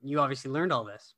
you 0.03 0.21
obviously 0.21 0.51
learned 0.51 0.73
all 0.73 0.85
this. 0.85 1.15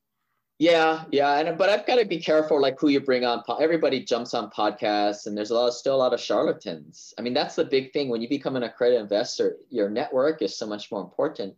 Yeah, 0.59 1.05
yeah, 1.11 1.39
and 1.39 1.59
but 1.59 1.69
I've 1.69 1.87
got 1.87 1.97
to 1.97 2.07
be 2.07 2.19
careful, 2.19 2.59
like 2.59 2.81
who 2.81 2.89
you 2.89 3.01
bring 3.01 3.27
on. 3.27 3.43
Everybody 3.61 4.03
jumps 4.03 4.33
on 4.33 4.51
podcasts, 4.51 5.27
and 5.27 5.37
there's 5.37 5.51
a 5.51 5.55
lot, 5.55 5.75
still 5.75 5.95
a 5.95 5.99
lot 5.99 6.15
of 6.15 6.21
charlatans. 6.21 7.13
I 7.19 7.23
mean, 7.23 7.35
that's 7.35 7.57
the 7.57 7.65
big 7.65 7.93
thing 7.93 8.09
when 8.09 8.23
you 8.23 8.29
become 8.29 8.57
an 8.57 8.63
accredited 8.63 9.03
investor. 9.03 9.59
Your 9.69 9.91
network 9.91 10.41
is 10.41 10.57
so 10.57 10.67
much 10.67 10.91
more 10.91 11.03
important 11.03 11.55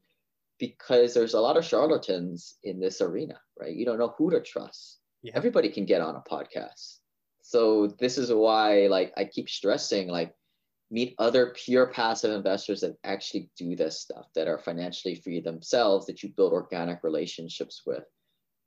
because 0.58 1.14
there's 1.14 1.34
a 1.34 1.40
lot 1.40 1.56
of 1.56 1.64
charlatans 1.64 2.56
in 2.64 2.80
this 2.80 3.00
arena, 3.00 3.38
right? 3.56 3.72
You 3.72 3.84
don't 3.84 4.00
know 4.00 4.14
who 4.18 4.30
to 4.32 4.40
trust. 4.40 4.98
Yeah. 5.22 5.32
Everybody 5.36 5.68
can 5.68 5.84
get 5.84 6.00
on 6.00 6.16
a 6.16 6.28
podcast, 6.28 6.98
so 7.40 7.86
this 8.00 8.18
is 8.18 8.32
why, 8.32 8.88
like, 8.88 9.12
I 9.16 9.24
keep 9.26 9.48
stressing, 9.48 10.08
like, 10.08 10.34
meet 10.90 11.14
other 11.18 11.54
pure 11.54 11.86
passive 11.86 12.32
investors 12.32 12.80
that 12.80 12.96
actually 13.04 13.48
do 13.56 13.76
this 13.76 14.00
stuff, 14.00 14.26
that 14.34 14.48
are 14.48 14.58
financially 14.58 15.14
free 15.14 15.40
themselves, 15.40 16.06
that 16.06 16.24
you 16.24 16.30
build 16.30 16.52
organic 16.52 17.04
relationships 17.04 17.82
with 17.86 18.02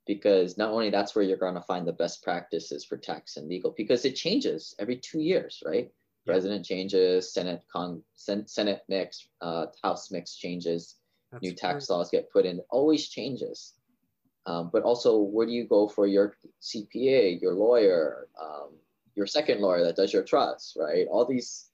because 0.06 0.58
not 0.58 0.70
only 0.70 0.90
that's 0.90 1.14
where 1.14 1.24
you're 1.24 1.36
going 1.36 1.54
to 1.54 1.62
find 1.62 1.86
the 1.86 1.92
best 1.92 2.22
practices 2.22 2.84
for 2.84 2.96
tax 2.96 3.36
and 3.36 3.48
legal 3.48 3.72
because 3.76 4.04
it 4.04 4.16
changes 4.16 4.74
every 4.78 4.96
two 4.96 5.20
years 5.20 5.62
right 5.64 5.90
yeah. 6.26 6.32
president 6.32 6.64
changes 6.64 7.32
senate 7.32 7.62
con 7.72 8.02
sen- 8.14 8.46
senate 8.46 8.82
mix 8.88 9.28
uh, 9.40 9.66
house 9.82 10.10
mix 10.10 10.36
changes 10.36 10.96
that's 11.30 11.42
new 11.42 11.52
tax 11.52 11.88
laws 11.88 12.10
get 12.10 12.30
put 12.32 12.44
in 12.46 12.60
always 12.70 13.08
changes 13.08 13.74
um, 14.46 14.70
but 14.72 14.82
also 14.82 15.18
where 15.18 15.46
do 15.46 15.52
you 15.52 15.64
go 15.64 15.88
for 15.88 16.06
your 16.06 16.34
cpa 16.60 17.40
your 17.40 17.54
lawyer 17.54 18.28
um, 18.40 18.70
your 19.14 19.26
second 19.26 19.60
lawyer 19.60 19.84
that 19.84 19.96
does 19.96 20.12
your 20.12 20.24
trust 20.24 20.76
right 20.80 21.06
all 21.10 21.24
these 21.24 21.68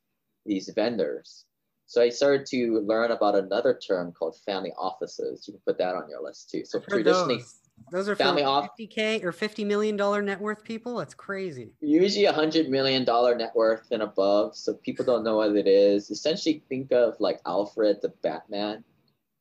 these 0.44 0.68
vendors 0.74 1.44
so 1.88 2.02
I 2.02 2.10
started 2.10 2.44
to 2.48 2.80
learn 2.80 3.12
about 3.12 3.34
another 3.34 3.72
term 3.72 4.12
called 4.12 4.36
family 4.44 4.74
offices. 4.76 5.48
You 5.48 5.54
can 5.54 5.62
put 5.66 5.78
that 5.78 5.94
on 5.94 6.06
your 6.10 6.22
list 6.22 6.50
too. 6.50 6.66
So 6.66 6.80
traditionally, 6.80 7.38
those. 7.38 7.54
Those 7.90 8.08
are 8.08 8.16
family 8.16 8.42
off 8.42 8.68
50k 8.78 9.24
or 9.24 9.32
50 9.32 9.64
million 9.64 9.96
dollar 9.96 10.22
net 10.22 10.40
worth 10.40 10.62
people. 10.62 10.96
That's 10.96 11.14
crazy. 11.14 11.72
Usually 11.80 12.26
a 12.26 12.32
hundred 12.32 12.68
million 12.68 13.04
dollar 13.04 13.34
net 13.34 13.52
worth 13.54 13.88
and 13.90 14.02
above. 14.02 14.56
So 14.56 14.74
people 14.74 15.04
don't 15.04 15.24
know 15.24 15.36
what 15.36 15.56
it 15.56 15.66
is. 15.66 16.10
Essentially, 16.10 16.62
think 16.68 16.92
of 16.92 17.14
like 17.18 17.40
Alfred 17.46 17.98
the 18.02 18.12
Batman. 18.22 18.84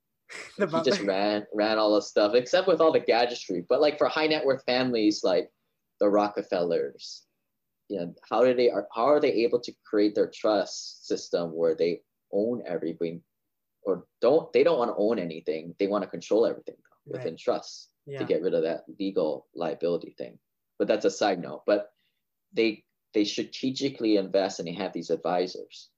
the 0.58 0.68
he 0.68 0.82
just 0.84 1.02
ran 1.02 1.46
ran 1.54 1.78
all 1.78 1.96
the 1.96 2.02
stuff, 2.02 2.34
except 2.36 2.68
with 2.68 2.82
all 2.82 2.92
the 2.92 3.00
gadgetry. 3.00 3.66
But 3.68 3.82
like 3.82 3.98
for 3.98 4.08
high 4.08 4.28
net 4.28 4.46
worth 4.46 4.64
families, 4.66 5.24
like 5.24 5.52
the 6.00 6.10
Rockefellers, 6.10 7.26
you 7.90 8.00
know, 8.00 8.14
how 8.30 8.44
do 8.44 8.54
they 8.54 8.70
are 8.70 8.88
how 8.94 9.06
are 9.06 9.20
they 9.20 9.32
able 9.32 9.60
to 9.60 9.74
create 9.86 10.16
their 10.16 10.30
trust 10.34 11.08
system 11.08 11.52
where 11.56 11.76
they 11.76 12.02
own 12.32 12.62
everything, 12.66 13.22
or 13.84 14.06
don't 14.22 14.52
they 14.54 14.64
don't 14.64 14.80
want 14.80 14.92
to 14.92 14.98
own 14.98 15.20
anything? 15.20 15.74
They 15.80 15.88
want 15.88 16.04
to 16.04 16.10
control 16.10 16.46
everything 16.46 16.76
within 17.06 17.34
right. 17.34 17.40
trust 17.40 17.90
yeah. 18.08 18.20
to 18.20 18.26
get 18.26 18.42
rid 18.42 18.54
of 18.54 18.64
that 18.64 18.86
legal 19.00 19.48
liability 19.54 20.16
thing. 20.18 20.40
But 20.80 20.88
that's 20.88 21.06
a 21.06 21.12
side 21.12 21.42
note. 21.42 21.64
But 21.66 21.92
they 22.54 22.84
they 23.14 23.26
strategically 23.26 24.18
invest 24.18 24.60
and 24.60 24.68
they 24.68 24.74
have 24.74 24.94
these 24.94 25.10
advisors. 25.10 25.90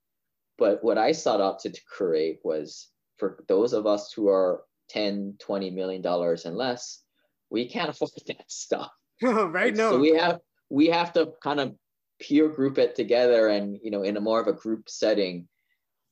But 0.58 0.82
what 0.84 0.98
I 0.98 1.12
sought 1.12 1.40
out 1.40 1.60
to, 1.60 1.70
to 1.70 1.80
create 1.84 2.40
was 2.44 2.88
for 3.16 3.44
those 3.48 3.72
of 3.72 3.86
us 3.86 4.12
who 4.12 4.28
are 4.28 4.62
10, 4.90 5.36
20 5.38 5.70
million 5.70 6.02
dollars 6.02 6.44
and 6.44 6.56
less, 6.56 7.02
we 7.50 7.68
can't 7.68 7.90
afford 7.90 8.10
that 8.26 8.50
stuff. 8.50 8.90
right. 9.22 9.74
No. 9.74 9.92
So 9.92 9.98
we 9.98 10.14
have 10.16 10.40
we 10.68 10.86
have 10.88 11.12
to 11.14 11.32
kind 11.42 11.60
of 11.60 11.74
peer 12.20 12.48
group 12.48 12.78
it 12.78 12.94
together 12.94 13.48
and 13.48 13.78
you 13.82 13.90
know 13.90 14.02
in 14.02 14.16
a 14.16 14.20
more 14.20 14.40
of 14.40 14.46
a 14.46 14.52
group 14.52 14.88
setting 14.88 15.48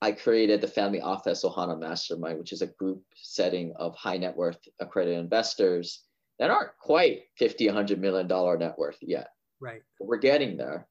I 0.00 0.12
created 0.12 0.60
the 0.60 0.68
Family 0.68 1.00
Office 1.00 1.44
Ohana 1.44 1.78
Mastermind, 1.78 2.38
which 2.38 2.52
is 2.52 2.62
a 2.62 2.68
group 2.68 3.02
setting 3.16 3.72
of 3.76 3.96
high 3.96 4.16
net 4.16 4.36
worth 4.36 4.58
accredited 4.80 5.18
investors 5.18 6.04
that 6.38 6.50
aren't 6.50 6.76
quite 6.78 7.22
50, 7.36 7.66
100 7.66 8.00
million 8.00 8.28
dollar 8.28 8.56
net 8.56 8.78
worth 8.78 8.98
yet. 9.00 9.30
Right. 9.60 9.82
But 9.98 10.06
we're 10.06 10.18
getting 10.18 10.56
there. 10.56 10.88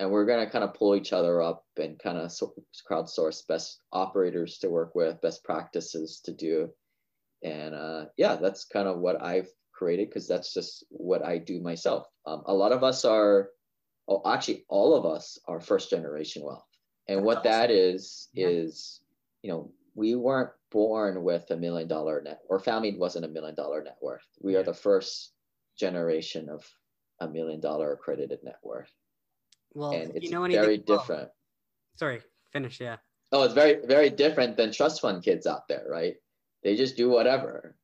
And 0.00 0.10
we're 0.10 0.26
going 0.26 0.44
to 0.44 0.50
kind 0.50 0.62
of 0.62 0.74
pull 0.74 0.94
each 0.94 1.12
other 1.12 1.42
up 1.42 1.64
and 1.76 1.98
kind 1.98 2.18
of 2.18 2.32
crowdsource 2.88 3.46
best 3.48 3.80
operators 3.92 4.58
to 4.58 4.70
work 4.70 4.94
with, 4.94 5.20
best 5.20 5.42
practices 5.42 6.20
to 6.24 6.32
do. 6.32 6.70
And 7.42 7.74
uh, 7.74 8.06
yeah, 8.16 8.36
that's 8.36 8.64
kind 8.64 8.86
of 8.86 8.98
what 8.98 9.20
I've 9.20 9.48
created 9.72 10.08
because 10.08 10.28
that's 10.28 10.54
just 10.54 10.84
what 10.90 11.24
I 11.24 11.38
do 11.38 11.60
myself. 11.60 12.06
Um, 12.26 12.42
a 12.46 12.54
lot 12.54 12.70
of 12.70 12.84
us 12.84 13.04
are, 13.04 13.50
oh, 14.08 14.22
actually, 14.24 14.66
all 14.68 14.94
of 14.94 15.04
us 15.04 15.36
are 15.48 15.60
first 15.60 15.90
generation 15.90 16.44
wealth 16.44 16.67
and 17.08 17.22
what 17.22 17.42
that 17.44 17.70
is 17.70 18.28
yeah. 18.34 18.48
is, 18.48 19.00
you 19.42 19.50
know, 19.50 19.70
we 19.94 20.14
weren't 20.14 20.50
born 20.70 21.22
with 21.24 21.50
a 21.50 21.56
million 21.56 21.88
dollar 21.88 22.20
net, 22.22 22.40
or 22.48 22.60
family 22.60 22.96
wasn't 22.96 23.24
a 23.24 23.28
million 23.28 23.54
dollar 23.54 23.82
net 23.82 23.96
worth. 24.00 24.26
We 24.40 24.52
yeah. 24.52 24.60
are 24.60 24.64
the 24.64 24.74
first 24.74 25.32
generation 25.78 26.48
of 26.48 26.64
a 27.20 27.28
million 27.28 27.60
dollar 27.60 27.92
accredited 27.92 28.40
net 28.44 28.58
worth. 28.62 28.92
Well, 29.74 29.92
and 29.92 30.14
it's 30.14 30.26
you 30.26 30.30
know 30.30 30.46
very 30.46 30.78
different. 30.78 31.30
sorry, 31.96 32.20
finish. 32.52 32.80
Yeah. 32.80 32.96
Oh, 33.32 33.42
it's 33.42 33.54
very, 33.54 33.84
very 33.86 34.08
different 34.08 34.56
than 34.56 34.72
trust 34.72 35.00
fund 35.00 35.22
kids 35.22 35.46
out 35.46 35.68
there, 35.68 35.84
right? 35.88 36.14
They 36.62 36.76
just 36.76 36.96
do 36.96 37.10
whatever 37.10 37.76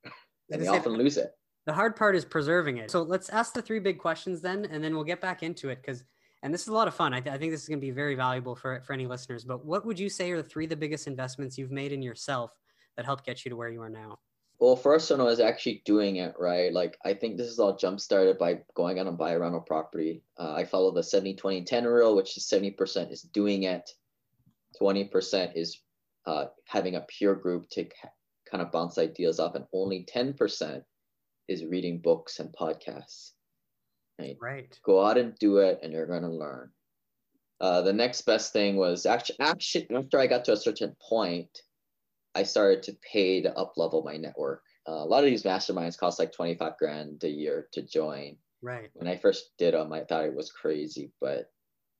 and 0.51 0.63
they 0.63 0.69
often 0.69 0.93
lose 0.93 1.17
it. 1.17 1.33
The 1.67 1.73
hard 1.73 1.97
part 1.97 2.17
is 2.17 2.25
preserving 2.25 2.79
it. 2.79 2.91
So 2.91 3.03
let's 3.03 3.29
ask 3.31 3.55
the 3.55 3.63
three 3.63 3.79
big 3.79 3.99
questions 3.99 4.41
then, 4.41 4.67
and 4.67 4.83
then 4.83 4.95
we'll 4.95 5.05
get 5.05 5.21
back 5.21 5.43
into 5.43 5.69
it 5.71 5.81
because 5.81 6.05
and 6.45 6.53
this 6.53 6.61
is 6.61 6.69
a 6.69 6.73
lot 6.75 6.87
of 6.87 6.95
fun. 6.95 7.15
I, 7.15 7.21
th- 7.21 7.35
I 7.35 7.39
think 7.39 7.53
this 7.53 7.63
is 7.63 7.69
going 7.69 7.81
to 7.81 7.87
be 7.87 7.91
very 7.91 8.15
valuable 8.15 8.55
for, 8.55 8.83
for 8.83 8.93
any 8.93 9.07
listeners. 9.07 9.45
But 9.45 9.65
what 9.65 9.87
would 9.87 9.99
you 9.99 10.11
say 10.11 10.31
are 10.31 10.37
the 10.37 10.49
three 10.49 10.67
the 10.67 10.77
biggest 10.77 11.07
investments 11.07 11.57
you've 11.57 11.71
made 11.71 11.91
in 11.91 12.03
yourself 12.03 12.53
that 12.97 13.07
helped 13.07 13.25
get 13.25 13.45
you 13.45 13.49
to 13.49 13.57
where 13.57 13.71
you 13.71 13.81
are 13.81 13.89
now? 13.89 14.19
Well, 14.59 14.77
first 14.77 15.11
one 15.11 15.25
was 15.25 15.41
actually 15.41 15.83
doing 15.87 16.17
it 16.17 16.35
right. 16.39 16.71
Like 16.71 16.99
I 17.03 17.15
think 17.15 17.39
this 17.39 17.49
is 17.49 17.59
all 17.59 17.77
jump 17.77 17.99
started 17.99 18.39
by 18.39 18.61
going 18.75 18.99
out 18.99 19.07
and 19.07 19.17
buy 19.17 19.33
a 19.33 19.39
rental 19.39 19.63
property. 19.63 20.23
Uh, 20.39 20.53
I 20.53 20.65
follow 20.65 20.93
the 20.93 21.03
70, 21.03 21.35
20, 21.35 21.65
10 21.65 21.85
rule, 21.85 22.15
which 22.15 22.37
is 22.37 22.45
70% 22.45 23.11
is 23.11 23.23
doing 23.23 23.63
it, 23.63 23.91
20% 24.81 25.57
is 25.57 25.81
uh, 26.27 26.47
having 26.67 26.97
a 26.97 27.01
peer 27.01 27.35
group 27.35 27.71
to 27.71 27.89
kind 28.51 28.63
of 28.63 28.71
bounce 28.71 28.99
ideas 28.99 29.41
off, 29.41 29.55
and 29.55 29.65
only 29.73 30.07
10% 30.15 30.83
is 31.49 31.65
reading 31.65 32.01
books 32.01 32.39
and 32.39 32.51
podcasts. 32.53 33.33
Right. 34.19 34.37
Right. 34.41 34.79
Go 34.85 35.05
out 35.05 35.19
and 35.19 35.35
do 35.39 35.59
it, 35.59 35.81
and 35.83 35.93
you're 35.93 36.07
going 36.07 36.23
to 36.23 36.29
learn. 36.29 36.71
Uh, 37.61 37.83
the 37.83 37.93
next 37.93 38.23
best 38.23 38.53
thing 38.53 38.77
was 38.77 39.07
actually, 39.07 39.37
actually 39.41 39.89
after 39.95 40.19
I 40.19 40.27
got 40.27 40.45
to 40.47 40.53
a 40.53 40.57
certain 40.57 40.95
point, 41.09 41.63
I 42.35 42.43
started 42.43 42.83
to 42.85 42.97
pay 43.13 43.43
to 43.43 43.57
up 43.57 43.75
level 43.77 44.03
my 44.03 44.17
network. 44.17 44.63
Uh, 44.89 44.93
a 44.93 45.07
lot 45.07 45.25
of 45.25 45.31
these 45.31 45.45
masterminds 45.45 45.97
cost 45.97 46.19
like 46.19 46.33
25 46.33 46.77
grand 46.79 47.25
a 47.25 47.29
year 47.29 47.69
to 47.73 47.83
join. 47.83 48.37
Right. 48.61 48.91
When 48.95 49.09
I 49.09 49.17
first 49.17 49.51
did 49.57 49.75
them, 49.75 49.93
I 49.93 50.05
thought 50.05 50.25
it 50.25 50.35
was 50.35 50.51
crazy, 50.51 51.13
but 51.21 51.51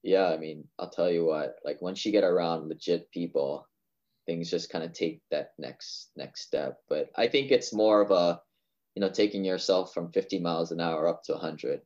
yeah, 0.03 0.27
I 0.27 0.37
mean, 0.37 0.69
I'll 0.79 0.91
tell 0.91 1.11
you 1.11 1.25
what, 1.25 1.57
like 1.65 1.81
once 1.81 2.05
you 2.05 2.13
get 2.13 2.25
around 2.25 2.69
legit 2.69 3.11
people, 3.11 3.67
things 4.27 4.51
just 4.51 4.71
kind 4.71 4.85
of 4.85 4.93
take 4.93 5.23
that 5.31 5.53
next 5.59 6.11
next 6.17 6.43
step. 6.43 6.79
But 6.89 7.11
I 7.17 7.29
think 7.29 7.51
it's 7.51 7.73
more 7.73 8.03
of 8.03 8.11
a, 8.11 8.41
you 8.95 9.01
know, 9.01 9.11
taking 9.11 9.45
yourself 9.45 9.95
from 9.95 10.13
50 10.13 10.41
miles 10.41 10.73
an 10.73 10.81
hour 10.81 11.09
up 11.09 11.23
to 11.25 11.33
100 11.33 11.81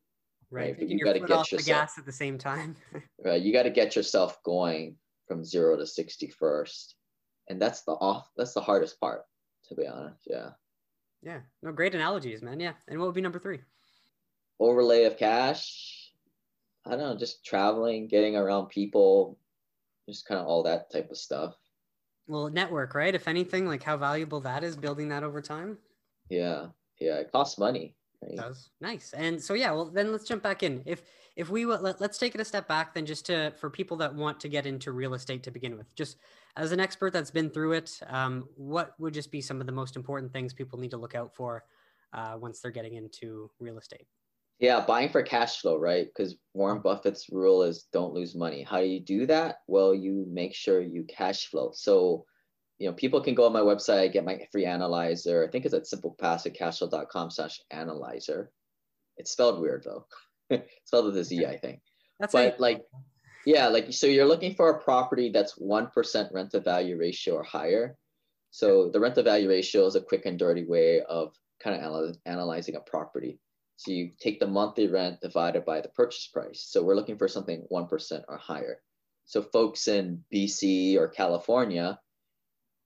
right? 0.50 0.76
But 0.78 0.88
you 0.88 0.98
got 1.04 1.14
to 1.14 1.20
get 1.20 1.28
yourself 1.28 1.48
the 1.50 1.62
gas 1.62 1.98
at 1.98 2.06
the 2.06 2.12
same 2.12 2.38
time. 2.38 2.76
right, 3.24 3.40
you 3.40 3.52
got 3.52 3.64
to 3.64 3.70
get 3.70 3.96
yourself 3.96 4.42
going 4.44 4.96
from 5.26 5.44
zero 5.44 5.76
to 5.76 5.86
60 5.86 6.28
first, 6.38 6.96
and 7.48 7.60
that's 7.60 7.82
the 7.82 7.92
off. 7.92 8.28
That's 8.36 8.54
the 8.54 8.60
hardest 8.60 8.98
part, 9.00 9.22
to 9.68 9.74
be 9.74 9.86
honest. 9.86 10.22
Yeah. 10.26 10.50
Yeah. 11.22 11.40
No, 11.62 11.72
great 11.72 11.94
analogies, 11.94 12.42
man. 12.42 12.60
Yeah. 12.60 12.72
And 12.86 12.98
what 12.98 13.06
would 13.06 13.14
be 13.14 13.20
number 13.20 13.38
three? 13.38 13.60
Overlay 14.60 15.04
of 15.04 15.16
cash. 15.16 16.12
I 16.86 16.90
don't 16.90 17.00
know, 17.00 17.16
just 17.16 17.44
traveling, 17.44 18.08
getting 18.08 18.34
around 18.34 18.68
people, 18.68 19.38
just 20.08 20.26
kind 20.26 20.40
of 20.40 20.46
all 20.46 20.62
that 20.62 20.90
type 20.90 21.10
of 21.10 21.18
stuff. 21.18 21.54
Well, 22.26 22.48
network, 22.48 22.94
right? 22.94 23.14
If 23.14 23.28
anything, 23.28 23.66
like 23.66 23.82
how 23.82 23.96
valuable 23.96 24.40
that 24.40 24.64
is 24.64 24.76
building 24.76 25.08
that 25.08 25.22
over 25.22 25.42
time. 25.42 25.76
Yeah. 26.30 26.66
Yeah. 27.00 27.16
It 27.16 27.32
costs 27.32 27.58
money. 27.58 27.94
Right. 28.22 28.36
Does 28.36 28.70
nice. 28.80 29.12
And 29.12 29.40
so 29.40 29.54
yeah, 29.54 29.70
well 29.70 29.86
then 29.86 30.10
let's 30.10 30.24
jump 30.24 30.42
back 30.42 30.62
in. 30.62 30.82
If 30.86 31.02
if 31.36 31.50
we 31.50 31.64
let, 31.66 32.00
let's 32.00 32.18
take 32.18 32.34
it 32.34 32.40
a 32.40 32.44
step 32.44 32.66
back 32.66 32.92
then 32.92 33.06
just 33.06 33.26
to 33.26 33.52
for 33.60 33.70
people 33.70 33.96
that 33.98 34.14
want 34.14 34.40
to 34.40 34.48
get 34.48 34.66
into 34.66 34.90
real 34.90 35.14
estate 35.14 35.44
to 35.44 35.52
begin 35.52 35.76
with. 35.78 35.94
Just 35.94 36.16
as 36.56 36.72
an 36.72 36.80
expert 36.80 37.12
that's 37.12 37.30
been 37.30 37.48
through 37.48 37.74
it, 37.74 38.00
um, 38.08 38.48
what 38.56 38.94
would 38.98 39.14
just 39.14 39.30
be 39.30 39.40
some 39.40 39.60
of 39.60 39.66
the 39.66 39.72
most 39.72 39.94
important 39.94 40.32
things 40.32 40.52
people 40.52 40.80
need 40.80 40.90
to 40.90 40.96
look 40.96 41.14
out 41.14 41.32
for 41.32 41.64
uh, 42.12 42.36
once 42.40 42.60
they're 42.60 42.72
getting 42.72 42.94
into 42.94 43.50
real 43.60 43.78
estate? 43.78 44.08
Yeah, 44.58 44.84
buying 44.84 45.10
for 45.10 45.22
cash 45.22 45.60
flow, 45.60 45.76
right? 45.76 46.06
Because 46.06 46.34
Warren 46.54 46.82
Buffett's 46.82 47.28
rule 47.30 47.62
is 47.62 47.84
don't 47.92 48.14
lose 48.14 48.34
money. 48.34 48.64
How 48.64 48.80
do 48.80 48.86
you 48.86 48.98
do 48.98 49.24
that? 49.26 49.58
Well, 49.68 49.94
you 49.94 50.26
make 50.28 50.52
sure 50.52 50.80
you 50.80 51.04
cash 51.04 51.46
flow. 51.46 51.70
So 51.72 52.24
you 52.78 52.86
know, 52.86 52.92
people 52.94 53.20
can 53.20 53.34
go 53.34 53.46
on 53.46 53.52
my 53.52 53.60
website, 53.60 54.12
get 54.12 54.24
my 54.24 54.40
free 54.52 54.64
analyzer. 54.64 55.44
I 55.44 55.50
think 55.50 55.64
it's 55.64 55.74
at 55.74 55.84
simplepassivecashflow.com 55.84 57.30
slash 57.30 57.60
analyzer. 57.70 58.50
It's 59.16 59.32
spelled 59.32 59.60
weird 59.60 59.84
though. 59.84 60.06
it's 60.50 60.70
spelled 60.84 61.06
with 61.06 61.18
a 61.18 61.24
Z, 61.24 61.44
I 61.44 61.56
think. 61.56 61.80
That's 62.20 62.32
but 62.32 62.54
it. 62.54 62.60
like, 62.60 62.82
yeah, 63.44 63.68
like, 63.68 63.92
so 63.92 64.06
you're 64.06 64.26
looking 64.26 64.54
for 64.54 64.70
a 64.70 64.80
property 64.80 65.30
that's 65.30 65.58
1% 65.58 66.32
rent 66.32 66.50
to 66.52 66.60
value 66.60 66.98
ratio 66.98 67.34
or 67.34 67.42
higher. 67.42 67.96
So 68.50 68.90
the 68.90 69.00
rent 69.00 69.16
to 69.16 69.22
value 69.22 69.48
ratio 69.48 69.86
is 69.86 69.94
a 69.94 70.00
quick 70.00 70.26
and 70.26 70.38
dirty 70.38 70.64
way 70.64 71.00
of 71.02 71.34
kind 71.62 71.80
of 71.80 72.16
analyzing 72.26 72.76
a 72.76 72.80
property. 72.80 73.38
So 73.76 73.92
you 73.92 74.10
take 74.20 74.40
the 74.40 74.46
monthly 74.46 74.88
rent 74.88 75.20
divided 75.20 75.64
by 75.64 75.80
the 75.80 75.88
purchase 75.90 76.28
price. 76.28 76.66
So 76.68 76.82
we're 76.82 76.96
looking 76.96 77.18
for 77.18 77.28
something 77.28 77.66
1% 77.72 78.22
or 78.28 78.36
higher. 78.36 78.80
So 79.24 79.42
folks 79.42 79.88
in 79.88 80.24
BC 80.34 80.96
or 80.96 81.08
California, 81.08 81.98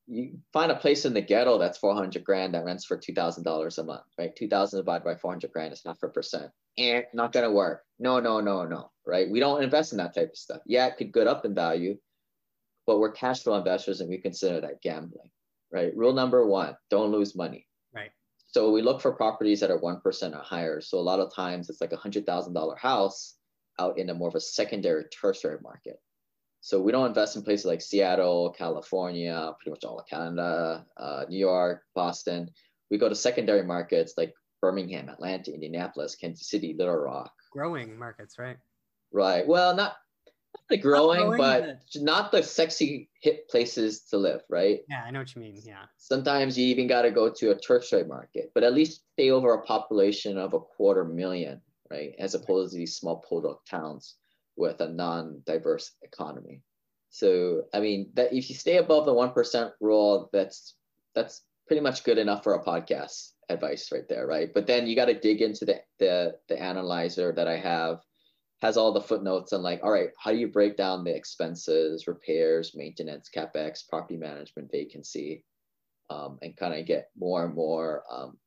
you 0.06 0.38
find 0.52 0.72
a 0.72 0.76
place 0.76 1.04
in 1.04 1.14
the 1.14 1.20
ghetto 1.20 1.58
that's 1.58 1.78
400 1.78 2.24
grand 2.24 2.54
that 2.54 2.64
rents 2.64 2.84
for 2.84 2.96
$2,000 2.98 3.78
a 3.78 3.84
month, 3.84 4.02
right? 4.18 4.34
2,000 4.34 4.80
divided 4.80 5.04
by 5.04 5.14
400 5.14 5.52
grand 5.52 5.72
is 5.72 5.82
half 5.84 6.02
a 6.02 6.08
percent. 6.08 6.50
And 6.78 7.04
not 7.14 7.32
going 7.32 7.44
to 7.44 7.52
work. 7.52 7.82
No, 7.98 8.18
no, 8.18 8.40
no, 8.40 8.64
no, 8.64 8.90
right? 9.06 9.30
We 9.30 9.40
don't 9.40 9.62
invest 9.62 9.92
in 9.92 9.98
that 9.98 10.14
type 10.14 10.30
of 10.30 10.36
stuff. 10.36 10.60
Yeah, 10.66 10.86
it 10.86 10.96
could 10.96 11.12
go 11.12 11.22
up 11.22 11.44
in 11.44 11.54
value, 11.54 11.96
but 12.86 12.98
we're 12.98 13.12
cash 13.12 13.42
flow 13.42 13.56
investors 13.56 14.00
and 14.00 14.08
we 14.08 14.18
consider 14.18 14.60
that 14.60 14.82
gambling, 14.82 15.30
right? 15.72 15.96
Rule 15.96 16.12
number 16.12 16.46
one, 16.46 16.76
don't 16.90 17.12
lose 17.12 17.36
money. 17.36 17.66
Right. 17.94 18.10
So 18.46 18.70
we 18.70 18.82
look 18.82 19.00
for 19.00 19.12
properties 19.12 19.60
that 19.60 19.70
are 19.70 19.80
1% 19.80 20.34
or 20.34 20.42
higher. 20.42 20.80
So 20.80 20.98
a 20.98 21.00
lot 21.00 21.20
of 21.20 21.34
times 21.34 21.70
it's 21.70 21.80
like 21.80 21.92
a 21.92 21.96
$100,000 21.96 22.78
house 22.78 23.36
out 23.78 23.98
in 23.98 24.10
a 24.10 24.14
more 24.14 24.28
of 24.28 24.34
a 24.34 24.40
secondary 24.40 25.04
tertiary 25.04 25.58
market. 25.62 25.96
So 26.64 26.80
we 26.80 26.92
don't 26.92 27.08
invest 27.08 27.34
in 27.34 27.42
places 27.42 27.66
like 27.66 27.82
Seattle, 27.82 28.54
California, 28.56 29.52
pretty 29.58 29.72
much 29.72 29.82
all 29.84 29.98
of 29.98 30.06
Canada, 30.06 30.86
uh, 30.96 31.24
New 31.28 31.38
York, 31.38 31.82
Boston. 31.92 32.48
We 32.88 32.98
go 32.98 33.08
to 33.08 33.16
secondary 33.16 33.64
markets 33.64 34.14
like 34.16 34.32
Birmingham, 34.60 35.08
Atlanta, 35.08 35.52
Indianapolis, 35.52 36.14
Kansas 36.14 36.48
City, 36.48 36.76
Little 36.78 36.94
Rock. 36.94 37.32
Growing 37.50 37.98
markets, 37.98 38.38
right? 38.38 38.58
Right. 39.12 39.44
Well, 39.44 39.74
not 39.74 39.96
the 40.70 40.76
growing, 40.76 41.22
growing 41.22 41.38
but, 41.38 41.78
not 41.96 42.30
the 42.30 42.44
sexy 42.44 43.10
hip 43.20 43.48
places 43.48 44.02
to 44.10 44.16
live, 44.16 44.42
right? 44.48 44.82
Yeah, 44.88 45.02
I 45.04 45.10
know 45.10 45.18
what 45.18 45.34
you 45.34 45.42
mean. 45.42 45.60
Yeah. 45.64 45.86
Sometimes 45.98 46.56
you 46.56 46.66
even 46.68 46.86
got 46.86 47.02
to 47.02 47.10
go 47.10 47.28
to 47.28 47.50
a 47.50 47.58
tertiary 47.58 48.04
market, 48.04 48.52
but 48.54 48.62
at 48.62 48.72
least 48.72 49.02
stay 49.14 49.32
over 49.32 49.52
a 49.54 49.62
population 49.62 50.38
of 50.38 50.54
a 50.54 50.60
quarter 50.60 51.04
million, 51.04 51.60
right? 51.90 52.14
As 52.20 52.36
opposed 52.36 52.70
to 52.70 52.78
these 52.78 52.94
small 52.94 53.16
podunk 53.28 53.58
towns 53.68 54.14
with 54.56 54.80
a 54.80 54.88
non-diverse 54.88 55.92
economy. 56.02 56.62
So, 57.10 57.64
I 57.74 57.80
mean, 57.80 58.10
that 58.14 58.32
if 58.32 58.48
you 58.48 58.56
stay 58.56 58.78
above 58.78 59.04
the 59.06 59.12
one 59.14 59.32
percent 59.32 59.72
rule, 59.80 60.30
that's 60.32 60.76
that's 61.14 61.42
pretty 61.66 61.82
much 61.82 62.04
good 62.04 62.18
enough 62.18 62.42
for 62.42 62.54
a 62.54 62.64
podcast 62.64 63.32
advice 63.48 63.90
right 63.92 64.08
there, 64.08 64.26
right? 64.26 64.52
But 64.52 64.66
then 64.66 64.86
you 64.86 64.96
got 64.96 65.06
to 65.06 65.18
dig 65.18 65.42
into 65.42 65.64
the 65.64 65.80
the 65.98 66.36
the 66.48 66.60
analyzer 66.60 67.32
that 67.36 67.48
I 67.48 67.58
have 67.58 68.00
has 68.62 68.76
all 68.76 68.92
the 68.92 69.00
footnotes 69.00 69.52
and 69.52 69.62
like, 69.62 69.80
all 69.82 69.90
right, 69.90 70.10
how 70.18 70.30
do 70.30 70.38
you 70.38 70.46
break 70.46 70.76
down 70.76 71.02
the 71.02 71.14
expenses, 71.14 72.06
repairs, 72.06 72.72
maintenance, 72.76 73.28
capex, 73.34 73.86
property 73.88 74.16
management, 74.16 74.70
vacancy, 74.70 75.44
um, 76.10 76.38
and 76.42 76.56
kind 76.56 76.78
of 76.78 76.86
get 76.86 77.08
more 77.18 77.44
and 77.44 77.54
more, 77.54 78.04
um, 78.10 78.38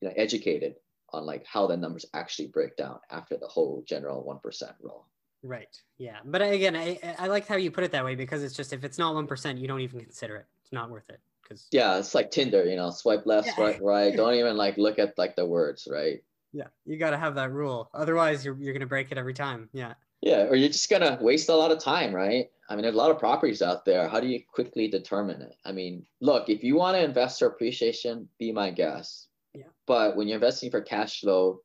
you 0.00 0.08
know, 0.08 0.14
educated 0.16 0.76
on 1.12 1.26
like 1.26 1.44
how 1.46 1.66
the 1.66 1.76
numbers 1.76 2.06
actually 2.14 2.48
break 2.48 2.76
down 2.76 2.98
after 3.10 3.36
the 3.36 3.48
whole 3.48 3.82
general 3.86 4.22
one 4.22 4.38
percent 4.38 4.72
rule. 4.80 5.06
Right. 5.42 5.76
Yeah. 5.98 6.18
But 6.24 6.42
again, 6.42 6.76
I 6.76 6.98
I 7.18 7.26
like 7.26 7.46
how 7.46 7.56
you 7.56 7.70
put 7.70 7.84
it 7.84 7.92
that 7.92 8.04
way 8.04 8.14
because 8.14 8.42
it's 8.42 8.54
just 8.54 8.72
if 8.72 8.84
it's 8.84 8.98
not 8.98 9.14
one 9.14 9.26
percent, 9.26 9.58
you 9.58 9.68
don't 9.68 9.80
even 9.80 10.00
consider 10.00 10.36
it. 10.36 10.46
It's 10.62 10.72
not 10.72 10.90
worth 10.90 11.08
it. 11.08 11.20
Because 11.42 11.66
yeah, 11.72 11.98
it's 11.98 12.14
like 12.14 12.30
Tinder. 12.30 12.64
You 12.64 12.76
know, 12.76 12.90
swipe 12.90 13.26
left, 13.26 13.48
yeah. 13.48 13.54
swipe 13.54 13.80
right. 13.82 14.16
Don't 14.16 14.34
even 14.34 14.56
like 14.56 14.78
look 14.78 14.98
at 14.98 15.18
like 15.18 15.34
the 15.34 15.44
words, 15.44 15.88
right? 15.90 16.22
Yeah, 16.52 16.68
you 16.84 16.98
got 16.98 17.10
to 17.10 17.18
have 17.18 17.34
that 17.36 17.50
rule. 17.50 17.90
Otherwise, 17.94 18.44
you're, 18.44 18.56
you're 18.60 18.74
going 18.74 18.80
to 18.80 18.86
break 18.86 19.10
it 19.10 19.18
every 19.18 19.34
time. 19.34 19.70
Yeah. 19.72 19.94
Yeah, 20.20 20.44
or 20.44 20.54
you're 20.54 20.68
just 20.68 20.88
going 20.88 21.02
to 21.02 21.18
waste 21.20 21.48
a 21.48 21.56
lot 21.56 21.72
of 21.72 21.80
time, 21.80 22.14
right? 22.14 22.48
I 22.68 22.74
mean, 22.74 22.82
there's 22.82 22.94
a 22.94 22.98
lot 22.98 23.10
of 23.10 23.18
properties 23.18 23.60
out 23.60 23.84
there. 23.84 24.08
How 24.08 24.20
do 24.20 24.28
you 24.28 24.40
quickly 24.54 24.86
determine 24.86 25.42
it? 25.42 25.56
I 25.64 25.72
mean, 25.72 26.06
look, 26.20 26.48
if 26.48 26.62
you 26.62 26.76
want 26.76 26.96
to 26.96 27.02
invest 27.02 27.40
for 27.40 27.46
appreciation, 27.46 28.28
be 28.38 28.52
my 28.52 28.70
guest. 28.70 29.28
Yeah. 29.54 29.64
But 29.86 30.16
when 30.16 30.28
you're 30.28 30.36
investing 30.36 30.70
for 30.70 30.80
cash 30.80 31.20
flow, 31.20 31.60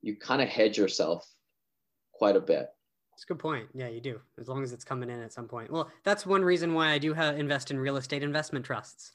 you 0.00 0.16
kind 0.16 0.42
of 0.42 0.48
hedge 0.48 0.78
yourself 0.78 1.28
quite 2.12 2.36
a 2.36 2.40
bit. 2.40 2.68
That's 3.10 3.24
a 3.24 3.26
good 3.26 3.38
point. 3.38 3.68
Yeah, 3.74 3.88
you 3.88 4.00
do. 4.00 4.20
As 4.40 4.48
long 4.48 4.62
as 4.62 4.72
it's 4.72 4.84
coming 4.84 5.10
in 5.10 5.20
at 5.20 5.32
some 5.32 5.46
point. 5.46 5.70
Well, 5.70 5.90
that's 6.02 6.24
one 6.24 6.42
reason 6.42 6.74
why 6.74 6.90
I 6.90 6.98
do 6.98 7.12
have, 7.12 7.38
invest 7.38 7.70
in 7.70 7.78
real 7.78 7.96
estate 7.96 8.22
investment 8.22 8.64
trusts 8.64 9.12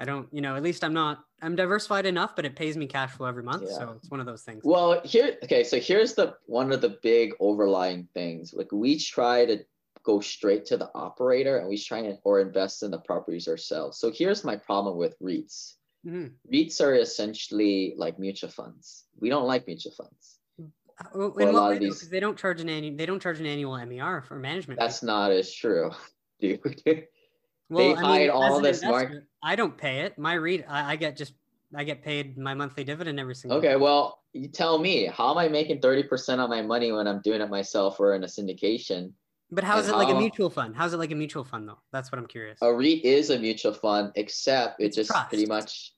I 0.00 0.04
don't, 0.04 0.26
you 0.32 0.40
know, 0.40 0.56
at 0.56 0.62
least 0.62 0.82
I'm 0.82 0.94
not, 0.94 1.24
I'm 1.42 1.54
diversified 1.54 2.06
enough, 2.06 2.34
but 2.34 2.46
it 2.46 2.56
pays 2.56 2.74
me 2.74 2.86
cash 2.86 3.10
flow 3.10 3.26
every 3.26 3.42
month. 3.42 3.64
Yeah. 3.66 3.76
So 3.76 3.94
it's 3.98 4.10
one 4.10 4.18
of 4.18 4.24
those 4.24 4.42
things. 4.42 4.62
Well, 4.64 5.02
here, 5.04 5.36
okay. 5.44 5.62
So 5.62 5.78
here's 5.78 6.14
the, 6.14 6.34
one 6.46 6.72
of 6.72 6.80
the 6.80 6.98
big 7.02 7.34
overlying 7.38 8.08
things. 8.14 8.54
Like 8.54 8.72
we 8.72 8.98
try 8.98 9.44
to 9.44 9.58
go 10.02 10.20
straight 10.20 10.64
to 10.66 10.78
the 10.78 10.90
operator 10.94 11.58
and 11.58 11.68
we 11.68 11.76
try 11.76 11.98
and, 11.98 12.18
or 12.24 12.40
invest 12.40 12.82
in 12.82 12.90
the 12.90 12.98
properties 13.00 13.46
ourselves. 13.46 13.98
So 13.98 14.10
here's 14.10 14.42
my 14.42 14.56
problem 14.56 14.96
with 14.96 15.18
REITs. 15.20 15.74
Mm-hmm. 16.06 16.54
REITs 16.54 16.80
are 16.80 16.94
essentially 16.94 17.94
like 17.96 18.18
mutual 18.18 18.50
funds. 18.50 19.04
We 19.18 19.28
don't 19.28 19.46
like 19.46 19.66
mutual 19.66 19.92
funds. 19.92 20.38
Uh, 20.58 21.30
in 21.38 21.52
what 21.52 21.70
way, 21.70 21.78
these, 21.78 22.08
they 22.08 22.20
don't 22.20 22.38
charge 22.38 22.60
an 22.60 22.68
annual, 22.68 22.96
they 22.96 23.06
don't 23.06 23.20
charge 23.20 23.40
an 23.40 23.46
annual 23.46 23.76
MER 23.86 24.22
for 24.22 24.36
management. 24.36 24.78
That's 24.78 25.02
not 25.02 25.30
as 25.30 25.52
true, 25.52 25.90
dude. 26.40 26.60
Well, 27.70 27.94
they 27.94 27.94
I 27.94 28.00
hide 28.00 28.30
all 28.30 28.60
this 28.60 28.82
market. 28.82 29.24
I 29.42 29.56
don't 29.56 29.76
pay 29.76 30.00
it. 30.00 30.18
My 30.18 30.34
REIT, 30.34 30.64
I, 30.68 30.92
I, 30.92 30.96
get 30.96 31.16
just, 31.16 31.34
I 31.74 31.84
get 31.84 32.02
paid 32.02 32.36
my 32.36 32.52
monthly 32.52 32.84
dividend 32.84 33.20
every 33.20 33.34
single. 33.34 33.58
Okay, 33.58 33.76
well, 33.76 34.20
you 34.32 34.48
tell 34.48 34.78
me, 34.78 35.06
how 35.06 35.30
am 35.30 35.38
I 35.38 35.48
making 35.48 35.80
thirty 35.80 36.02
percent 36.02 36.40
of 36.40 36.50
my 36.50 36.62
money 36.62 36.92
when 36.92 37.06
I'm 37.06 37.20
doing 37.22 37.40
it 37.40 37.48
myself 37.48 37.98
or 37.98 38.14
in 38.14 38.24
a 38.24 38.26
syndication? 38.26 39.12
But 39.52 39.64
how 39.64 39.78
is 39.78 39.88
it 39.88 39.96
like 39.96 40.08
a 40.08 40.18
mutual 40.18 40.50
fund? 40.50 40.76
How's 40.76 40.94
it 40.94 40.98
like 40.98 41.10
a 41.10 41.14
mutual 41.14 41.44
fund 41.44 41.68
though? 41.68 41.78
That's 41.92 42.12
what 42.12 42.18
I'm 42.18 42.26
curious. 42.26 42.58
A 42.62 42.72
REIT 42.72 43.04
is 43.04 43.30
a 43.30 43.38
mutual 43.38 43.74
fund, 43.74 44.12
except 44.14 44.80
it 44.80 44.86
it's 44.86 44.96
just 44.96 45.10
trust. 45.10 45.28
pretty 45.28 45.46
much, 45.46 45.92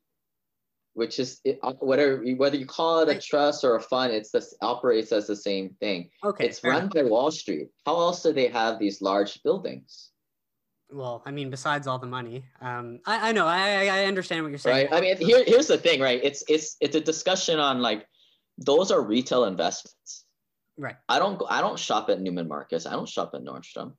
which 0.95 1.19
is 1.19 1.41
it, 1.45 1.59
uh, 1.63 1.73
whatever 1.75 2.23
whether 2.37 2.57
you 2.57 2.67
call 2.67 3.01
it 3.01 3.09
a 3.09 3.21
trust 3.21 3.65
or 3.65 3.77
a 3.77 3.81
fund, 3.81 4.13
it's 4.13 4.31
this 4.31 4.55
operates 4.63 5.13
as 5.13 5.27
the 5.27 5.37
same 5.37 5.71
thing. 5.81 6.11
Okay, 6.25 6.47
it's 6.47 6.63
run 6.65 6.83
enough. 6.83 6.95
by 6.95 7.03
Wall 7.03 7.31
Street. 7.31 7.69
How 7.85 7.99
else 7.99 8.23
do 8.23 8.33
they 8.33 8.49
have 8.49 8.79
these 8.79 9.03
large 9.03 9.43
buildings? 9.43 10.13
well, 10.93 11.23
I 11.25 11.31
mean, 11.31 11.51
besides 11.51 11.87
all 11.87 11.99
the 11.99 12.07
money, 12.07 12.45
um, 12.61 13.01
I, 13.07 13.31
I 13.31 13.33
know, 13.33 13.47
I, 13.47 13.87
I 13.87 14.05
understand 14.05 14.43
what 14.43 14.51
you're 14.51 14.59
saying. 14.59 14.89
Right. 14.91 14.99
I 14.99 15.01
mean, 15.01 15.17
here, 15.17 15.43
here's 15.47 15.67
the 15.67 15.79
thing, 15.79 16.01
right? 16.01 16.21
It's, 16.23 16.45
it's, 16.49 16.77
it's 16.81 16.95
a 16.95 17.01
discussion 17.01 17.59
on 17.59 17.81
like, 17.81 18.07
those 18.59 18.91
are 18.91 19.01
retail 19.01 19.45
investments. 19.45 20.25
Right. 20.83 20.97
I 21.09 21.21
don't 21.21 21.39
go, 21.39 21.47
I 21.49 21.61
don't 21.61 21.79
shop 21.79 22.11
at 22.11 22.19
Neiman 22.19 22.49
Marcus. 22.49 22.87
I 22.87 22.93
don't 22.93 23.09
shop 23.09 23.31
at 23.35 23.45
Nordstrom. 23.45 23.93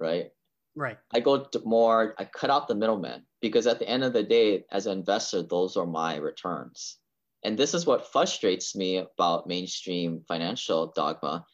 Right. 0.00 0.30
Right. 0.74 0.96
I 1.12 1.20
go 1.20 1.44
to 1.44 1.62
more, 1.64 2.14
I 2.18 2.24
cut 2.24 2.50
out 2.50 2.66
the 2.66 2.74
middleman 2.74 3.26
because 3.42 3.66
at 3.66 3.78
the 3.78 3.88
end 3.88 4.04
of 4.04 4.14
the 4.14 4.22
day, 4.22 4.64
as 4.72 4.86
an 4.86 4.98
investor, 4.98 5.42
those 5.42 5.76
are 5.76 5.86
my 5.86 6.16
returns. 6.16 6.96
And 7.44 7.58
this 7.58 7.74
is 7.74 7.84
what 7.84 8.10
frustrates 8.10 8.74
me 8.74 8.96
about 8.96 9.46
mainstream 9.46 10.24
financial 10.26 10.92
dogma 10.96 11.44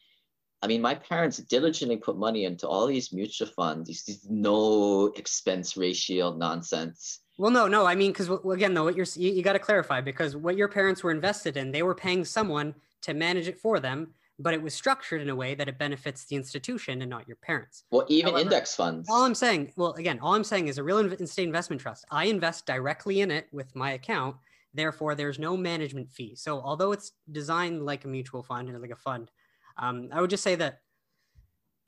I 0.65 0.67
mean, 0.67 0.81
my 0.81 0.95
parents 0.95 1.37
diligently 1.37 1.97
put 1.97 2.17
money 2.17 2.45
into 2.45 2.67
all 2.67 2.87
these 2.87 3.13
mutual 3.13 3.47
funds, 3.49 3.87
these, 3.87 4.03
these 4.03 4.25
no 4.27 5.13
expense 5.15 5.77
ratio 5.77 6.35
nonsense. 6.35 7.19
Well, 7.37 7.51
no, 7.51 7.67
no. 7.67 7.85
I 7.85 7.93
mean, 7.93 8.11
because 8.11 8.31
again, 8.51 8.73
though, 8.73 8.85
what 8.85 8.95
you're 8.95 9.05
you, 9.15 9.31
you 9.31 9.43
got 9.43 9.53
to 9.53 9.59
clarify 9.59 10.01
because 10.01 10.35
what 10.35 10.57
your 10.57 10.67
parents 10.67 11.03
were 11.03 11.11
invested 11.11 11.55
in, 11.55 11.71
they 11.71 11.83
were 11.83 11.93
paying 11.93 12.25
someone 12.25 12.73
to 13.03 13.13
manage 13.13 13.47
it 13.47 13.59
for 13.59 13.79
them, 13.79 14.15
but 14.37 14.53
it 14.53 14.61
was 14.61 14.73
structured 14.73 15.21
in 15.21 15.29
a 15.29 15.35
way 15.35 15.55
that 15.55 15.69
it 15.69 15.77
benefits 15.77 16.25
the 16.25 16.35
institution 16.35 17.01
and 17.01 17.09
not 17.09 17.27
your 17.27 17.37
parents. 17.37 17.83
Well, 17.91 18.05
even 18.09 18.31
However, 18.31 18.43
index 18.43 18.75
funds. 18.75 19.07
All 19.09 19.23
I'm 19.23 19.35
saying, 19.35 19.73
well, 19.77 19.93
again, 19.93 20.19
all 20.19 20.33
I'm 20.33 20.43
saying 20.43 20.67
is 20.67 20.77
a 20.77 20.83
real 20.83 20.99
estate 20.99 21.43
investment 21.43 21.81
trust. 21.81 22.05
I 22.11 22.25
invest 22.25 22.65
directly 22.65 23.21
in 23.21 23.31
it 23.31 23.47
with 23.51 23.75
my 23.75 23.91
account. 23.91 24.35
Therefore, 24.73 25.15
there's 25.15 25.39
no 25.39 25.55
management 25.55 26.11
fee. 26.11 26.35
So, 26.35 26.59
although 26.59 26.91
it's 26.91 27.13
designed 27.31 27.85
like 27.85 28.03
a 28.03 28.09
mutual 28.09 28.43
fund 28.43 28.67
and 28.67 28.81
like 28.81 28.91
a 28.91 28.95
fund, 28.97 29.31
um, 29.77 30.09
I 30.11 30.19
would 30.19 30.29
just 30.29 30.43
say 30.43 30.55
that 30.55 30.81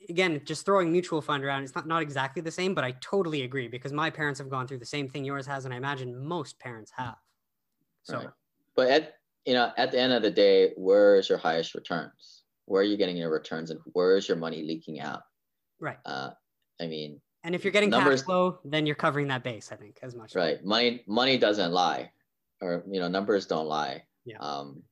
again, 0.10 0.42
just 0.46 0.66
throwing 0.66 0.92
mutual 0.92 1.22
fund 1.22 1.44
around, 1.44 1.64
it's 1.64 1.76
not, 1.76 1.88
not 1.88 2.02
exactly 2.02 2.42
the 2.42 2.52
same, 2.52 2.74
but 2.74 2.84
I 2.84 2.92
totally 3.02 3.44
agree 3.44 3.68
because 3.68 3.92
my 3.92 4.10
parents 4.10 4.40
have 4.40 4.50
gone 4.50 4.68
through 4.68 4.78
the 4.78 4.86
same 4.86 5.10
thing 5.10 5.26
yours 5.26 5.46
has, 5.48 5.66
and 5.66 5.74
I 5.74 5.78
imagine 5.78 6.18
most 6.18 6.60
parents 6.60 6.92
have. 6.96 7.16
So, 8.04 8.18
right. 8.18 8.28
but 8.76 8.88
at 8.90 9.14
you 9.46 9.54
know, 9.54 9.72
at 9.78 9.92
the 9.92 10.00
end 10.00 10.12
of 10.12 10.22
the 10.22 10.30
day, 10.30 10.74
where 10.76 11.16
is 11.16 11.30
your 11.30 11.38
highest 11.38 11.74
returns? 11.74 12.37
Where 12.68 12.82
are 12.82 12.86
you 12.86 12.98
getting 12.98 13.18
your 13.18 13.32
returns, 13.32 13.72
and 13.72 13.80
where 13.94 14.18
is 14.18 14.28
your 14.28 14.38
money 14.38 14.62
leaking 14.64 15.00
out? 15.00 15.24
Right. 15.80 15.98
Uh, 16.06 16.32
I 16.80 16.88
mean, 16.88 17.22
and 17.44 17.56
if 17.56 17.64
you're 17.64 17.72
getting 17.72 17.90
numbers, 17.90 18.22
cash 18.22 18.26
flow, 18.26 18.60
then 18.66 18.86
you're 18.86 18.96
covering 18.96 19.28
that 19.30 19.44
base. 19.44 19.72
I 19.72 19.78
think 19.78 20.00
as 20.04 20.16
much. 20.16 20.36
Right. 20.36 20.64
Money 20.64 21.04
money 21.08 21.38
doesn't 21.38 21.72
lie, 21.72 22.12
or 22.62 22.84
you 22.90 23.00
know, 23.00 23.08
numbers 23.08 23.46
don't 23.46 23.68
lie. 23.68 24.04
Yeah. 24.26 24.38
Um, 24.40 24.84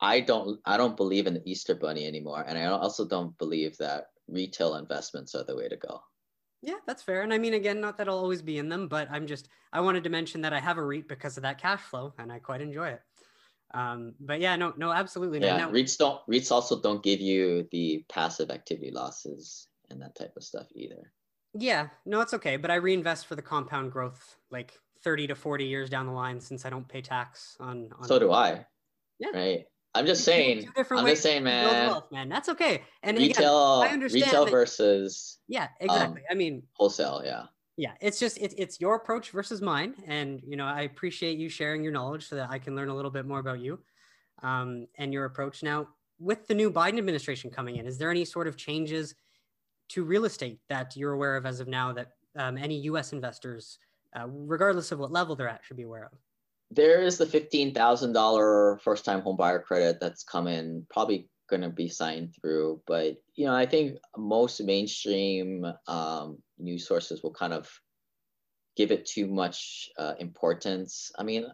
I 0.00 0.20
don't 0.20 0.60
I 0.64 0.76
don't 0.76 0.96
believe 0.96 1.26
in 1.26 1.34
the 1.34 1.42
Easter 1.44 1.74
Bunny 1.74 2.06
anymore, 2.06 2.44
and 2.46 2.56
I 2.56 2.66
also 2.66 3.04
don't 3.04 3.36
believe 3.38 3.76
that 3.78 4.06
retail 4.28 4.76
investments 4.76 5.34
are 5.34 5.44
the 5.44 5.56
way 5.56 5.68
to 5.68 5.76
go. 5.76 6.00
Yeah, 6.62 6.76
that's 6.86 7.02
fair. 7.02 7.22
And 7.22 7.34
I 7.34 7.38
mean, 7.38 7.54
again, 7.54 7.80
not 7.80 7.98
that 7.98 8.08
I'll 8.08 8.18
always 8.18 8.42
be 8.42 8.58
in 8.58 8.68
them, 8.68 8.88
but 8.88 9.08
I'm 9.10 9.26
just 9.26 9.48
I 9.72 9.80
wanted 9.80 10.04
to 10.04 10.10
mention 10.10 10.40
that 10.42 10.52
I 10.52 10.60
have 10.60 10.78
a 10.78 10.84
REIT 10.84 11.08
because 11.08 11.36
of 11.36 11.42
that 11.42 11.60
cash 11.60 11.80
flow, 11.80 12.14
and 12.18 12.32
I 12.32 12.38
quite 12.38 12.60
enjoy 12.60 12.88
it. 12.88 13.02
Um, 13.72 14.14
but 14.20 14.40
yeah, 14.40 14.56
no, 14.56 14.72
no, 14.76 14.92
absolutely. 14.92 15.40
Yeah, 15.40 15.56
no. 15.56 15.68
REITs 15.68 15.98
don't 15.98 16.20
REITs 16.28 16.52
also 16.52 16.80
don't 16.80 17.02
give 17.02 17.20
you 17.20 17.66
the 17.72 18.04
passive 18.08 18.50
activity 18.50 18.90
losses 18.90 19.68
and 19.90 20.00
that 20.02 20.14
type 20.14 20.32
of 20.36 20.44
stuff 20.44 20.66
either. 20.74 21.12
Yeah, 21.54 21.88
no, 22.04 22.20
it's 22.20 22.34
okay. 22.34 22.56
But 22.56 22.70
I 22.70 22.76
reinvest 22.76 23.26
for 23.26 23.36
the 23.36 23.42
compound 23.42 23.92
growth, 23.92 24.36
like 24.50 24.74
30 25.02 25.28
to 25.28 25.34
40 25.34 25.64
years 25.64 25.90
down 25.90 26.06
the 26.06 26.12
line, 26.12 26.40
since 26.40 26.64
I 26.64 26.70
don't 26.70 26.86
pay 26.86 27.00
tax 27.00 27.56
on. 27.60 27.90
on 27.98 28.08
so 28.08 28.18
do 28.18 28.32
I. 28.32 28.66
Yeah. 29.18 29.28
Right 29.32 29.64
I'm 29.94 30.06
just 30.06 30.24
saying. 30.24 30.68
I'm 30.76 31.06
just 31.06 31.22
saying, 31.22 31.44
man. 31.44 31.88
Wealth, 31.88 32.10
man. 32.10 32.28
That's 32.28 32.48
okay. 32.48 32.82
And 33.02 33.16
retail, 33.16 33.82
again, 33.82 33.90
I 33.90 33.94
understand 33.94 34.24
retail 34.24 34.44
that, 34.44 34.50
versus. 34.50 35.38
Yeah, 35.46 35.68
exactly. 35.78 36.22
Um, 36.22 36.26
I 36.30 36.34
mean, 36.34 36.64
wholesale. 36.72 37.22
Yeah. 37.24 37.44
Yeah, 37.76 37.92
it's 38.00 38.20
just 38.20 38.38
it, 38.38 38.54
it's 38.56 38.80
your 38.80 38.94
approach 38.94 39.30
versus 39.30 39.60
mine, 39.60 39.94
and 40.06 40.40
you 40.46 40.56
know 40.56 40.66
I 40.66 40.82
appreciate 40.82 41.38
you 41.38 41.48
sharing 41.48 41.82
your 41.82 41.92
knowledge 41.92 42.28
so 42.28 42.36
that 42.36 42.50
I 42.50 42.58
can 42.58 42.76
learn 42.76 42.88
a 42.88 42.94
little 42.94 43.10
bit 43.10 43.26
more 43.26 43.40
about 43.40 43.60
you, 43.60 43.80
um, 44.42 44.86
and 44.96 45.12
your 45.12 45.24
approach. 45.24 45.62
Now, 45.62 45.88
with 46.18 46.46
the 46.46 46.54
new 46.54 46.70
Biden 46.70 46.98
administration 46.98 47.50
coming 47.50 47.76
in, 47.76 47.86
is 47.86 47.98
there 47.98 48.10
any 48.10 48.24
sort 48.24 48.46
of 48.46 48.56
changes 48.56 49.14
to 49.90 50.04
real 50.04 50.24
estate 50.24 50.60
that 50.68 50.96
you're 50.96 51.12
aware 51.12 51.36
of 51.36 51.46
as 51.46 51.60
of 51.60 51.68
now 51.68 51.92
that 51.92 52.12
um, 52.36 52.56
any 52.56 52.78
U.S. 52.82 53.12
investors, 53.12 53.78
uh, 54.18 54.26
regardless 54.28 54.92
of 54.92 54.98
what 55.00 55.10
level 55.10 55.34
they're 55.34 55.48
at, 55.48 55.64
should 55.64 55.76
be 55.76 55.82
aware 55.82 56.04
of? 56.04 56.18
there 56.74 57.02
is 57.02 57.18
the 57.18 57.26
$15,000 57.26 58.80
first 58.80 59.04
time 59.04 59.20
home 59.20 59.36
buyer 59.36 59.60
credit 59.60 59.98
that's 60.00 60.24
coming, 60.24 60.86
probably 60.90 61.28
going 61.48 61.62
to 61.62 61.70
be 61.70 61.88
signed 61.88 62.34
through. 62.40 62.80
But, 62.86 63.16
you 63.34 63.46
know, 63.46 63.54
I 63.54 63.66
think 63.66 63.98
most 64.16 64.62
mainstream 64.62 65.66
um, 65.86 66.38
news 66.58 66.86
sources 66.86 67.22
will 67.22 67.32
kind 67.32 67.52
of 67.52 67.68
give 68.76 68.90
it 68.90 69.06
too 69.06 69.26
much 69.26 69.88
uh, 69.98 70.14
importance. 70.18 71.12
I 71.18 71.22
mean, 71.22 71.46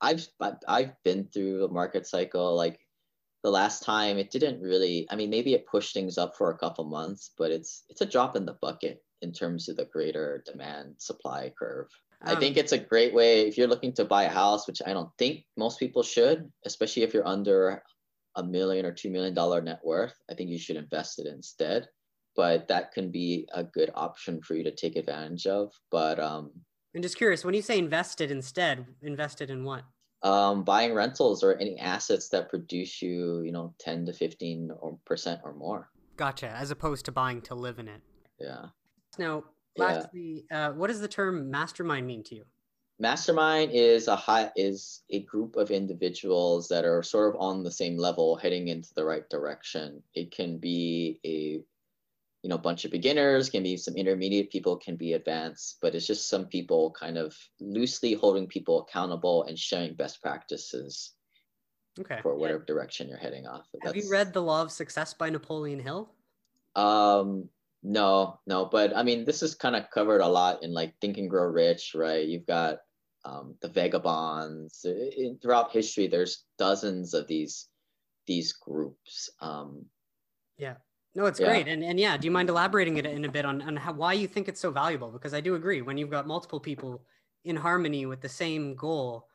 I've, 0.00 0.26
I've 0.68 0.92
been 1.04 1.28
through 1.32 1.60
the 1.60 1.68
market 1.68 2.06
cycle. 2.06 2.56
Like 2.56 2.78
the 3.42 3.50
last 3.50 3.82
time 3.82 4.18
it 4.18 4.30
didn't 4.30 4.60
really, 4.60 5.06
I 5.10 5.16
mean, 5.16 5.30
maybe 5.30 5.54
it 5.54 5.66
pushed 5.66 5.94
things 5.94 6.18
up 6.18 6.36
for 6.36 6.50
a 6.50 6.58
couple 6.58 6.84
months, 6.84 7.32
but 7.36 7.50
it's, 7.50 7.84
it's 7.88 8.00
a 8.00 8.06
drop 8.06 8.36
in 8.36 8.46
the 8.46 8.58
bucket 8.60 9.02
in 9.22 9.32
terms 9.32 9.68
of 9.68 9.76
the 9.76 9.84
greater 9.86 10.42
demand 10.46 10.94
supply 10.98 11.52
curve. 11.58 11.88
I 12.22 12.34
think 12.34 12.58
it's 12.58 12.72
a 12.72 12.78
great 12.78 13.14
way 13.14 13.48
if 13.48 13.56
you're 13.56 13.66
looking 13.66 13.94
to 13.94 14.04
buy 14.04 14.24
a 14.24 14.30
house, 14.30 14.66
which 14.66 14.82
I 14.86 14.92
don't 14.92 15.10
think 15.16 15.44
most 15.56 15.78
people 15.78 16.02
should, 16.02 16.50
especially 16.66 17.02
if 17.02 17.14
you're 17.14 17.26
under 17.26 17.82
a 18.36 18.42
million 18.42 18.84
or 18.84 18.92
two 18.92 19.10
million 19.10 19.32
dollar 19.32 19.62
net 19.62 19.80
worth. 19.82 20.14
I 20.30 20.34
think 20.34 20.50
you 20.50 20.58
should 20.58 20.76
invest 20.76 21.18
it 21.18 21.26
instead. 21.26 21.88
But 22.40 22.68
that 22.68 22.92
can 22.92 23.10
be 23.10 23.46
a 23.52 23.62
good 23.62 23.90
option 23.94 24.40
for 24.40 24.54
you 24.54 24.64
to 24.64 24.70
take 24.70 24.96
advantage 24.96 25.46
of. 25.46 25.74
But 25.90 26.18
um, 26.18 26.50
I'm 26.96 27.02
just 27.02 27.18
curious, 27.18 27.44
when 27.44 27.52
you 27.52 27.60
say 27.60 27.78
invested 27.78 28.30
instead, 28.30 28.86
invested 29.02 29.50
in 29.50 29.62
what? 29.62 29.82
Um, 30.22 30.64
buying 30.64 30.94
rentals 30.94 31.44
or 31.44 31.58
any 31.58 31.78
assets 31.78 32.30
that 32.30 32.48
produce 32.48 33.02
you, 33.02 33.42
you 33.42 33.52
know, 33.52 33.74
10 33.80 34.06
to 34.06 34.14
15 34.14 34.70
or 34.80 34.98
percent 35.04 35.42
or 35.44 35.52
more. 35.52 35.90
Gotcha. 36.16 36.48
As 36.48 36.70
opposed 36.70 37.04
to 37.04 37.12
buying 37.12 37.42
to 37.42 37.54
live 37.54 37.78
in 37.78 37.88
it. 37.88 38.00
Yeah. 38.38 38.68
Now, 39.18 39.44
Lastly, 39.76 40.46
yeah. 40.50 40.68
uh, 40.68 40.72
what 40.72 40.86
does 40.86 41.02
the 41.02 41.08
term 41.08 41.50
mastermind 41.50 42.06
mean 42.06 42.22
to 42.24 42.36
you? 42.36 42.44
Mastermind 42.98 43.72
is 43.74 44.08
a 44.08 44.16
high, 44.16 44.50
is 44.56 45.02
a 45.10 45.24
group 45.24 45.56
of 45.56 45.70
individuals 45.70 46.68
that 46.68 46.86
are 46.86 47.02
sort 47.02 47.34
of 47.34 47.38
on 47.38 47.62
the 47.62 47.70
same 47.70 47.98
level, 47.98 48.36
heading 48.36 48.68
into 48.68 48.88
the 48.94 49.04
right 49.04 49.28
direction. 49.28 50.02
It 50.14 50.30
can 50.30 50.56
be 50.56 51.20
a 51.26 51.60
you 52.42 52.48
know 52.48 52.56
a 52.56 52.58
bunch 52.58 52.84
of 52.84 52.90
beginners 52.90 53.50
can 53.50 53.62
be 53.62 53.76
some 53.76 53.96
intermediate 53.96 54.50
people 54.50 54.76
can 54.76 54.96
be 54.96 55.12
advanced 55.12 55.78
but 55.82 55.94
it's 55.94 56.06
just 56.06 56.28
some 56.28 56.46
people 56.46 56.90
kind 56.98 57.18
of 57.18 57.36
loosely 57.60 58.14
holding 58.14 58.46
people 58.46 58.80
accountable 58.80 59.44
and 59.44 59.58
sharing 59.58 59.94
best 59.94 60.22
practices 60.22 61.12
okay 61.98 62.18
for 62.22 62.36
whatever 62.36 62.60
yeah. 62.60 62.74
direction 62.74 63.08
you're 63.08 63.18
heading 63.18 63.46
off 63.46 63.66
have 63.82 63.96
you 63.96 64.08
read 64.10 64.32
the 64.32 64.42
law 64.42 64.62
of 64.62 64.70
success 64.70 65.12
by 65.12 65.28
napoleon 65.28 65.80
hill 65.80 66.14
um 66.76 67.48
no, 67.82 68.38
no, 68.46 68.66
but 68.66 68.94
I 68.94 69.02
mean, 69.02 69.24
this 69.24 69.42
is 69.42 69.54
kind 69.54 69.74
of 69.74 69.90
covered 69.90 70.20
a 70.20 70.28
lot 70.28 70.62
in 70.62 70.72
like 70.72 70.94
Think 71.00 71.16
and 71.16 71.30
Grow 71.30 71.44
Rich, 71.44 71.92
right? 71.94 72.26
You've 72.26 72.46
got 72.46 72.78
um, 73.24 73.54
the 73.62 73.68
vagabonds. 73.68 74.84
In, 74.84 75.38
throughout 75.40 75.72
history, 75.72 76.06
there's 76.06 76.44
dozens 76.58 77.14
of 77.14 77.26
these 77.26 77.68
these 78.26 78.52
groups. 78.52 79.30
Um, 79.40 79.86
yeah, 80.58 80.74
no, 81.14 81.26
it's 81.26 81.40
yeah. 81.40 81.46
great, 81.46 81.68
and 81.68 81.82
and 81.82 81.98
yeah, 81.98 82.16
do 82.16 82.26
you 82.26 82.30
mind 82.30 82.48
elaborating 82.48 82.96
it 82.96 83.06
in 83.06 83.24
a 83.24 83.30
bit 83.30 83.44
on 83.44 83.60
on 83.62 83.76
how, 83.76 83.92
why 83.92 84.12
you 84.12 84.28
think 84.28 84.48
it's 84.48 84.60
so 84.60 84.70
valuable? 84.70 85.10
Because 85.10 85.34
I 85.34 85.40
do 85.40 85.54
agree, 85.54 85.82
when 85.82 85.98
you've 85.98 86.10
got 86.10 86.26
multiple 86.26 86.60
people 86.60 87.02
in 87.44 87.56
harmony 87.56 88.06
with 88.06 88.20
the 88.20 88.28
same 88.28 88.74
goal, 88.74 89.26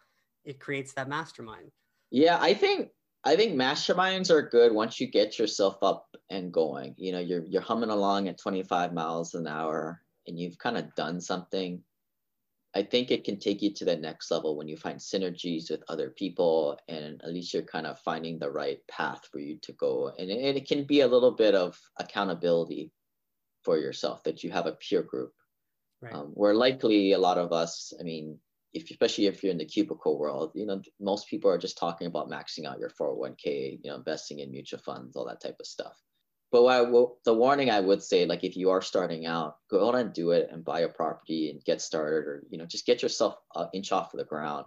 it 0.43 0.59
creates 0.59 0.93
that 0.93 1.09
mastermind. 1.09 1.71
Yeah, 2.11 2.37
I 2.39 2.53
think 2.53 2.89
I 3.25 3.35
think 3.35 3.55
masterminds 3.55 4.29
are 4.29 4.47
good 4.47 4.71
once 4.71 4.99
you 4.99 5.07
get 5.07 5.39
yourself 5.39 5.77
up 5.81 6.07
and 6.29 6.53
going. 6.53 6.95
You 6.97 7.11
know, 7.11 7.19
you're 7.19 7.43
you're 7.45 7.61
humming 7.61 7.89
along 7.89 8.27
at 8.27 8.37
25 8.37 8.93
miles 8.93 9.33
an 9.33 9.47
hour 9.47 10.01
and 10.27 10.39
you've 10.39 10.57
kind 10.57 10.77
of 10.77 10.93
done 10.95 11.19
something. 11.19 11.81
I 12.75 12.83
think 12.83 13.09
it 13.09 13.23
can 13.23 13.39
take 13.39 13.61
you 13.61 13.73
to 13.73 13.85
the 13.85 13.95
next 13.95 14.29
level 14.29 14.57
when 14.57 14.67
you 14.67 14.75
find 14.75 14.99
synergies 14.99 15.71
with 15.71 15.81
other 15.87 16.09
people 16.09 16.77
and 16.89 17.21
at 17.23 17.31
least 17.31 17.53
you're 17.53 17.63
kind 17.63 17.87
of 17.87 17.99
finding 17.99 18.37
the 18.37 18.51
right 18.51 18.79
path 18.89 19.21
for 19.31 19.39
you 19.39 19.57
to 19.61 19.71
go. 19.71 20.11
And 20.19 20.29
it, 20.29 20.57
it 20.57 20.67
can 20.67 20.83
be 20.83 20.99
a 20.99 21.07
little 21.07 21.31
bit 21.31 21.55
of 21.55 21.79
accountability 21.97 22.91
for 23.63 23.77
yourself 23.77 24.23
that 24.23 24.43
you 24.43 24.51
have 24.51 24.65
a 24.65 24.73
peer 24.73 25.03
group. 25.03 25.31
Right. 26.01 26.13
Um, 26.13 26.31
where 26.33 26.53
likely 26.53 27.13
a 27.13 27.17
lot 27.17 27.37
of 27.37 27.53
us, 27.53 27.93
I 27.97 28.03
mean, 28.03 28.37
if 28.73 28.91
especially 28.91 29.27
if 29.27 29.41
you're 29.41 29.53
in 29.53 29.57
the 29.57 29.65
cubicle 29.65 30.19
world, 30.19 30.51
you 30.53 30.65
know, 30.65 30.81
most 30.99 31.29
people 31.29 31.49
are 31.49 31.57
just 31.57 31.77
talking 31.77 32.07
about 32.07 32.29
maxing 32.29 32.65
out 32.65 32.79
your 32.79 32.89
401k, 32.89 33.79
you 33.81 33.89
know, 33.89 33.95
investing 33.95 34.39
in 34.39 34.51
mutual 34.51 34.79
funds, 34.79 35.15
all 35.15 35.25
that 35.27 35.41
type 35.41 35.55
of 35.61 35.65
stuff. 35.65 35.97
But 36.51 36.63
I 36.65 36.81
will, 36.81 37.17
the 37.25 37.33
warning 37.33 37.69
I 37.69 37.79
would 37.79 38.01
say, 38.01 38.25
like 38.25 38.43
if 38.43 38.55
you 38.55 38.69
are 38.69 38.81
starting 38.81 39.25
out, 39.25 39.57
go 39.69 39.89
out 39.89 39.95
and 39.95 40.13
do 40.13 40.31
it 40.31 40.49
and 40.51 40.63
buy 40.63 40.81
a 40.81 40.87
property 40.89 41.49
and 41.49 41.63
get 41.63 41.81
started, 41.81 42.27
or 42.27 42.43
you 42.49 42.57
know, 42.57 42.65
just 42.65 42.85
get 42.85 43.01
yourself 43.01 43.35
an 43.55 43.67
inch 43.73 43.91
off 43.91 44.13
of 44.13 44.19
the 44.19 44.25
ground, 44.25 44.65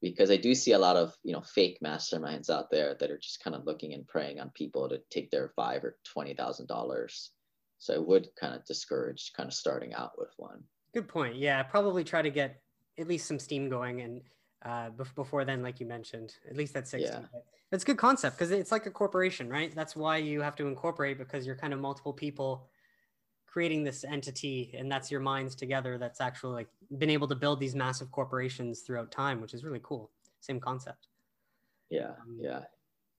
because 0.00 0.30
I 0.30 0.36
do 0.36 0.54
see 0.54 0.72
a 0.72 0.78
lot 0.78 0.96
of 0.96 1.14
you 1.24 1.32
know 1.32 1.42
fake 1.42 1.78
masterminds 1.84 2.48
out 2.48 2.70
there 2.70 2.94
that 2.98 3.10
are 3.10 3.18
just 3.18 3.42
kind 3.42 3.54
of 3.56 3.66
looking 3.66 3.92
and 3.92 4.06
preying 4.06 4.40
on 4.40 4.50
people 4.50 4.88
to 4.88 5.00
take 5.10 5.30
their 5.30 5.52
five 5.54 5.84
or 5.84 5.98
twenty 6.04 6.34
thousand 6.34 6.66
dollars. 6.66 7.32
So 7.78 7.94
I 7.94 7.98
would 7.98 8.28
kind 8.40 8.54
of 8.54 8.64
discourage 8.64 9.32
kind 9.36 9.48
of 9.48 9.54
starting 9.54 9.94
out 9.94 10.12
with 10.16 10.30
one. 10.36 10.62
Good 10.94 11.08
point. 11.08 11.36
Yeah, 11.36 11.62
probably 11.62 12.04
try 12.04 12.22
to 12.22 12.30
get 12.30 12.60
at 12.98 13.06
least 13.06 13.28
some 13.28 13.38
steam 13.38 13.68
going 13.68 14.00
and 14.00 14.22
uh, 14.64 14.90
before 15.14 15.44
then, 15.44 15.62
like 15.62 15.80
you 15.80 15.86
mentioned, 15.86 16.34
at 16.48 16.56
least 16.56 16.76
at 16.76 16.88
60. 16.88 17.08
Yeah. 17.08 17.20
It's 17.70 17.84
a 17.84 17.86
good 17.86 17.98
concept 17.98 18.38
because 18.38 18.50
it's 18.50 18.72
like 18.72 18.86
a 18.86 18.90
corporation, 18.90 19.48
right? 19.48 19.74
That's 19.74 19.94
why 19.94 20.16
you 20.16 20.40
have 20.40 20.56
to 20.56 20.66
incorporate 20.66 21.18
because 21.18 21.46
you're 21.46 21.56
kind 21.56 21.72
of 21.72 21.80
multiple 21.80 22.12
people 22.12 22.68
creating 23.46 23.84
this 23.84 24.04
entity 24.04 24.74
and 24.78 24.90
that's 24.90 25.10
your 25.10 25.20
minds 25.20 25.54
together 25.54 25.96
that's 25.96 26.20
actually 26.20 26.54
like 26.54 26.68
been 26.98 27.10
able 27.10 27.26
to 27.26 27.34
build 27.34 27.58
these 27.58 27.74
massive 27.74 28.10
corporations 28.10 28.80
throughout 28.80 29.10
time, 29.10 29.40
which 29.40 29.54
is 29.54 29.64
really 29.64 29.80
cool. 29.82 30.10
Same 30.40 30.60
concept. 30.60 31.08
Yeah. 31.90 32.10
Um, 32.20 32.38
yeah. 32.40 32.60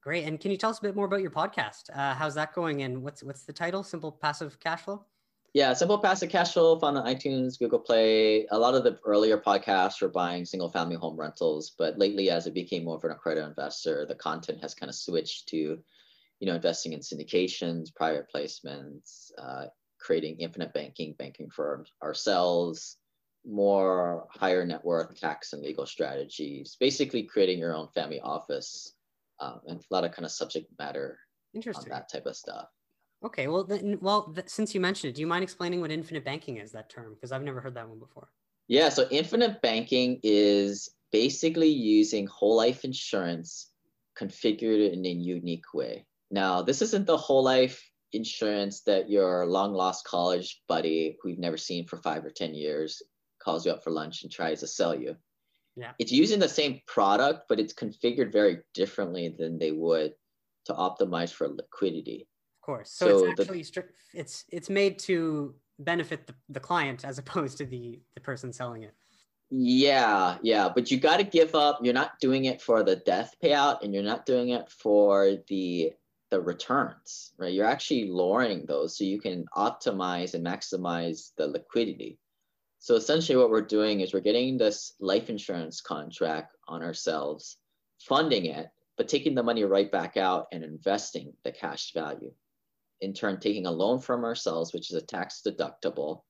Great. 0.01 0.25
And 0.25 0.39
can 0.39 0.51
you 0.51 0.57
tell 0.57 0.69
us 0.69 0.79
a 0.79 0.81
bit 0.81 0.95
more 0.95 1.05
about 1.05 1.21
your 1.21 1.31
podcast? 1.31 1.89
Uh, 1.93 2.13
how's 2.13 2.35
that 2.35 2.53
going? 2.53 2.83
And 2.83 3.03
what's 3.03 3.21
what's 3.21 3.43
the 3.43 3.53
title? 3.53 3.83
Simple 3.83 4.11
Passive 4.11 4.59
Cash 4.59 4.81
Flow? 4.81 5.05
Yeah, 5.53 5.73
Simple 5.73 5.97
Passive 5.97 6.29
Cash 6.29 6.53
Flow 6.53 6.77
found 6.77 6.97
on 6.97 7.05
iTunes, 7.05 7.57
Google 7.57 7.79
Play. 7.79 8.45
A 8.51 8.57
lot 8.57 8.75
of 8.75 8.83
the 8.83 8.99
earlier 9.03 9.37
podcasts 9.37 10.01
were 10.01 10.09
buying 10.09 10.45
single 10.45 10.69
family 10.69 10.95
home 10.95 11.19
rentals, 11.19 11.71
but 11.77 11.97
lately, 11.97 12.29
as 12.29 12.45
it 12.45 12.53
became 12.53 12.83
more 12.83 12.97
of 12.97 13.03
an 13.03 13.11
accredited 13.11 13.49
investor, 13.49 14.05
the 14.05 14.15
content 14.15 14.61
has 14.61 14.75
kind 14.75 14.89
of 14.89 14.95
switched 14.95 15.47
to, 15.49 15.57
you 15.57 16.47
know, 16.47 16.55
investing 16.55 16.93
in 16.93 16.99
syndications, 16.99 17.93
private 17.95 18.27
placements, 18.33 19.31
uh, 19.39 19.65
creating 19.99 20.37
infinite 20.37 20.71
banking, 20.73 21.15
banking 21.17 21.49
for 21.49 21.83
ourselves, 22.03 22.97
more 23.43 24.27
higher 24.29 24.65
net 24.65 24.85
worth 24.85 25.19
tax 25.19 25.53
and 25.53 25.63
legal 25.63 25.87
strategies, 25.87 26.77
basically 26.79 27.23
creating 27.23 27.57
your 27.57 27.73
own 27.73 27.87
family 27.95 28.19
office, 28.19 28.93
um, 29.39 29.61
and 29.67 29.79
a 29.79 29.93
lot 29.93 30.03
of 30.03 30.11
kind 30.11 30.25
of 30.25 30.31
subject 30.31 30.67
matter 30.77 31.17
Interesting. 31.55 31.91
on 31.91 31.97
that 31.97 32.11
type 32.11 32.27
of 32.27 32.35
stuff. 32.35 32.67
Okay, 33.23 33.47
well, 33.47 33.65
then, 33.65 33.97
well, 34.01 34.31
th- 34.33 34.47
since 34.47 34.73
you 34.73 34.79
mentioned 34.79 35.11
it, 35.11 35.15
do 35.15 35.21
you 35.21 35.27
mind 35.27 35.43
explaining 35.43 35.81
what 35.81 35.91
infinite 35.91 36.23
banking 36.23 36.57
is? 36.57 36.71
That 36.71 36.89
term, 36.89 37.13
because 37.13 37.31
I've 37.31 37.43
never 37.43 37.59
heard 37.59 37.75
that 37.75 37.87
one 37.87 37.99
before. 37.99 38.29
Yeah, 38.69 38.89
so 38.89 39.07
infinite 39.11 39.61
banking 39.61 40.19
is 40.23 40.89
basically 41.11 41.67
using 41.67 42.27
whole 42.27 42.55
life 42.55 42.85
insurance 42.85 43.71
configured 44.17 44.93
in 44.93 45.05
a 45.05 45.09
unique 45.09 45.73
way. 45.73 46.05
Now, 46.31 46.61
this 46.61 46.81
isn't 46.81 47.07
the 47.07 47.17
whole 47.17 47.43
life 47.43 47.83
insurance 48.13 48.81
that 48.81 49.09
your 49.09 49.45
long 49.45 49.73
lost 49.73 50.05
college 50.05 50.61
buddy 50.67 51.17
who 51.21 51.29
you've 51.29 51.39
never 51.39 51.57
seen 51.57 51.85
for 51.87 51.97
five 51.97 52.23
or 52.23 52.29
10 52.29 52.53
years 52.53 53.01
calls 53.43 53.65
you 53.65 53.71
up 53.71 53.83
for 53.83 53.91
lunch 53.91 54.23
and 54.23 54.31
tries 54.31 54.61
to 54.61 54.67
sell 54.67 54.95
you. 54.95 55.15
Yeah. 55.75 55.91
It's 55.99 56.11
using 56.11 56.39
the 56.39 56.49
same 56.49 56.81
product, 56.87 57.43
but 57.49 57.59
it's 57.59 57.73
configured 57.73 58.31
very 58.31 58.59
differently 58.73 59.35
than 59.37 59.57
they 59.57 59.71
would 59.71 60.13
to 60.65 60.73
optimize 60.73 61.31
for 61.31 61.47
liquidity 61.47 62.27
course. 62.61 62.91
So, 62.91 63.07
so 63.07 63.25
it's 63.25 63.39
actually 63.39 63.63
the, 63.63 63.83
it's 64.13 64.45
it's 64.51 64.69
made 64.69 64.99
to 64.99 65.55
benefit 65.79 66.27
the, 66.27 66.35
the 66.49 66.59
client 66.59 67.05
as 67.05 67.17
opposed 67.23 67.57
to 67.59 67.65
the 67.65 67.99
the 68.15 68.21
person 68.21 68.53
selling 68.53 68.83
it. 68.83 68.93
Yeah, 69.51 70.37
yeah, 70.43 70.69
but 70.73 70.91
you 70.91 70.99
got 70.99 71.17
to 71.17 71.23
give 71.23 71.55
up. 71.55 71.79
You're 71.81 71.93
not 71.93 72.19
doing 72.21 72.45
it 72.45 72.61
for 72.61 72.83
the 72.83 72.97
death 72.97 73.35
payout, 73.43 73.81
and 73.81 73.93
you're 73.93 74.03
not 74.03 74.25
doing 74.25 74.49
it 74.49 74.69
for 74.69 75.37
the 75.47 75.93
the 76.29 76.39
returns, 76.39 77.33
right? 77.39 77.51
You're 77.51 77.65
actually 77.65 78.07
lowering 78.09 78.65
those 78.67 78.97
so 78.97 79.03
you 79.03 79.19
can 79.19 79.45
optimize 79.55 80.35
and 80.35 80.45
maximize 80.45 81.31
the 81.37 81.47
liquidity. 81.47 82.19
So 82.77 82.95
essentially, 82.95 83.37
what 83.37 83.49
we're 83.49 83.61
doing 83.61 84.01
is 84.01 84.13
we're 84.13 84.19
getting 84.19 84.57
this 84.57 84.93
life 84.99 85.29
insurance 85.29 85.81
contract 85.81 86.55
on 86.67 86.83
ourselves, 86.83 87.57
funding 87.99 88.45
it, 88.45 88.67
but 88.97 89.07
taking 89.07 89.33
the 89.33 89.43
money 89.43 89.63
right 89.63 89.91
back 89.91 90.17
out 90.17 90.47
and 90.51 90.63
investing 90.63 91.33
the 91.43 91.51
cash 91.51 91.93
value. 91.93 92.31
In 93.01 93.13
turn, 93.13 93.39
taking 93.39 93.65
a 93.65 93.71
loan 93.71 93.99
from 93.99 94.23
ourselves, 94.23 94.73
which 94.73 94.89
is 94.89 94.95
a 94.95 95.05
tax 95.05 95.41
deductible. 95.45 96.21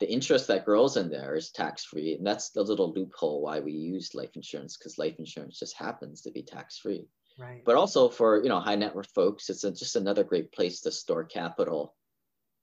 The 0.00 0.10
interest 0.10 0.46
that 0.48 0.64
grows 0.64 0.96
in 0.96 1.10
there 1.10 1.34
is 1.34 1.50
tax 1.50 1.84
free. 1.84 2.14
And 2.14 2.26
that's 2.26 2.50
the 2.50 2.62
little 2.62 2.92
loophole 2.92 3.42
why 3.42 3.60
we 3.60 3.72
use 3.72 4.14
life 4.14 4.34
insurance, 4.34 4.76
because 4.76 4.98
life 4.98 5.18
insurance 5.18 5.58
just 5.58 5.76
happens 5.76 6.22
to 6.22 6.30
be 6.30 6.42
tax 6.42 6.78
free. 6.78 7.06
Right. 7.38 7.62
But 7.64 7.76
also 7.76 8.08
for 8.08 8.42
you 8.42 8.48
know 8.48 8.60
high 8.60 8.76
net 8.76 8.94
worth 8.94 9.10
folks, 9.14 9.48
it's 9.50 9.64
a, 9.64 9.72
just 9.72 9.96
another 9.96 10.24
great 10.24 10.52
place 10.52 10.80
to 10.82 10.92
store 10.92 11.24
capital 11.24 11.94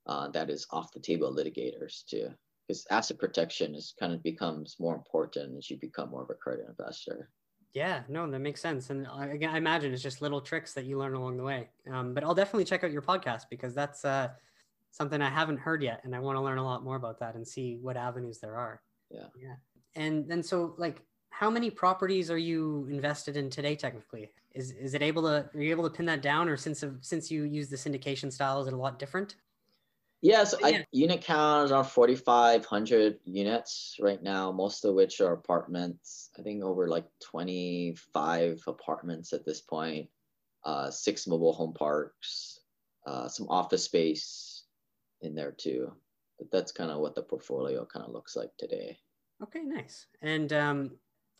uh, 0.05 0.29
that 0.29 0.49
is 0.49 0.67
off 0.71 0.91
the 0.93 0.99
table 0.99 1.27
of 1.27 1.35
litigators 1.35 2.05
too 2.05 2.29
because 2.67 2.85
asset 2.89 3.17
protection 3.17 3.75
is 3.75 3.93
kind 3.99 4.13
of 4.13 4.21
becomes 4.21 4.75
more 4.79 4.95
important 4.95 5.57
as 5.57 5.69
you 5.69 5.77
become 5.77 6.09
more 6.09 6.23
of 6.23 6.29
a 6.29 6.33
credit 6.33 6.65
investor. 6.67 7.29
Yeah, 7.73 8.03
no, 8.09 8.29
that 8.29 8.39
makes 8.39 8.61
sense. 8.61 8.89
And 8.89 9.07
I, 9.07 9.27
again, 9.27 9.51
I 9.51 9.57
imagine 9.57 9.93
it's 9.93 10.01
just 10.01 10.21
little 10.21 10.41
tricks 10.41 10.73
that 10.73 10.85
you 10.85 10.97
learn 10.97 11.13
along 11.13 11.37
the 11.37 11.43
way. 11.43 11.69
Um, 11.91 12.13
but 12.13 12.23
I'll 12.23 12.33
definitely 12.33 12.65
check 12.65 12.83
out 12.83 12.91
your 12.91 13.01
podcast 13.01 13.43
because 13.49 13.75
that's 13.75 14.03
uh, 14.03 14.29
something 14.91 15.21
I 15.21 15.29
haven't 15.29 15.59
heard 15.59 15.83
yet, 15.83 16.01
and 16.03 16.15
I 16.15 16.19
want 16.19 16.37
to 16.37 16.41
learn 16.41 16.57
a 16.57 16.63
lot 16.63 16.83
more 16.83 16.95
about 16.95 17.19
that 17.19 17.35
and 17.35 17.47
see 17.47 17.77
what 17.81 17.97
avenues 17.97 18.39
there 18.39 18.55
are. 18.55 18.81
Yeah. 19.11 19.27
Yeah. 19.39 19.55
And 19.95 20.27
then 20.27 20.41
so 20.43 20.75
like, 20.77 21.01
how 21.29 21.49
many 21.51 21.69
properties 21.69 22.31
are 22.31 22.37
you 22.37 22.87
invested 22.89 23.37
in 23.37 23.49
today? 23.49 23.75
Technically, 23.75 24.31
is 24.55 24.71
is 24.71 24.95
it 24.95 25.03
able 25.03 25.21
to 25.23 25.49
are 25.53 25.61
you 25.61 25.69
able 25.69 25.87
to 25.87 25.95
pin 25.95 26.05
that 26.07 26.21
down, 26.21 26.49
or 26.49 26.57
since 26.57 26.83
since 27.01 27.29
you 27.29 27.43
use 27.43 27.69
the 27.69 27.75
syndication 27.75 28.31
style, 28.31 28.59
is 28.61 28.67
it 28.67 28.73
a 28.73 28.77
lot 28.77 28.97
different? 28.97 29.35
Yes, 30.21 30.55
yeah, 30.59 30.67
so 30.67 30.73
yeah. 30.73 30.83
unit 30.91 31.21
count 31.21 31.65
is 31.65 31.71
around 31.71 31.85
4,500 31.85 33.19
units 33.23 33.97
right 34.01 34.21
now, 34.21 34.51
most 34.51 34.83
of 34.83 34.95
which 34.95 35.21
are 35.21 35.33
apartments. 35.33 36.31
I 36.37 36.41
think 36.41 36.63
over 36.63 36.87
like 36.87 37.05
25 37.23 38.63
apartments 38.65 39.31
at 39.33 39.45
this 39.45 39.61
point, 39.61 40.09
uh, 40.63 40.89
six 40.89 41.27
mobile 41.27 41.53
home 41.53 41.73
parks, 41.73 42.59
uh, 43.05 43.27
some 43.27 43.47
office 43.49 43.83
space 43.83 44.63
in 45.21 45.35
there 45.35 45.51
too. 45.51 45.93
But 46.39 46.51
that's 46.51 46.71
kind 46.71 46.89
of 46.89 46.99
what 46.99 47.13
the 47.13 47.21
portfolio 47.21 47.85
kind 47.85 48.05
of 48.05 48.11
looks 48.11 48.35
like 48.35 48.51
today. 48.57 48.97
Okay, 49.43 49.61
nice. 49.61 50.07
And 50.21 50.51
um, 50.51 50.91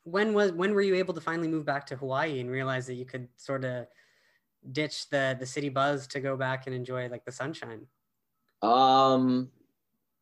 when 0.03 0.33
was 0.35 0.51
when 0.51 0.73
were 0.73 0.81
you 0.83 0.95
able 0.95 1.15
to 1.15 1.21
finally 1.21 1.47
move 1.47 1.65
back 1.65 1.87
to 1.87 1.95
Hawaii 1.95 2.39
and 2.39 2.49
realize 2.49 2.85
that 2.87 2.93
you 2.93 3.05
could 3.05 3.27
sort 3.37 3.65
of 3.65 3.87
ditch 4.71 5.09
the 5.09 5.35
the 5.39 5.45
city 5.45 5.69
buzz 5.69 6.05
to 6.07 6.19
go 6.19 6.37
back 6.37 6.67
and 6.67 6.75
enjoy 6.75 7.09
like 7.09 7.25
the 7.25 7.31
sunshine? 7.31 7.87
Um, 8.61 9.49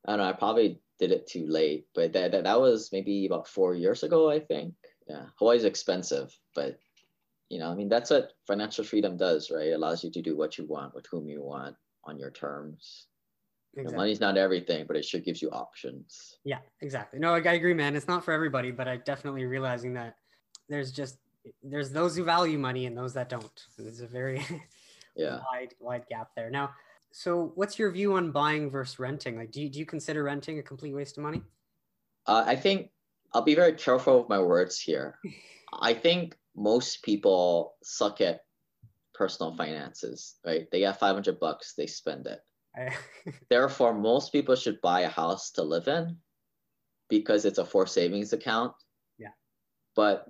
I 0.05 0.11
don't 0.11 0.19
know. 0.19 0.29
I 0.29 0.33
probably 0.33 0.81
did 0.99 1.11
it 1.11 1.27
too 1.27 1.47
late, 1.47 1.88
but 1.93 2.13
that, 2.13 2.31
that, 2.31 2.43
that 2.43 2.59
was 2.59 2.89
maybe 2.91 3.25
about 3.25 3.47
four 3.47 3.75
years 3.75 4.03
ago, 4.03 4.29
I 4.29 4.39
think. 4.39 4.73
Yeah. 5.07 5.25
Hawaii's 5.38 5.65
expensive, 5.65 6.36
but 6.53 6.79
you 7.49 7.59
know, 7.59 7.69
I 7.69 7.75
mean, 7.75 7.89
that's 7.89 8.09
what 8.09 8.31
financial 8.47 8.83
freedom 8.83 9.17
does, 9.17 9.51
right? 9.51 9.67
It 9.67 9.73
allows 9.73 10.03
you 10.03 10.11
to 10.11 10.21
do 10.21 10.36
what 10.36 10.57
you 10.57 10.65
want 10.65 10.95
with 10.95 11.05
whom 11.11 11.27
you 11.27 11.43
want 11.43 11.75
on 12.03 12.17
your 12.17 12.31
terms. 12.31 13.07
Exactly. 13.73 13.83
You 13.83 13.91
know, 13.91 13.97
money's 13.97 14.19
not 14.19 14.38
everything, 14.38 14.86
but 14.88 14.95
it 14.95 15.05
sure 15.05 15.19
gives 15.19 15.41
you 15.41 15.49
options. 15.51 16.38
Yeah, 16.43 16.59
exactly. 16.81 17.19
No, 17.19 17.36
I 17.36 17.39
agree, 17.39 17.73
man. 17.73 17.95
It's 17.95 18.07
not 18.07 18.23
for 18.23 18.31
everybody, 18.31 18.71
but 18.71 18.88
I 18.88 18.97
definitely 18.97 19.45
realizing 19.45 19.93
that 19.93 20.15
there's 20.69 20.91
just 20.91 21.17
there's 21.61 21.91
those 21.91 22.15
who 22.15 22.23
value 22.23 22.57
money 22.57 22.86
and 22.86 22.97
those 22.97 23.13
that 23.13 23.29
don't. 23.29 23.65
There's 23.77 23.99
a 23.99 24.07
very 24.07 24.43
yeah 25.15 25.41
wide 25.51 25.75
wide 25.79 26.05
gap 26.09 26.29
there. 26.36 26.49
Now, 26.49 26.71
so 27.18 27.53
what's 27.55 27.80
your 27.80 27.91
view 27.91 28.16
on 28.16 28.32
buying 28.32 28.70
versus 28.70 28.99
renting? 28.99 29.38
Like, 29.38 29.49
do 29.49 29.61
you, 29.61 29.70
do 29.70 29.80
you 29.80 29.86
consider 29.86 30.22
renting 30.22 30.59
a 30.59 30.61
complete 30.61 30.93
waste 30.93 31.18
of 31.18 31.24
money? 31.24 31.41
Uh, 32.28 32.43
I 32.45 32.57
think 32.57 32.89
I'll 33.34 33.41
be 33.41 33.55
very 33.55 33.72
careful 33.72 34.20
with 34.20 34.28
my 34.28 34.39
words 34.39 34.78
here. 34.78 35.18
I 35.82 35.93
think 35.93 36.36
most 36.57 37.03
people 37.03 37.76
suck 37.82 38.20
at 38.20 38.41
personal 39.13 39.55
finances, 39.55 40.36
right? 40.45 40.70
They 40.70 40.82
got 40.82 40.99
500 40.99 41.39
bucks, 41.39 41.74
they 41.78 41.88
spend 41.88 42.28
it. 42.28 42.41
Therefore, 43.49 43.93
most 43.93 44.34
people 44.34 44.57
should 44.57 44.82
buy 44.82 45.01
a 45.01 45.09
house 45.09 45.51
to 45.51 45.63
live 45.63 45.88
in 45.88 46.18
because 47.09 47.45
it's 47.45 47.59
a 47.59 47.66
for 47.66 47.88
savings 47.88 48.34
account. 48.34 48.74
Yeah. 49.18 49.30
But 49.95 50.28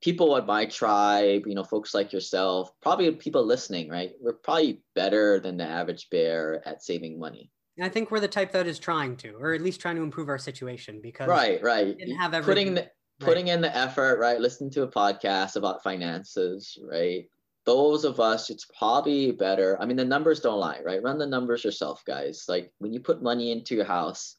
people 0.00 0.36
at 0.36 0.46
my 0.46 0.64
tribe, 0.66 1.42
you 1.46 1.54
know, 1.54 1.64
folks 1.64 1.94
like 1.94 2.12
yourself, 2.12 2.70
probably 2.80 3.10
people 3.12 3.44
listening, 3.44 3.88
right? 3.88 4.12
We're 4.20 4.34
probably 4.34 4.82
better 4.94 5.40
than 5.40 5.56
the 5.56 5.64
average 5.64 6.08
bear 6.10 6.62
at 6.66 6.82
saving 6.82 7.18
money. 7.18 7.50
I 7.80 7.88
think 7.88 8.10
we're 8.10 8.20
the 8.20 8.28
type 8.28 8.52
that 8.52 8.66
is 8.66 8.78
trying 8.78 9.16
to, 9.18 9.36
or 9.36 9.54
at 9.54 9.60
least 9.60 9.80
trying 9.80 9.96
to 9.96 10.02
improve 10.02 10.28
our 10.28 10.38
situation 10.38 11.00
because 11.00 11.28
right, 11.28 11.62
right. 11.62 11.96
Didn't 11.96 12.16
have 12.16 12.32
putting 12.44 12.74
the, 12.74 12.90
putting 13.20 13.46
right. 13.46 13.54
in 13.54 13.60
the 13.60 13.76
effort, 13.76 14.18
right? 14.18 14.40
Listening 14.40 14.70
to 14.70 14.82
a 14.82 14.88
podcast 14.88 15.54
about 15.54 15.82
finances, 15.84 16.76
right? 16.82 17.26
Those 17.66 18.04
of 18.04 18.18
us, 18.18 18.50
it's 18.50 18.66
probably 18.76 19.30
better. 19.30 19.80
I 19.80 19.86
mean, 19.86 19.96
the 19.96 20.04
numbers 20.04 20.40
don't 20.40 20.58
lie, 20.58 20.80
right? 20.84 21.02
Run 21.02 21.18
the 21.18 21.26
numbers 21.26 21.62
yourself, 21.62 22.02
guys. 22.04 22.46
Like 22.48 22.72
when 22.78 22.92
you 22.92 23.00
put 23.00 23.22
money 23.22 23.52
into 23.52 23.76
your 23.76 23.84
house, 23.84 24.36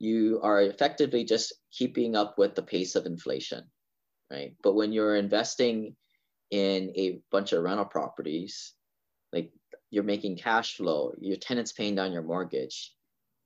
you 0.00 0.40
are 0.42 0.62
effectively 0.62 1.24
just 1.24 1.52
keeping 1.70 2.16
up 2.16 2.38
with 2.38 2.56
the 2.56 2.62
pace 2.62 2.96
of 2.96 3.06
inflation 3.06 3.64
right? 4.34 4.54
But 4.62 4.74
when 4.74 4.92
you're 4.92 5.16
investing 5.16 5.96
in 6.50 6.92
a 6.96 7.20
bunch 7.30 7.52
of 7.52 7.62
rental 7.62 7.84
properties, 7.84 8.74
like 9.32 9.52
you're 9.90 10.04
making 10.04 10.36
cash 10.36 10.76
flow, 10.76 11.14
your 11.20 11.36
tenant's 11.36 11.72
paying 11.72 11.94
down 11.94 12.12
your 12.12 12.22
mortgage. 12.22 12.92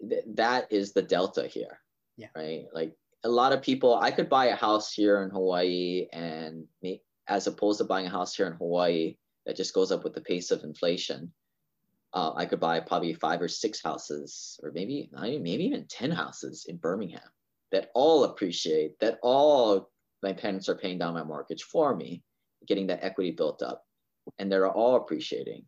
Th- 0.09 0.24
that 0.34 0.72
is 0.72 0.93
the 0.93 1.03
delta 1.03 1.47
here, 1.47 1.80
yeah. 2.16 2.28
right? 2.34 2.66
Like 2.72 2.95
a 3.24 3.28
lot 3.28 3.53
of 3.53 3.62
people, 3.62 3.95
I 3.95 4.11
could 4.11 4.28
buy 4.28 4.47
a 4.47 4.57
house 4.57 4.93
here 4.93 5.22
in 5.22 5.30
Hawaii, 5.30 6.07
and 6.12 6.64
me, 6.82 7.03
as 7.26 7.47
opposed 7.47 7.78
to 7.78 7.84
buying 7.84 8.07
a 8.07 8.11
house 8.11 8.34
here 8.34 8.47
in 8.47 8.55
Hawaii 8.55 9.16
that 9.47 9.57
just 9.57 9.74
goes 9.74 9.93
up 9.93 10.05
with 10.05 10.14
the 10.14 10.20
pace 10.20 10.51
of 10.51 10.64
inflation. 10.64 11.32
Uh, 12.14 12.32
I 12.34 12.47
could 12.47 12.61
buy 12.61 12.80
probably 12.80 13.12
five 13.12 13.43
or 13.43 13.49
six 13.49 13.82
houses, 13.82 14.59
or 14.62 14.72
maybe 14.72 15.11
even 15.12 15.43
maybe 15.43 15.64
even 15.64 15.86
ten 15.89 16.11
houses 16.11 16.64
in 16.66 16.78
Birmingham 16.78 17.20
that 17.70 17.91
all 17.95 18.24
appreciate, 18.24 18.99
that 19.01 19.18
all 19.22 19.91
my 20.22 20.32
parents 20.32 20.68
are 20.68 20.76
paying 20.76 20.98
down 20.98 21.14
my 21.14 21.22
mortgage 21.22 21.62
for 21.62 21.94
me, 21.94 22.22
getting 22.66 22.86
that 22.88 23.04
equity 23.04 23.30
built 23.30 23.62
up, 23.62 23.84
and 24.38 24.50
they're 24.50 24.68
all 24.68 24.96
appreciating. 24.96 25.64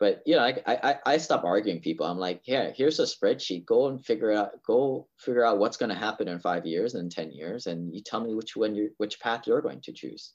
But 0.00 0.22
you 0.26 0.36
know, 0.36 0.42
I 0.42 0.62
I, 0.66 0.96
I 1.04 1.16
stop 1.18 1.44
arguing 1.44 1.80
people. 1.80 2.06
I'm 2.06 2.18
like, 2.18 2.42
yeah, 2.44 2.70
here's 2.70 3.00
a 3.00 3.02
spreadsheet. 3.02 3.66
Go 3.66 3.88
and 3.88 4.04
figure 4.04 4.32
out. 4.32 4.62
Go 4.66 5.08
figure 5.18 5.44
out 5.44 5.58
what's 5.58 5.76
going 5.76 5.90
to 5.90 5.96
happen 5.96 6.28
in 6.28 6.38
five 6.38 6.64
years 6.66 6.94
and 6.94 7.10
ten 7.10 7.32
years, 7.32 7.66
and 7.66 7.94
you 7.94 8.02
tell 8.02 8.20
me 8.20 8.34
which 8.34 8.56
one 8.56 8.74
you 8.74 8.90
which 8.98 9.18
path 9.20 9.46
you're 9.46 9.60
going 9.60 9.80
to 9.82 9.92
choose. 9.92 10.34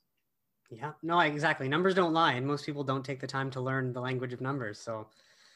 Yeah, 0.70 0.92
no, 1.02 1.20
exactly. 1.20 1.70
Numbers 1.70 1.96
don't 1.96 2.14
lie, 2.14 2.34
and 2.34 2.46
most 2.46 2.66
people 2.66 2.84
don't 2.84 3.06
take 3.06 3.20
the 3.20 3.28
time 3.28 3.52
to 3.52 3.62
learn 3.62 3.94
the 3.94 4.02
language 4.02 4.34
of 4.34 4.42
numbers, 4.42 4.80
so 4.80 5.08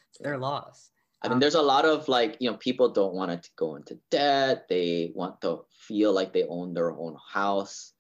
it's 0.09 0.19
their 0.19 0.38
loss. 0.38 0.91
I 1.24 1.30
mean, 1.30 1.39
there's 1.39 1.55
a 1.55 1.61
lot 1.61 1.86
of 1.86 2.07
like, 2.07 2.38
you 2.39 2.49
know, 2.49 2.57
people 2.57 2.89
don't 2.89 3.13
want 3.13 3.43
to 3.43 3.49
go 3.55 3.76
into 3.76 3.97
debt. 4.11 4.68
They 4.70 5.11
want 5.15 5.41
to 5.41 5.65
feel 5.88 6.13
like 6.13 6.32
they 6.32 6.43
own 6.43 6.74
their 6.74 6.91
own 6.91 7.18
house, 7.34 7.93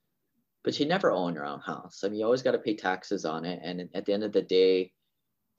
but 0.63 0.79
you 0.79 0.85
never 0.85 1.11
own 1.11 1.33
your 1.33 1.45
own 1.45 1.59
house. 1.61 2.03
I 2.03 2.09
mean, 2.09 2.19
you 2.19 2.25
always 2.25 2.43
got 2.43 2.51
to 2.51 2.59
pay 2.59 2.75
taxes 2.75 3.25
on 3.25 3.43
it. 3.43 3.59
And 3.63 3.89
at 3.95 4.05
the 4.05 4.13
end 4.13 4.23
of 4.23 4.33
the 4.33 4.43
day, 4.43 4.91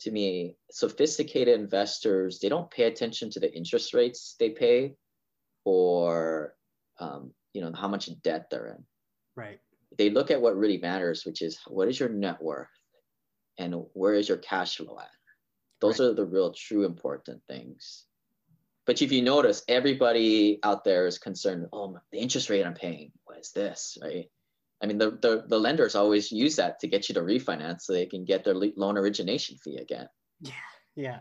to 0.00 0.10
me, 0.12 0.56
sophisticated 0.70 1.58
investors, 1.58 2.38
they 2.38 2.48
don't 2.48 2.70
pay 2.70 2.84
attention 2.84 3.30
to 3.30 3.40
the 3.40 3.52
interest 3.52 3.92
rates 3.92 4.36
they 4.38 4.50
pay 4.50 4.94
or, 5.64 6.54
um, 7.00 7.32
you 7.52 7.60
know, 7.60 7.72
how 7.74 7.88
much 7.88 8.08
debt 8.22 8.50
they're 8.50 8.68
in. 8.68 8.84
Right. 9.34 9.58
They 9.96 10.10
look 10.10 10.30
at 10.30 10.40
what 10.40 10.56
really 10.56 10.78
matters, 10.78 11.24
which 11.26 11.42
is 11.42 11.58
what 11.66 11.88
is 11.88 11.98
your 11.98 12.08
net 12.08 12.40
worth 12.40 12.68
and 13.58 13.74
where 13.94 14.14
is 14.14 14.28
your 14.28 14.38
cash 14.38 14.76
flow 14.76 14.98
at? 15.00 15.10
Those 15.80 16.00
right. 16.00 16.06
are 16.06 16.14
the 16.14 16.24
real 16.24 16.52
true 16.52 16.84
important 16.84 17.42
things. 17.48 18.04
But 18.86 19.02
if 19.02 19.12
you 19.12 19.22
notice, 19.22 19.62
everybody 19.68 20.58
out 20.62 20.82
there 20.82 21.06
is 21.06 21.18
concerned, 21.18 21.66
oh, 21.72 21.98
the 22.10 22.18
interest 22.18 22.48
rate 22.48 22.64
I'm 22.64 22.74
paying, 22.74 23.12
what 23.24 23.38
is 23.38 23.52
this, 23.52 23.98
right? 24.02 24.30
I 24.82 24.86
mean, 24.86 24.98
the, 24.98 25.10
the, 25.10 25.44
the 25.46 25.58
lenders 25.58 25.94
always 25.94 26.32
use 26.32 26.56
that 26.56 26.80
to 26.80 26.88
get 26.88 27.08
you 27.08 27.14
to 27.16 27.20
refinance 27.20 27.82
so 27.82 27.92
they 27.92 28.06
can 28.06 28.24
get 28.24 28.44
their 28.44 28.54
loan 28.54 28.96
origination 28.96 29.58
fee 29.58 29.76
again. 29.76 30.08
Yeah, 30.40 30.52
yeah. 30.96 31.18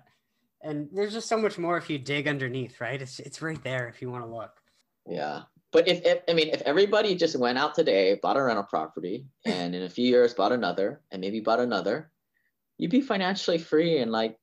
And 0.62 0.88
there's 0.94 1.14
just 1.14 1.28
so 1.28 1.38
much 1.38 1.58
more 1.58 1.78
if 1.78 1.90
you 1.90 1.98
dig 1.98 2.28
underneath, 2.28 2.80
right? 2.80 3.02
It's, 3.02 3.20
it's 3.20 3.42
right 3.42 3.62
there 3.64 3.90
if 3.90 4.02
you 4.02 4.10
want 4.10 4.24
to 4.24 4.30
look. 4.30 4.52
Yeah. 5.06 5.42
But 5.72 5.88
if, 5.88 6.06
if 6.06 6.22
I 6.30 6.34
mean, 6.34 6.50
if 6.50 6.62
everybody 6.62 7.16
just 7.16 7.36
went 7.36 7.58
out 7.58 7.76
today, 7.76 8.18
bought 8.22 8.38
a 8.38 8.44
rental 8.44 8.64
property, 8.64 9.26
and 9.46 9.76
in 9.76 9.84
a 9.84 9.90
few 9.90 10.08
years 10.08 10.34
bought 10.34 10.54
another, 10.54 11.02
and 11.12 11.20
maybe 11.20 11.42
bought 11.42 11.60
another, 11.60 12.12
you'd 12.78 12.92
be 12.92 13.02
financially 13.02 13.58
free 13.58 13.98
in 13.98 14.10
like 14.10 14.38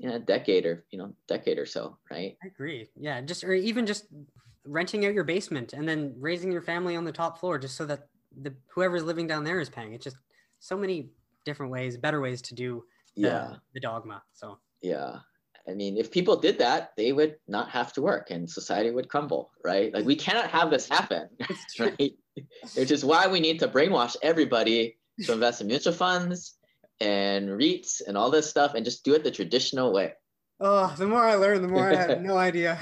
in 0.00 0.10
a 0.10 0.18
decade 0.18 0.66
or 0.66 0.84
you 0.90 0.98
know 0.98 1.14
decade 1.28 1.58
or 1.58 1.66
so 1.66 1.96
right? 2.10 2.36
I 2.42 2.48
agree. 2.48 2.88
Yeah 2.96 3.20
just 3.20 3.44
or 3.44 3.54
even 3.54 3.86
just 3.86 4.06
renting 4.64 5.06
out 5.06 5.14
your 5.14 5.24
basement 5.24 5.72
and 5.72 5.88
then 5.88 6.14
raising 6.18 6.52
your 6.52 6.62
family 6.62 6.96
on 6.96 7.04
the 7.04 7.12
top 7.12 7.38
floor 7.38 7.58
just 7.58 7.76
so 7.76 7.86
that 7.86 8.08
the 8.42 8.54
whoever's 8.68 9.04
living 9.04 9.26
down 9.26 9.44
there 9.44 9.60
is 9.60 9.68
paying. 9.68 9.92
It's 9.92 10.04
just 10.04 10.16
so 10.60 10.76
many 10.76 11.10
different 11.44 11.72
ways 11.72 11.96
better 11.96 12.20
ways 12.20 12.42
to 12.42 12.54
do 12.54 12.84
the, 13.14 13.22
yeah. 13.22 13.54
the 13.72 13.80
dogma 13.80 14.22
so. 14.32 14.58
Yeah. 14.82 15.18
I 15.68 15.74
mean 15.74 15.96
if 15.96 16.10
people 16.10 16.36
did 16.36 16.58
that 16.58 16.92
they 16.96 17.12
would 17.12 17.36
not 17.48 17.70
have 17.70 17.92
to 17.94 18.02
work 18.02 18.30
and 18.30 18.48
society 18.48 18.90
would 18.90 19.08
crumble 19.08 19.50
right? 19.64 19.92
Like 19.94 20.04
we 20.04 20.16
cannot 20.16 20.50
have 20.50 20.70
this 20.70 20.88
happen 20.88 21.28
right? 21.78 22.12
Which 22.74 22.90
is 22.90 23.04
why 23.04 23.26
we 23.26 23.40
need 23.40 23.60
to 23.60 23.68
brainwash 23.68 24.16
everybody 24.22 24.96
to 25.24 25.32
invest 25.32 25.62
in 25.62 25.68
mutual 25.68 25.94
funds 25.94 26.55
and 27.00 27.48
REITs 27.48 28.00
and 28.06 28.16
all 28.16 28.30
this 28.30 28.48
stuff 28.48 28.74
and 28.74 28.84
just 28.84 29.04
do 29.04 29.14
it 29.14 29.24
the 29.24 29.30
traditional 29.30 29.92
way. 29.92 30.12
Oh, 30.58 30.94
the 30.96 31.06
more 31.06 31.22
I 31.22 31.34
learn, 31.34 31.60
the 31.60 31.68
more 31.68 31.90
I 31.90 31.94
have 31.94 32.22
no 32.22 32.36
idea. 32.38 32.78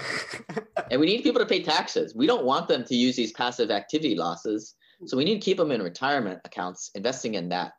and 0.90 1.00
we 1.00 1.06
need 1.06 1.22
people 1.22 1.40
to 1.40 1.46
pay 1.46 1.62
taxes. 1.62 2.14
We 2.14 2.26
don't 2.26 2.44
want 2.44 2.68
them 2.68 2.84
to 2.84 2.94
use 2.94 3.16
these 3.16 3.32
passive 3.32 3.70
activity 3.70 4.14
losses. 4.14 4.74
So 5.06 5.16
we 5.16 5.24
need 5.24 5.34
to 5.34 5.44
keep 5.44 5.56
them 5.56 5.72
in 5.72 5.82
retirement 5.82 6.40
accounts, 6.44 6.90
investing 6.94 7.34
in 7.34 7.48
that, 7.48 7.72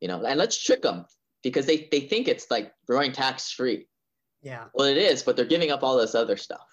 you 0.00 0.06
know, 0.06 0.24
and 0.24 0.38
let's 0.38 0.62
trick 0.62 0.82
them 0.82 1.04
because 1.42 1.66
they, 1.66 1.88
they 1.90 2.00
think 2.00 2.28
it's 2.28 2.50
like 2.50 2.72
growing 2.86 3.10
tax 3.10 3.50
free. 3.50 3.86
Yeah. 4.42 4.66
Well, 4.74 4.86
it 4.86 4.96
is, 4.96 5.22
but 5.22 5.36
they're 5.36 5.44
giving 5.44 5.72
up 5.72 5.82
all 5.82 5.96
this 5.98 6.14
other 6.14 6.36
stuff. 6.36 6.66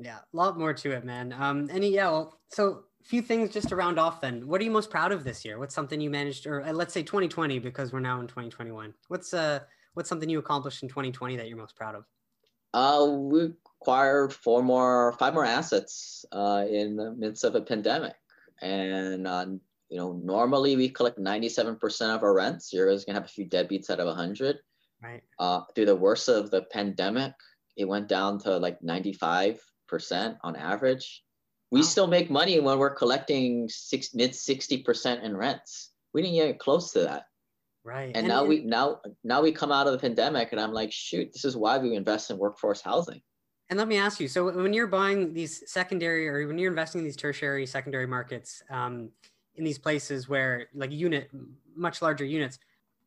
Yeah, 0.00 0.18
a 0.18 0.36
lot 0.36 0.58
more 0.58 0.72
to 0.74 0.92
it, 0.92 1.04
man. 1.04 1.34
Um, 1.36 1.68
any 1.72 1.90
yeah, 1.90 2.10
well, 2.10 2.40
so 2.50 2.84
few 3.08 3.22
things 3.22 3.50
just 3.50 3.70
to 3.70 3.76
round 3.76 3.98
off. 3.98 4.20
Then, 4.20 4.46
what 4.46 4.60
are 4.60 4.64
you 4.64 4.70
most 4.70 4.90
proud 4.90 5.12
of 5.12 5.24
this 5.24 5.44
year? 5.44 5.58
What's 5.58 5.74
something 5.74 6.00
you 6.00 6.10
managed, 6.10 6.46
or 6.46 6.62
uh, 6.62 6.72
let's 6.72 6.92
say 6.92 7.02
2020, 7.02 7.58
because 7.58 7.92
we're 7.92 8.00
now 8.00 8.20
in 8.20 8.26
2021. 8.26 8.92
What's 9.08 9.32
uh, 9.32 9.60
what's 9.94 10.08
something 10.08 10.28
you 10.28 10.38
accomplished 10.38 10.82
in 10.82 10.88
2020 10.88 11.36
that 11.36 11.48
you're 11.48 11.56
most 11.56 11.74
proud 11.74 11.94
of? 11.94 12.04
Uh, 12.74 13.10
we 13.10 13.50
acquired 13.80 14.32
four 14.32 14.62
more, 14.62 15.14
five 15.18 15.32
more 15.32 15.44
assets 15.44 16.26
uh, 16.32 16.66
in 16.70 16.96
the 16.96 17.12
midst 17.12 17.44
of 17.44 17.54
a 17.54 17.62
pandemic, 17.62 18.14
and 18.60 19.26
uh, 19.26 19.46
you 19.88 19.96
know, 19.96 20.20
normally 20.22 20.76
we 20.76 20.90
collect 20.90 21.18
97% 21.18 22.14
of 22.14 22.22
our 22.22 22.34
rents. 22.34 22.72
You're 22.74 22.88
always 22.88 23.06
gonna 23.06 23.18
have 23.18 23.24
a 23.24 23.32
few 23.32 23.46
deadbeats 23.46 23.88
out 23.88 24.00
of 24.00 24.06
100. 24.06 24.58
Right. 25.02 25.22
Uh, 25.38 25.62
through 25.74 25.86
the 25.86 25.96
worst 25.96 26.28
of 26.28 26.50
the 26.50 26.62
pandemic, 26.62 27.32
it 27.76 27.86
went 27.86 28.08
down 28.08 28.38
to 28.40 28.58
like 28.58 28.82
95 28.82 29.58
percent 29.86 30.36
on 30.42 30.54
average. 30.56 31.24
We 31.70 31.80
wow. 31.80 31.86
still 31.86 32.06
make 32.06 32.30
money 32.30 32.58
when 32.60 32.78
we're 32.78 32.94
collecting 32.94 33.68
six 33.68 34.14
mid 34.14 34.34
60 34.34 34.82
percent 34.82 35.24
in 35.24 35.36
rents. 35.36 35.92
We 36.14 36.22
didn't 36.22 36.36
get 36.36 36.58
close 36.58 36.92
to 36.92 37.00
that. 37.00 37.24
Right. 37.84 38.08
And, 38.08 38.16
and 38.18 38.28
now 38.28 38.44
we 38.44 38.64
now 38.64 39.00
now 39.24 39.42
we 39.42 39.52
come 39.52 39.72
out 39.72 39.86
of 39.86 39.92
the 39.92 39.98
pandemic 39.98 40.52
and 40.52 40.60
I'm 40.60 40.72
like, 40.72 40.92
shoot, 40.92 41.32
this 41.32 41.44
is 41.44 41.56
why 41.56 41.78
we 41.78 41.94
invest 41.94 42.30
in 42.30 42.38
workforce 42.38 42.80
housing. 42.80 43.22
And 43.70 43.78
let 43.78 43.88
me 43.88 43.98
ask 43.98 44.18
you, 44.18 44.28
so 44.28 44.50
when 44.50 44.72
you're 44.72 44.86
buying 44.86 45.34
these 45.34 45.70
secondary 45.70 46.26
or 46.26 46.46
when 46.46 46.58
you're 46.58 46.70
investing 46.70 47.00
in 47.00 47.04
these 47.04 47.16
tertiary 47.16 47.66
secondary 47.66 48.06
markets, 48.06 48.62
um, 48.70 49.10
in 49.56 49.64
these 49.64 49.78
places 49.78 50.28
where 50.28 50.68
like 50.74 50.90
unit 50.90 51.28
much 51.76 52.00
larger 52.00 52.24
units, 52.24 52.58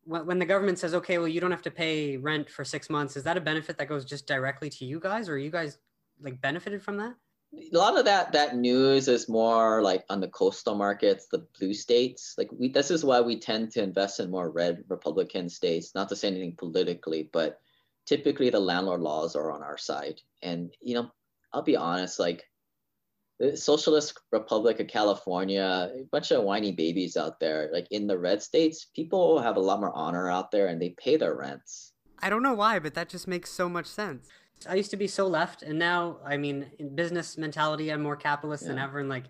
when, 0.04 0.26
when 0.26 0.38
the 0.38 0.44
government 0.44 0.78
says, 0.78 0.94
okay, 0.94 1.18
well, 1.18 1.26
you 1.26 1.40
don't 1.40 1.50
have 1.50 1.62
to 1.62 1.70
pay 1.70 2.16
rent 2.16 2.48
for 2.48 2.64
six 2.64 2.88
months, 2.88 3.16
is 3.16 3.24
that 3.24 3.36
a 3.36 3.40
benefit 3.40 3.76
that 3.78 3.88
goes 3.88 4.04
just 4.04 4.26
directly 4.26 4.70
to 4.70 4.84
you 4.84 5.00
guys, 5.00 5.28
or 5.28 5.34
are 5.34 5.38
you 5.38 5.50
guys 5.50 5.78
like 6.20 6.40
benefited 6.40 6.82
from 6.82 6.96
that? 6.98 7.14
A 7.54 7.76
lot 7.76 7.98
of 7.98 8.06
that 8.06 8.32
that 8.32 8.56
news 8.56 9.08
is 9.08 9.28
more 9.28 9.82
like 9.82 10.04
on 10.08 10.20
the 10.20 10.28
coastal 10.28 10.74
markets, 10.74 11.26
the 11.26 11.46
blue 11.58 11.74
states. 11.74 12.34
Like 12.38 12.50
we, 12.50 12.68
this 12.68 12.90
is 12.90 13.04
why 13.04 13.20
we 13.20 13.38
tend 13.38 13.72
to 13.72 13.82
invest 13.82 14.20
in 14.20 14.30
more 14.30 14.50
red 14.50 14.84
Republican 14.88 15.48
states. 15.48 15.94
Not 15.94 16.08
to 16.08 16.16
say 16.16 16.28
anything 16.28 16.56
politically, 16.56 17.28
but 17.30 17.60
typically 18.06 18.48
the 18.48 18.60
landlord 18.60 19.02
laws 19.02 19.36
are 19.36 19.52
on 19.52 19.62
our 19.62 19.76
side. 19.76 20.20
And 20.40 20.74
you 20.80 20.94
know, 20.94 21.10
I'll 21.52 21.62
be 21.62 21.76
honest, 21.76 22.18
like 22.18 22.42
the 23.38 23.56
Socialist 23.56 24.18
Republic 24.30 24.80
of 24.80 24.86
California, 24.86 25.90
a 25.94 26.04
bunch 26.10 26.30
of 26.30 26.44
whiny 26.44 26.72
babies 26.72 27.16
out 27.16 27.38
there. 27.38 27.68
Like 27.72 27.88
in 27.90 28.06
the 28.06 28.18
red 28.18 28.42
states, 28.42 28.86
people 28.96 29.40
have 29.40 29.56
a 29.56 29.60
lot 29.60 29.80
more 29.80 29.94
honor 29.94 30.30
out 30.30 30.52
there, 30.52 30.68
and 30.68 30.80
they 30.80 30.90
pay 30.90 31.16
their 31.16 31.34
rents. 31.34 31.92
I 32.20 32.30
don't 32.30 32.42
know 32.42 32.54
why, 32.54 32.78
but 32.78 32.94
that 32.94 33.08
just 33.08 33.28
makes 33.28 33.50
so 33.50 33.68
much 33.68 33.86
sense. 33.86 34.28
I 34.66 34.74
used 34.74 34.90
to 34.90 34.96
be 34.96 35.06
so 35.06 35.26
left, 35.26 35.62
and 35.62 35.78
now, 35.78 36.18
I 36.24 36.36
mean, 36.36 36.70
in 36.78 36.94
business 36.94 37.38
mentality, 37.38 37.90
I'm 37.90 38.02
more 38.02 38.16
capitalist 38.16 38.62
yeah. 38.62 38.70
than 38.70 38.78
ever. 38.78 38.98
And 38.98 39.08
like, 39.08 39.24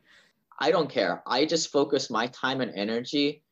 I 0.59 0.71
don't 0.71 0.91
care. 0.91 1.23
I 1.27 1.45
just 1.45 1.73
focus 1.73 2.11
my 2.11 2.27
time 2.29 2.61
and 2.61 2.73
energy 2.75 3.43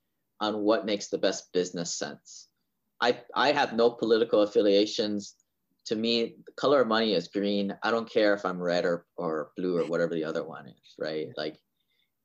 on 0.41 0.59
what 0.59 0.87
makes 0.87 1.09
the 1.09 1.19
best 1.19 1.53
business 1.53 1.95
sense. 1.95 2.49
I 3.01 3.21
I 3.35 3.53
have 3.53 3.73
no 3.73 3.91
political 3.91 4.43
affiliations. 4.43 5.35
To 5.87 5.97
me, 5.97 6.37
the 6.47 6.53
color 6.53 6.83
of 6.83 6.89
money 6.89 7.15
is 7.15 7.29
green. 7.29 7.77
I 7.83 7.91
don't 7.91 8.09
care 8.09 8.35
if 8.35 8.45
I'm 8.45 8.63
red 8.63 8.85
or, 8.85 9.07
or 9.17 9.51
blue 9.57 9.79
or 9.79 9.87
whatever 9.87 10.15
the 10.15 10.25
other 10.25 10.45
one 10.45 10.69
is, 10.69 10.95
right? 10.99 11.29
Like, 11.37 11.57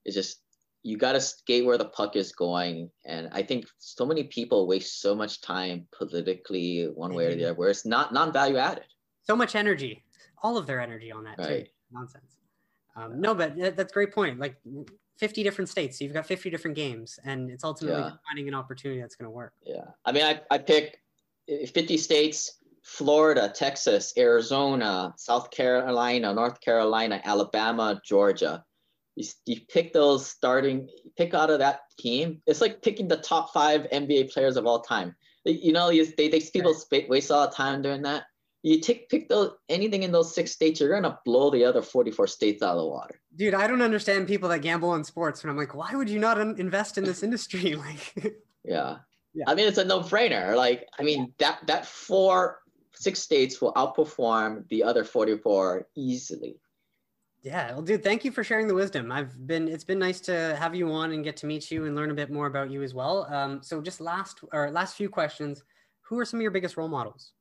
it's 0.04 0.16
just 0.16 0.42
you 0.84 0.98
got 0.98 1.14
to 1.14 1.22
skate 1.22 1.66
where 1.66 1.80
the 1.80 1.86
puck 1.86 2.16
is 2.16 2.32
going. 2.32 2.92
And 3.06 3.30
I 3.32 3.42
think 3.42 3.66
so 3.80 4.06
many 4.06 4.26
people 4.26 4.68
waste 4.68 5.02
so 5.02 5.16
much 5.16 5.42
time 5.42 5.88
politically, 5.98 6.90
one 6.94 7.14
way 7.14 7.26
or 7.26 7.30
the 7.30 7.36
mm-hmm. 7.38 7.46
other, 7.46 7.54
where 7.56 7.70
it's 7.70 7.86
not 7.86 8.14
non 8.14 8.32
value 8.32 8.58
added 8.58 8.86
so 9.26 9.36
much 9.36 9.56
energy, 9.56 10.04
all 10.42 10.58
of 10.58 10.68
their 10.68 10.80
energy 10.80 11.12
on 11.12 11.24
that 11.24 11.38
right. 11.38 11.66
too. 11.66 11.72
Nonsense. 11.92 12.38
Um, 12.96 13.20
no, 13.20 13.36
but 13.36 13.58
that's 13.58 13.92
a 13.92 13.94
great 13.94 14.14
point. 14.14 14.40
Like 14.40 14.56
50 15.18 15.44
different 15.44 15.70
states, 15.70 16.00
so 16.00 16.06
you've 16.06 16.14
got 16.14 16.26
50 16.26 16.50
different 16.50 16.76
games, 16.76 17.20
and 17.26 17.50
it's 17.50 17.64
ultimately 17.64 18.02
yeah. 18.02 18.12
finding 18.28 18.48
an 18.48 18.54
opportunity 18.54 19.02
that's 19.02 19.16
going 19.16 19.26
to 19.26 19.32
work. 19.32 19.54
Yeah. 19.66 19.86
I 20.06 20.12
mean, 20.12 20.24
I, 20.24 20.40
I 20.50 20.58
pick 20.58 21.00
50 21.48 21.98
states 21.98 22.60
Florida, 22.84 23.52
Texas, 23.54 24.14
Arizona, 24.18 25.14
South 25.18 25.52
Carolina, 25.52 26.34
North 26.34 26.62
Carolina, 26.62 27.20
Alabama, 27.26 28.00
Georgia. 28.06 28.64
You, 29.16 29.26
you 29.46 29.62
pick 29.68 29.92
those 29.92 30.28
starting, 30.28 30.88
pick 31.18 31.34
out 31.34 31.50
of 31.50 31.60
that 31.60 31.82
team. 32.00 32.42
It's 32.46 32.62
like 32.62 32.82
picking 32.82 33.08
the 33.08 33.18
top 33.18 33.52
five 33.54 33.88
NBA 33.92 34.32
players 34.32 34.56
of 34.56 34.66
all 34.66 34.82
time. 34.82 35.16
You 35.46 35.74
know, 35.74 35.90
you, 35.90 36.06
they, 36.18 36.28
they 36.28 36.40
people 36.40 36.76
waste 37.10 37.30
a 37.30 37.34
lot 37.34 37.50
of 37.50 37.56
time 37.56 37.82
doing 37.82 38.04
that 38.04 38.26
you 38.66 38.80
take 38.80 39.10
pick 39.10 39.30
those 39.30 39.52
anything 39.70 40.02
in 40.02 40.12
those 40.12 40.34
six 40.34 40.52
states, 40.52 40.80
you're 40.80 40.90
gonna 40.90 41.20
blow 41.24 41.52
the 41.52 41.64
other 41.64 41.84
44 41.84 42.26
states 42.26 42.64
out 42.64 42.72
of 42.72 42.82
the 42.82 42.88
water. 42.88 43.22
Dude, 43.36 43.54
I 43.54 43.68
don't 43.68 43.84
understand 43.84 44.28
people 44.28 44.50
that 44.50 44.64
gamble 44.64 44.90
on 44.90 45.04
sports, 45.04 45.44
and 45.44 45.52
I'm 45.52 45.58
like, 45.58 45.76
why 45.76 45.94
would 45.94 46.10
you 46.10 46.20
not 46.20 46.40
invest 46.40 46.98
in 46.98 47.04
this 47.04 47.22
industry? 47.22 47.76
like, 47.76 48.34
yeah. 48.64 48.98
yeah, 49.36 49.44
I 49.48 49.54
mean, 49.54 49.68
it's 49.68 49.78
a 49.78 49.86
no-brainer. 49.86 50.56
Like, 50.56 50.88
I 50.98 51.04
mean, 51.04 51.32
that 51.38 51.60
that 51.68 51.86
four 51.86 52.62
six 52.96 53.20
states 53.20 53.62
will 53.62 53.72
outperform 53.74 54.68
the 54.70 54.84
other 54.84 55.04
44 55.04 55.88
easily. 55.96 56.60
Yeah, 57.44 57.74
well, 57.74 57.84
dude, 57.84 58.04
thank 58.04 58.26
you 58.26 58.32
for 58.32 58.44
sharing 58.44 58.68
the 58.68 58.74
wisdom. 58.74 59.12
I've 59.12 59.46
been 59.46 59.68
it's 59.68 59.84
been 59.84 60.00
nice 60.00 60.20
to 60.22 60.56
have 60.60 60.74
you 60.74 60.92
on 60.92 61.12
and 61.12 61.24
get 61.24 61.38
to 61.38 61.46
meet 61.46 61.70
you 61.70 61.86
and 61.86 61.96
learn 61.96 62.10
a 62.10 62.16
bit 62.16 62.32
more 62.32 62.48
about 62.48 62.72
you 62.72 62.82
as 62.82 62.96
well. 62.96 63.28
Um, 63.32 63.62
so 63.62 63.80
just 63.80 64.02
last 64.02 64.40
or 64.52 64.72
last 64.72 64.96
few 64.96 65.08
questions. 65.08 65.64
Who 66.08 66.18
are 66.18 66.26
some 66.26 66.40
of 66.40 66.42
your 66.42 66.52
biggest 66.52 66.78
role 66.78 66.88
models? 66.88 67.35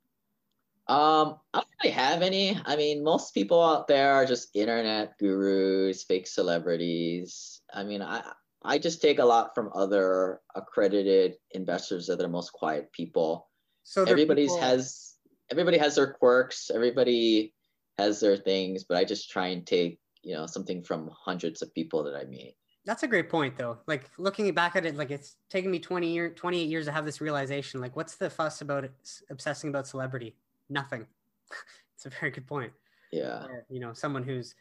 Um, 0.86 1.36
I 1.54 1.58
don't 1.58 1.68
really 1.82 1.94
have 1.94 2.22
any. 2.22 2.58
I 2.66 2.76
mean, 2.76 3.02
most 3.02 3.32
people 3.32 3.62
out 3.62 3.88
there 3.88 4.12
are 4.12 4.26
just 4.26 4.54
internet 4.54 5.18
gurus, 5.18 6.04
fake 6.04 6.26
celebrities. 6.26 7.62
I 7.72 7.84
mean, 7.84 8.02
I 8.02 8.22
I 8.62 8.78
just 8.78 9.00
take 9.00 9.18
a 9.18 9.24
lot 9.24 9.54
from 9.54 9.70
other 9.74 10.40
accredited 10.54 11.36
investors 11.52 12.06
that 12.06 12.20
are 12.20 12.28
most 12.28 12.52
quiet 12.52 12.92
people. 12.92 13.48
So 13.82 14.04
everybody's 14.04 14.52
people... 14.52 14.60
has 14.60 15.14
everybody 15.50 15.78
has 15.78 15.96
their 15.96 16.12
quirks. 16.12 16.70
Everybody 16.74 17.54
has 17.98 18.20
their 18.20 18.36
things, 18.36 18.84
but 18.84 18.98
I 18.98 19.04
just 19.04 19.30
try 19.30 19.48
and 19.48 19.66
take 19.66 20.00
you 20.22 20.34
know 20.34 20.46
something 20.46 20.82
from 20.82 21.10
hundreds 21.14 21.62
of 21.62 21.72
people 21.74 22.04
that 22.04 22.14
I 22.14 22.24
meet. 22.24 22.56
That's 22.86 23.02
a 23.02 23.08
great 23.08 23.30
point, 23.30 23.56
though. 23.56 23.78
Like 23.86 24.10
looking 24.18 24.52
back 24.52 24.76
at 24.76 24.84
it, 24.84 24.96
like 24.96 25.10
it's 25.10 25.36
taken 25.48 25.70
me 25.70 25.78
20 25.78 26.12
year, 26.12 26.28
28 26.28 26.68
years 26.68 26.84
to 26.84 26.92
have 26.92 27.06
this 27.06 27.20
realization. 27.22 27.80
Like, 27.80 27.96
what's 27.96 28.16
the 28.16 28.28
fuss 28.28 28.60
about 28.60 28.90
obsessing 29.30 29.70
about 29.70 29.86
celebrity? 29.86 30.36
Nothing. 30.68 31.06
it's 31.94 32.06
a 32.06 32.10
very 32.10 32.30
good 32.30 32.46
point. 32.46 32.72
Yeah. 33.12 33.44
Or, 33.44 33.64
you 33.70 33.80
know, 33.80 33.92
someone 33.92 34.22
who's 34.22 34.54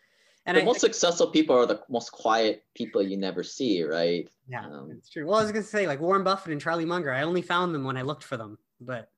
and 0.46 0.58
the 0.58 0.62
I, 0.62 0.66
most 0.66 0.82
successful 0.82 1.28
people 1.28 1.56
are 1.56 1.66
the 1.66 1.82
most 1.90 2.12
quiet 2.12 2.64
people 2.76 3.02
you 3.02 3.16
never 3.16 3.44
see, 3.44 3.84
right? 3.84 4.30
Yeah, 4.48 4.66
um, 4.66 4.90
it's 4.92 5.10
true. 5.10 5.26
Well, 5.26 5.40
I 5.40 5.42
was 5.42 5.52
gonna 5.52 5.64
say 5.64 5.88
like 5.88 6.02
Warren 6.02 6.24
Buffett 6.24 6.52
and 6.52 6.60
Charlie 6.60 6.86
Munger. 6.86 7.14
I 7.14 7.22
only 7.22 7.42
found 7.42 7.74
them 7.74 7.86
when 7.86 7.96
I 7.96 8.02
looked 8.02 8.24
for 8.24 8.36
them. 8.36 8.58
But 8.82 9.10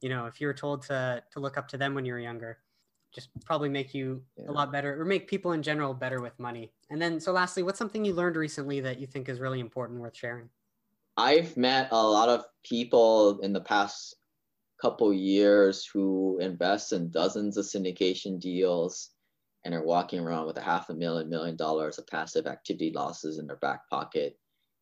you 0.00 0.08
know, 0.08 0.26
if 0.26 0.40
you 0.40 0.46
were 0.46 0.54
told 0.54 0.82
to 0.84 1.22
to 1.32 1.40
look 1.40 1.58
up 1.58 1.68
to 1.68 1.76
them 1.76 1.94
when 1.94 2.06
you 2.06 2.14
were 2.14 2.18
younger, 2.18 2.58
just 3.12 3.28
probably 3.44 3.68
make 3.68 3.92
you 3.92 4.22
yeah. 4.38 4.48
a 4.48 4.52
lot 4.52 4.72
better 4.72 4.98
or 4.98 5.04
make 5.04 5.28
people 5.28 5.52
in 5.52 5.62
general 5.62 5.92
better 5.92 6.22
with 6.22 6.38
money. 6.38 6.72
And 6.90 7.00
then 7.00 7.20
so 7.20 7.32
lastly, 7.32 7.62
what's 7.62 7.78
something 7.78 8.04
you 8.04 8.14
learned 8.14 8.36
recently 8.36 8.80
that 8.80 8.98
you 8.98 9.06
think 9.06 9.28
is 9.28 9.40
really 9.40 9.60
important 9.60 10.00
worth 10.00 10.16
sharing? 10.16 10.48
I've 11.18 11.54
met 11.58 11.88
a 11.90 12.02
lot 12.02 12.30
of 12.30 12.46
people 12.64 13.40
in 13.40 13.52
the 13.52 13.60
past 13.60 14.16
couple 14.82 15.14
years 15.14 15.86
who 15.86 16.38
invest 16.40 16.92
in 16.92 17.08
dozens 17.08 17.56
of 17.56 17.64
syndication 17.64 18.40
deals 18.40 19.10
and 19.64 19.72
are 19.72 19.84
walking 19.84 20.18
around 20.18 20.44
with 20.44 20.56
a 20.56 20.60
half 20.60 20.90
a 20.90 20.94
million 20.94 21.30
million 21.30 21.56
dollars 21.56 21.98
of 21.98 22.06
passive 22.08 22.48
activity 22.48 22.90
losses 22.92 23.38
in 23.38 23.46
their 23.46 23.56
back 23.56 23.88
pocket 23.88 24.36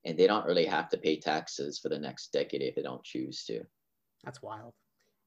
and 0.06 0.18
they 0.18 0.26
don't 0.26 0.46
really 0.46 0.64
have 0.64 0.88
to 0.88 0.96
pay 0.96 1.20
taxes 1.20 1.78
for 1.78 1.90
the 1.90 1.98
next 1.98 2.32
decade 2.32 2.62
if 2.62 2.74
they 2.74 2.80
don't 2.80 3.04
choose 3.04 3.44
to. 3.44 3.62
That's 4.24 4.40
wild. 4.40 4.72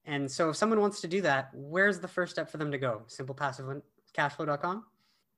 And 0.05 0.29
so 0.29 0.49
if 0.49 0.55
someone 0.55 0.81
wants 0.81 1.01
to 1.01 1.07
do 1.07 1.21
that 1.21 1.51
where's 1.53 1.99
the 1.99 2.07
first 2.07 2.31
step 2.31 2.49
for 2.49 2.57
them 2.57 2.71
to 2.71 2.79
go? 2.79 3.03
Simplepassivecashflow.com 3.07 4.85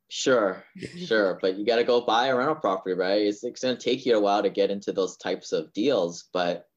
sure 0.07 0.63
sure 0.97 1.39
but 1.41 1.57
you 1.57 1.65
got 1.65 1.77
to 1.77 1.83
go 1.83 1.99
buy 1.99 2.27
a 2.27 2.35
rental 2.35 2.55
property 2.55 2.95
right? 2.95 3.23
It's, 3.23 3.43
it's 3.43 3.61
going 3.61 3.75
to 3.75 3.83
take 3.83 4.05
you 4.05 4.15
a 4.15 4.21
while 4.21 4.43
to 4.43 4.49
get 4.49 4.71
into 4.71 4.93
those 4.93 5.17
types 5.17 5.51
of 5.51 5.73
deals 5.73 6.29
but 6.31 6.69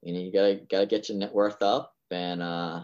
you 0.00 0.14
know 0.14 0.20
you 0.20 0.32
got 0.32 0.46
to 0.46 0.54
got 0.70 0.80
to 0.80 0.86
get 0.86 1.10
your 1.10 1.18
net 1.18 1.34
worth 1.34 1.60
up 1.60 1.95
and 2.10 2.42
uh, 2.42 2.82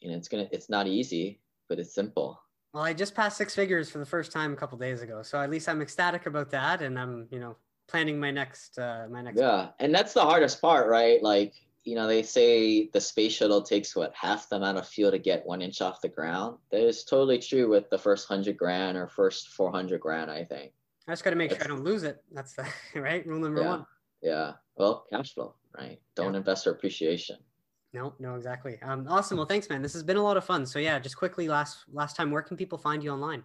you 0.00 0.10
know 0.10 0.16
it's 0.16 0.28
gonna 0.28 0.48
it's 0.52 0.68
not 0.68 0.86
easy, 0.86 1.40
but 1.68 1.78
it's 1.78 1.94
simple. 1.94 2.40
Well, 2.72 2.82
I 2.82 2.94
just 2.94 3.14
passed 3.14 3.36
six 3.36 3.54
figures 3.54 3.90
for 3.90 3.98
the 3.98 4.06
first 4.06 4.32
time 4.32 4.52
a 4.52 4.56
couple 4.56 4.78
days 4.78 5.02
ago, 5.02 5.22
so 5.22 5.40
at 5.40 5.50
least 5.50 5.68
I'm 5.68 5.82
ecstatic 5.82 6.26
about 6.26 6.50
that, 6.50 6.82
and 6.82 6.98
I'm 6.98 7.28
you 7.30 7.38
know 7.38 7.56
planning 7.88 8.18
my 8.18 8.30
next 8.30 8.78
uh, 8.78 9.06
my 9.10 9.22
next. 9.22 9.38
Yeah, 9.38 9.68
and 9.78 9.94
that's 9.94 10.14
the 10.14 10.22
hardest 10.22 10.60
part, 10.60 10.88
right? 10.88 11.22
Like 11.22 11.54
you 11.84 11.96
know, 11.96 12.06
they 12.06 12.22
say 12.22 12.88
the 12.88 13.00
space 13.00 13.32
shuttle 13.32 13.62
takes 13.62 13.96
what 13.96 14.14
half 14.14 14.48
the 14.48 14.56
amount 14.56 14.78
of 14.78 14.86
fuel 14.86 15.10
to 15.10 15.18
get 15.18 15.44
one 15.44 15.62
inch 15.62 15.80
off 15.80 16.00
the 16.00 16.08
ground. 16.08 16.58
That 16.70 16.86
is 16.86 17.04
totally 17.04 17.38
true 17.38 17.68
with 17.68 17.90
the 17.90 17.98
first 17.98 18.28
hundred 18.28 18.56
grand 18.56 18.96
or 18.96 19.08
first 19.08 19.48
four 19.48 19.70
hundred 19.70 20.00
grand. 20.00 20.30
I 20.30 20.44
think. 20.44 20.72
I 21.08 21.12
just 21.12 21.24
got 21.24 21.30
to 21.30 21.36
make 21.36 21.50
That's, 21.50 21.64
sure 21.64 21.72
I 21.72 21.74
don't 21.74 21.84
lose 21.84 22.04
it. 22.04 22.22
That's 22.30 22.54
the 22.54 22.66
right 23.00 23.26
rule 23.26 23.40
number 23.40 23.60
yeah, 23.62 23.68
one. 23.68 23.86
Yeah. 24.22 24.52
Well, 24.76 25.04
cash 25.10 25.34
flow, 25.34 25.54
right? 25.76 26.00
Don't 26.14 26.34
yeah. 26.34 26.38
invest 26.38 26.64
for 26.64 26.70
appreciation. 26.70 27.36
No, 27.94 28.14
no, 28.18 28.36
exactly. 28.36 28.78
Um, 28.82 29.06
awesome. 29.08 29.36
Well, 29.36 29.46
thanks, 29.46 29.68
man. 29.68 29.82
This 29.82 29.92
has 29.92 30.02
been 30.02 30.16
a 30.16 30.22
lot 30.22 30.38
of 30.38 30.44
fun. 30.44 30.64
So 30.64 30.78
yeah, 30.78 30.98
just 30.98 31.16
quickly, 31.16 31.48
last 31.48 31.84
last 31.92 32.16
time, 32.16 32.30
where 32.30 32.40
can 32.42 32.56
people 32.56 32.78
find 32.78 33.04
you 33.04 33.10
online? 33.10 33.44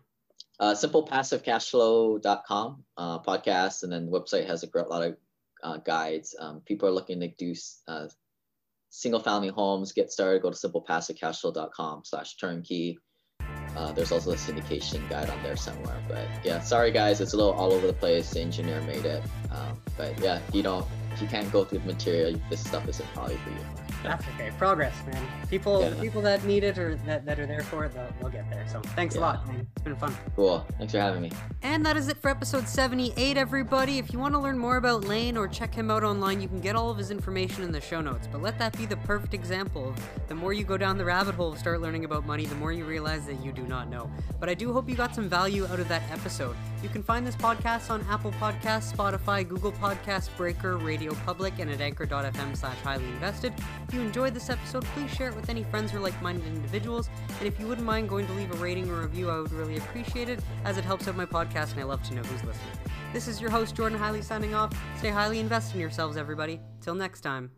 Uh, 0.59 0.73
simplepassivecashflow.com 0.73 2.83
uh, 2.97 3.19
podcast, 3.19 3.83
and 3.83 3.91
then 3.91 4.05
the 4.05 4.11
website 4.11 4.47
has 4.47 4.63
a 4.63 4.67
great 4.67 4.87
lot 4.87 5.03
of 5.03 5.17
uh, 5.63 5.77
guides. 5.77 6.35
Um, 6.39 6.61
people 6.65 6.87
are 6.87 6.91
looking 6.91 7.19
to 7.19 7.27
do 7.27 7.53
uh, 7.87 8.07
single 8.89 9.19
family 9.19 9.49
homes, 9.49 9.91
get 9.91 10.11
started, 10.11 10.41
go 10.41 10.51
to 10.51 10.55
simplepassivecashflow.com 10.55 12.03
slash 12.05 12.37
turnkey. 12.37 12.97
Uh, 13.75 13.91
there's 13.91 14.11
also 14.11 14.31
a 14.31 14.35
syndication 14.35 15.07
guide 15.09 15.29
on 15.29 15.43
there 15.43 15.55
somewhere. 15.55 16.01
But 16.07 16.27
yeah, 16.43 16.61
sorry 16.61 16.91
guys, 16.91 17.21
it's 17.21 17.33
a 17.33 17.37
little 17.37 17.53
all 17.53 17.71
over 17.73 17.85
the 17.85 17.93
place. 17.93 18.31
The 18.31 18.41
engineer 18.41 18.81
made 18.81 19.05
it. 19.05 19.21
Um, 19.51 19.79
but 19.95 20.19
yeah, 20.19 20.39
you 20.51 20.63
don't, 20.63 20.87
if 21.13 21.21
you 21.21 21.27
can't 21.27 21.51
go 21.51 21.63
through 21.63 21.77
the 21.79 21.85
material, 21.85 22.41
this 22.49 22.61
stuff 22.61 22.87
isn't 22.87 23.07
probably 23.13 23.37
for 23.37 23.51
you. 23.51 23.86
That's 24.03 24.25
okay. 24.35 24.51
Progress, 24.57 24.95
man. 25.11 25.27
People, 25.49 25.81
yeah. 25.81 26.01
people 26.01 26.21
that 26.21 26.43
need 26.45 26.63
it 26.63 26.77
or 26.77 26.95
that, 27.05 27.25
that 27.25 27.39
are 27.39 27.45
there 27.45 27.63
for 27.63 27.85
it, 27.85 27.93
they'll, 27.93 28.09
they'll 28.19 28.29
get 28.29 28.49
there. 28.49 28.65
So 28.67 28.81
thanks 28.95 29.15
yeah. 29.15 29.21
a 29.21 29.23
lot, 29.23 29.47
man. 29.47 29.67
It's 29.75 29.83
been 29.83 29.95
fun. 29.95 30.15
Cool. 30.35 30.65
Thanks 30.77 30.93
for 30.93 30.99
having 30.99 31.21
me. 31.21 31.31
And 31.61 31.85
that 31.85 31.97
is 31.97 32.07
it 32.07 32.17
for 32.17 32.29
episode 32.29 32.67
78, 32.67 33.37
everybody. 33.37 33.97
If 33.97 34.13
you 34.13 34.19
want 34.19 34.33
to 34.33 34.39
learn 34.39 34.57
more 34.57 34.77
about 34.77 35.03
Lane 35.03 35.37
or 35.37 35.47
check 35.47 35.73
him 35.73 35.89
out 35.89 36.03
online, 36.03 36.41
you 36.41 36.47
can 36.47 36.59
get 36.59 36.75
all 36.75 36.89
of 36.89 36.97
his 36.97 37.11
information 37.11 37.63
in 37.63 37.71
the 37.71 37.81
show 37.81 38.01
notes. 38.01 38.27
But 38.31 38.41
let 38.41 38.57
that 38.59 38.77
be 38.77 38.85
the 38.85 38.97
perfect 38.97 39.33
example 39.33 39.89
of 39.89 40.27
the 40.27 40.35
more 40.35 40.53
you 40.53 40.63
go 40.63 40.77
down 40.77 40.97
the 40.97 41.05
rabbit 41.05 41.35
hole, 41.35 41.55
start 41.55 41.81
learning 41.81 42.05
about 42.05 42.25
money, 42.25 42.45
the 42.45 42.55
more 42.55 42.71
you 42.71 42.85
realize 42.85 43.25
that 43.25 43.43
you 43.43 43.51
do 43.51 43.63
not 43.63 43.89
know. 43.89 44.09
But 44.39 44.49
I 44.49 44.53
do 44.53 44.73
hope 44.73 44.89
you 44.89 44.95
got 44.95 45.15
some 45.15 45.29
value 45.29 45.65
out 45.65 45.79
of 45.79 45.87
that 45.87 46.03
episode. 46.11 46.55
You 46.83 46.89
can 46.89 47.01
find 47.01 47.25
this 47.25 47.35
podcast 47.35 47.89
on 47.89 48.05
Apple 48.09 48.31
Podcasts, 48.33 48.93
Spotify, 48.93 49.47
Google 49.47 49.71
Podcasts, 49.71 50.29
Breaker, 50.37 50.77
Radio 50.77 51.13
Public, 51.25 51.59
and 51.59 51.71
at 51.71 51.81
anchor.fm 51.81 52.55
slash 52.55 52.77
highly 52.77 53.05
invested. 53.05 53.53
If 53.87 53.93
you 53.97 54.03
enjoyed 54.03 54.33
this 54.33 54.49
episode, 54.49 54.85
please 54.85 55.11
share 55.11 55.29
it 55.29 55.35
with 55.35 55.49
any 55.49 55.63
friends 55.63 55.93
or 55.93 55.99
like 55.99 56.19
minded 56.21 56.47
individuals. 56.47 57.09
And 57.39 57.47
if 57.47 57.59
you 57.59 57.67
wouldn't 57.67 57.85
mind 57.85 58.09
going 58.09 58.27
to 58.27 58.33
leave 58.33 58.51
a 58.51 58.57
rating 58.57 58.89
or 58.89 59.01
review, 59.01 59.29
I 59.29 59.39
would 59.39 59.51
really 59.51 59.77
appreciate 59.77 60.29
it, 60.29 60.39
as 60.63 60.77
it 60.77 60.85
helps 60.85 61.07
out 61.07 61.15
my 61.15 61.25
podcast 61.25 61.71
and 61.71 61.81
I 61.81 61.83
love 61.83 62.03
to 62.03 62.13
know 62.13 62.21
who's 62.21 62.43
listening. 62.43 62.67
This 63.13 63.27
is 63.27 63.41
your 63.41 63.49
host, 63.49 63.75
Jordan 63.75 63.97
Highly, 63.97 64.21
signing 64.21 64.53
off. 64.53 64.71
Stay 64.99 65.09
highly 65.09 65.39
invested 65.39 65.75
in 65.75 65.81
yourselves, 65.81 66.17
everybody. 66.17 66.59
Till 66.81 66.95
next 66.95 67.21
time. 67.21 67.51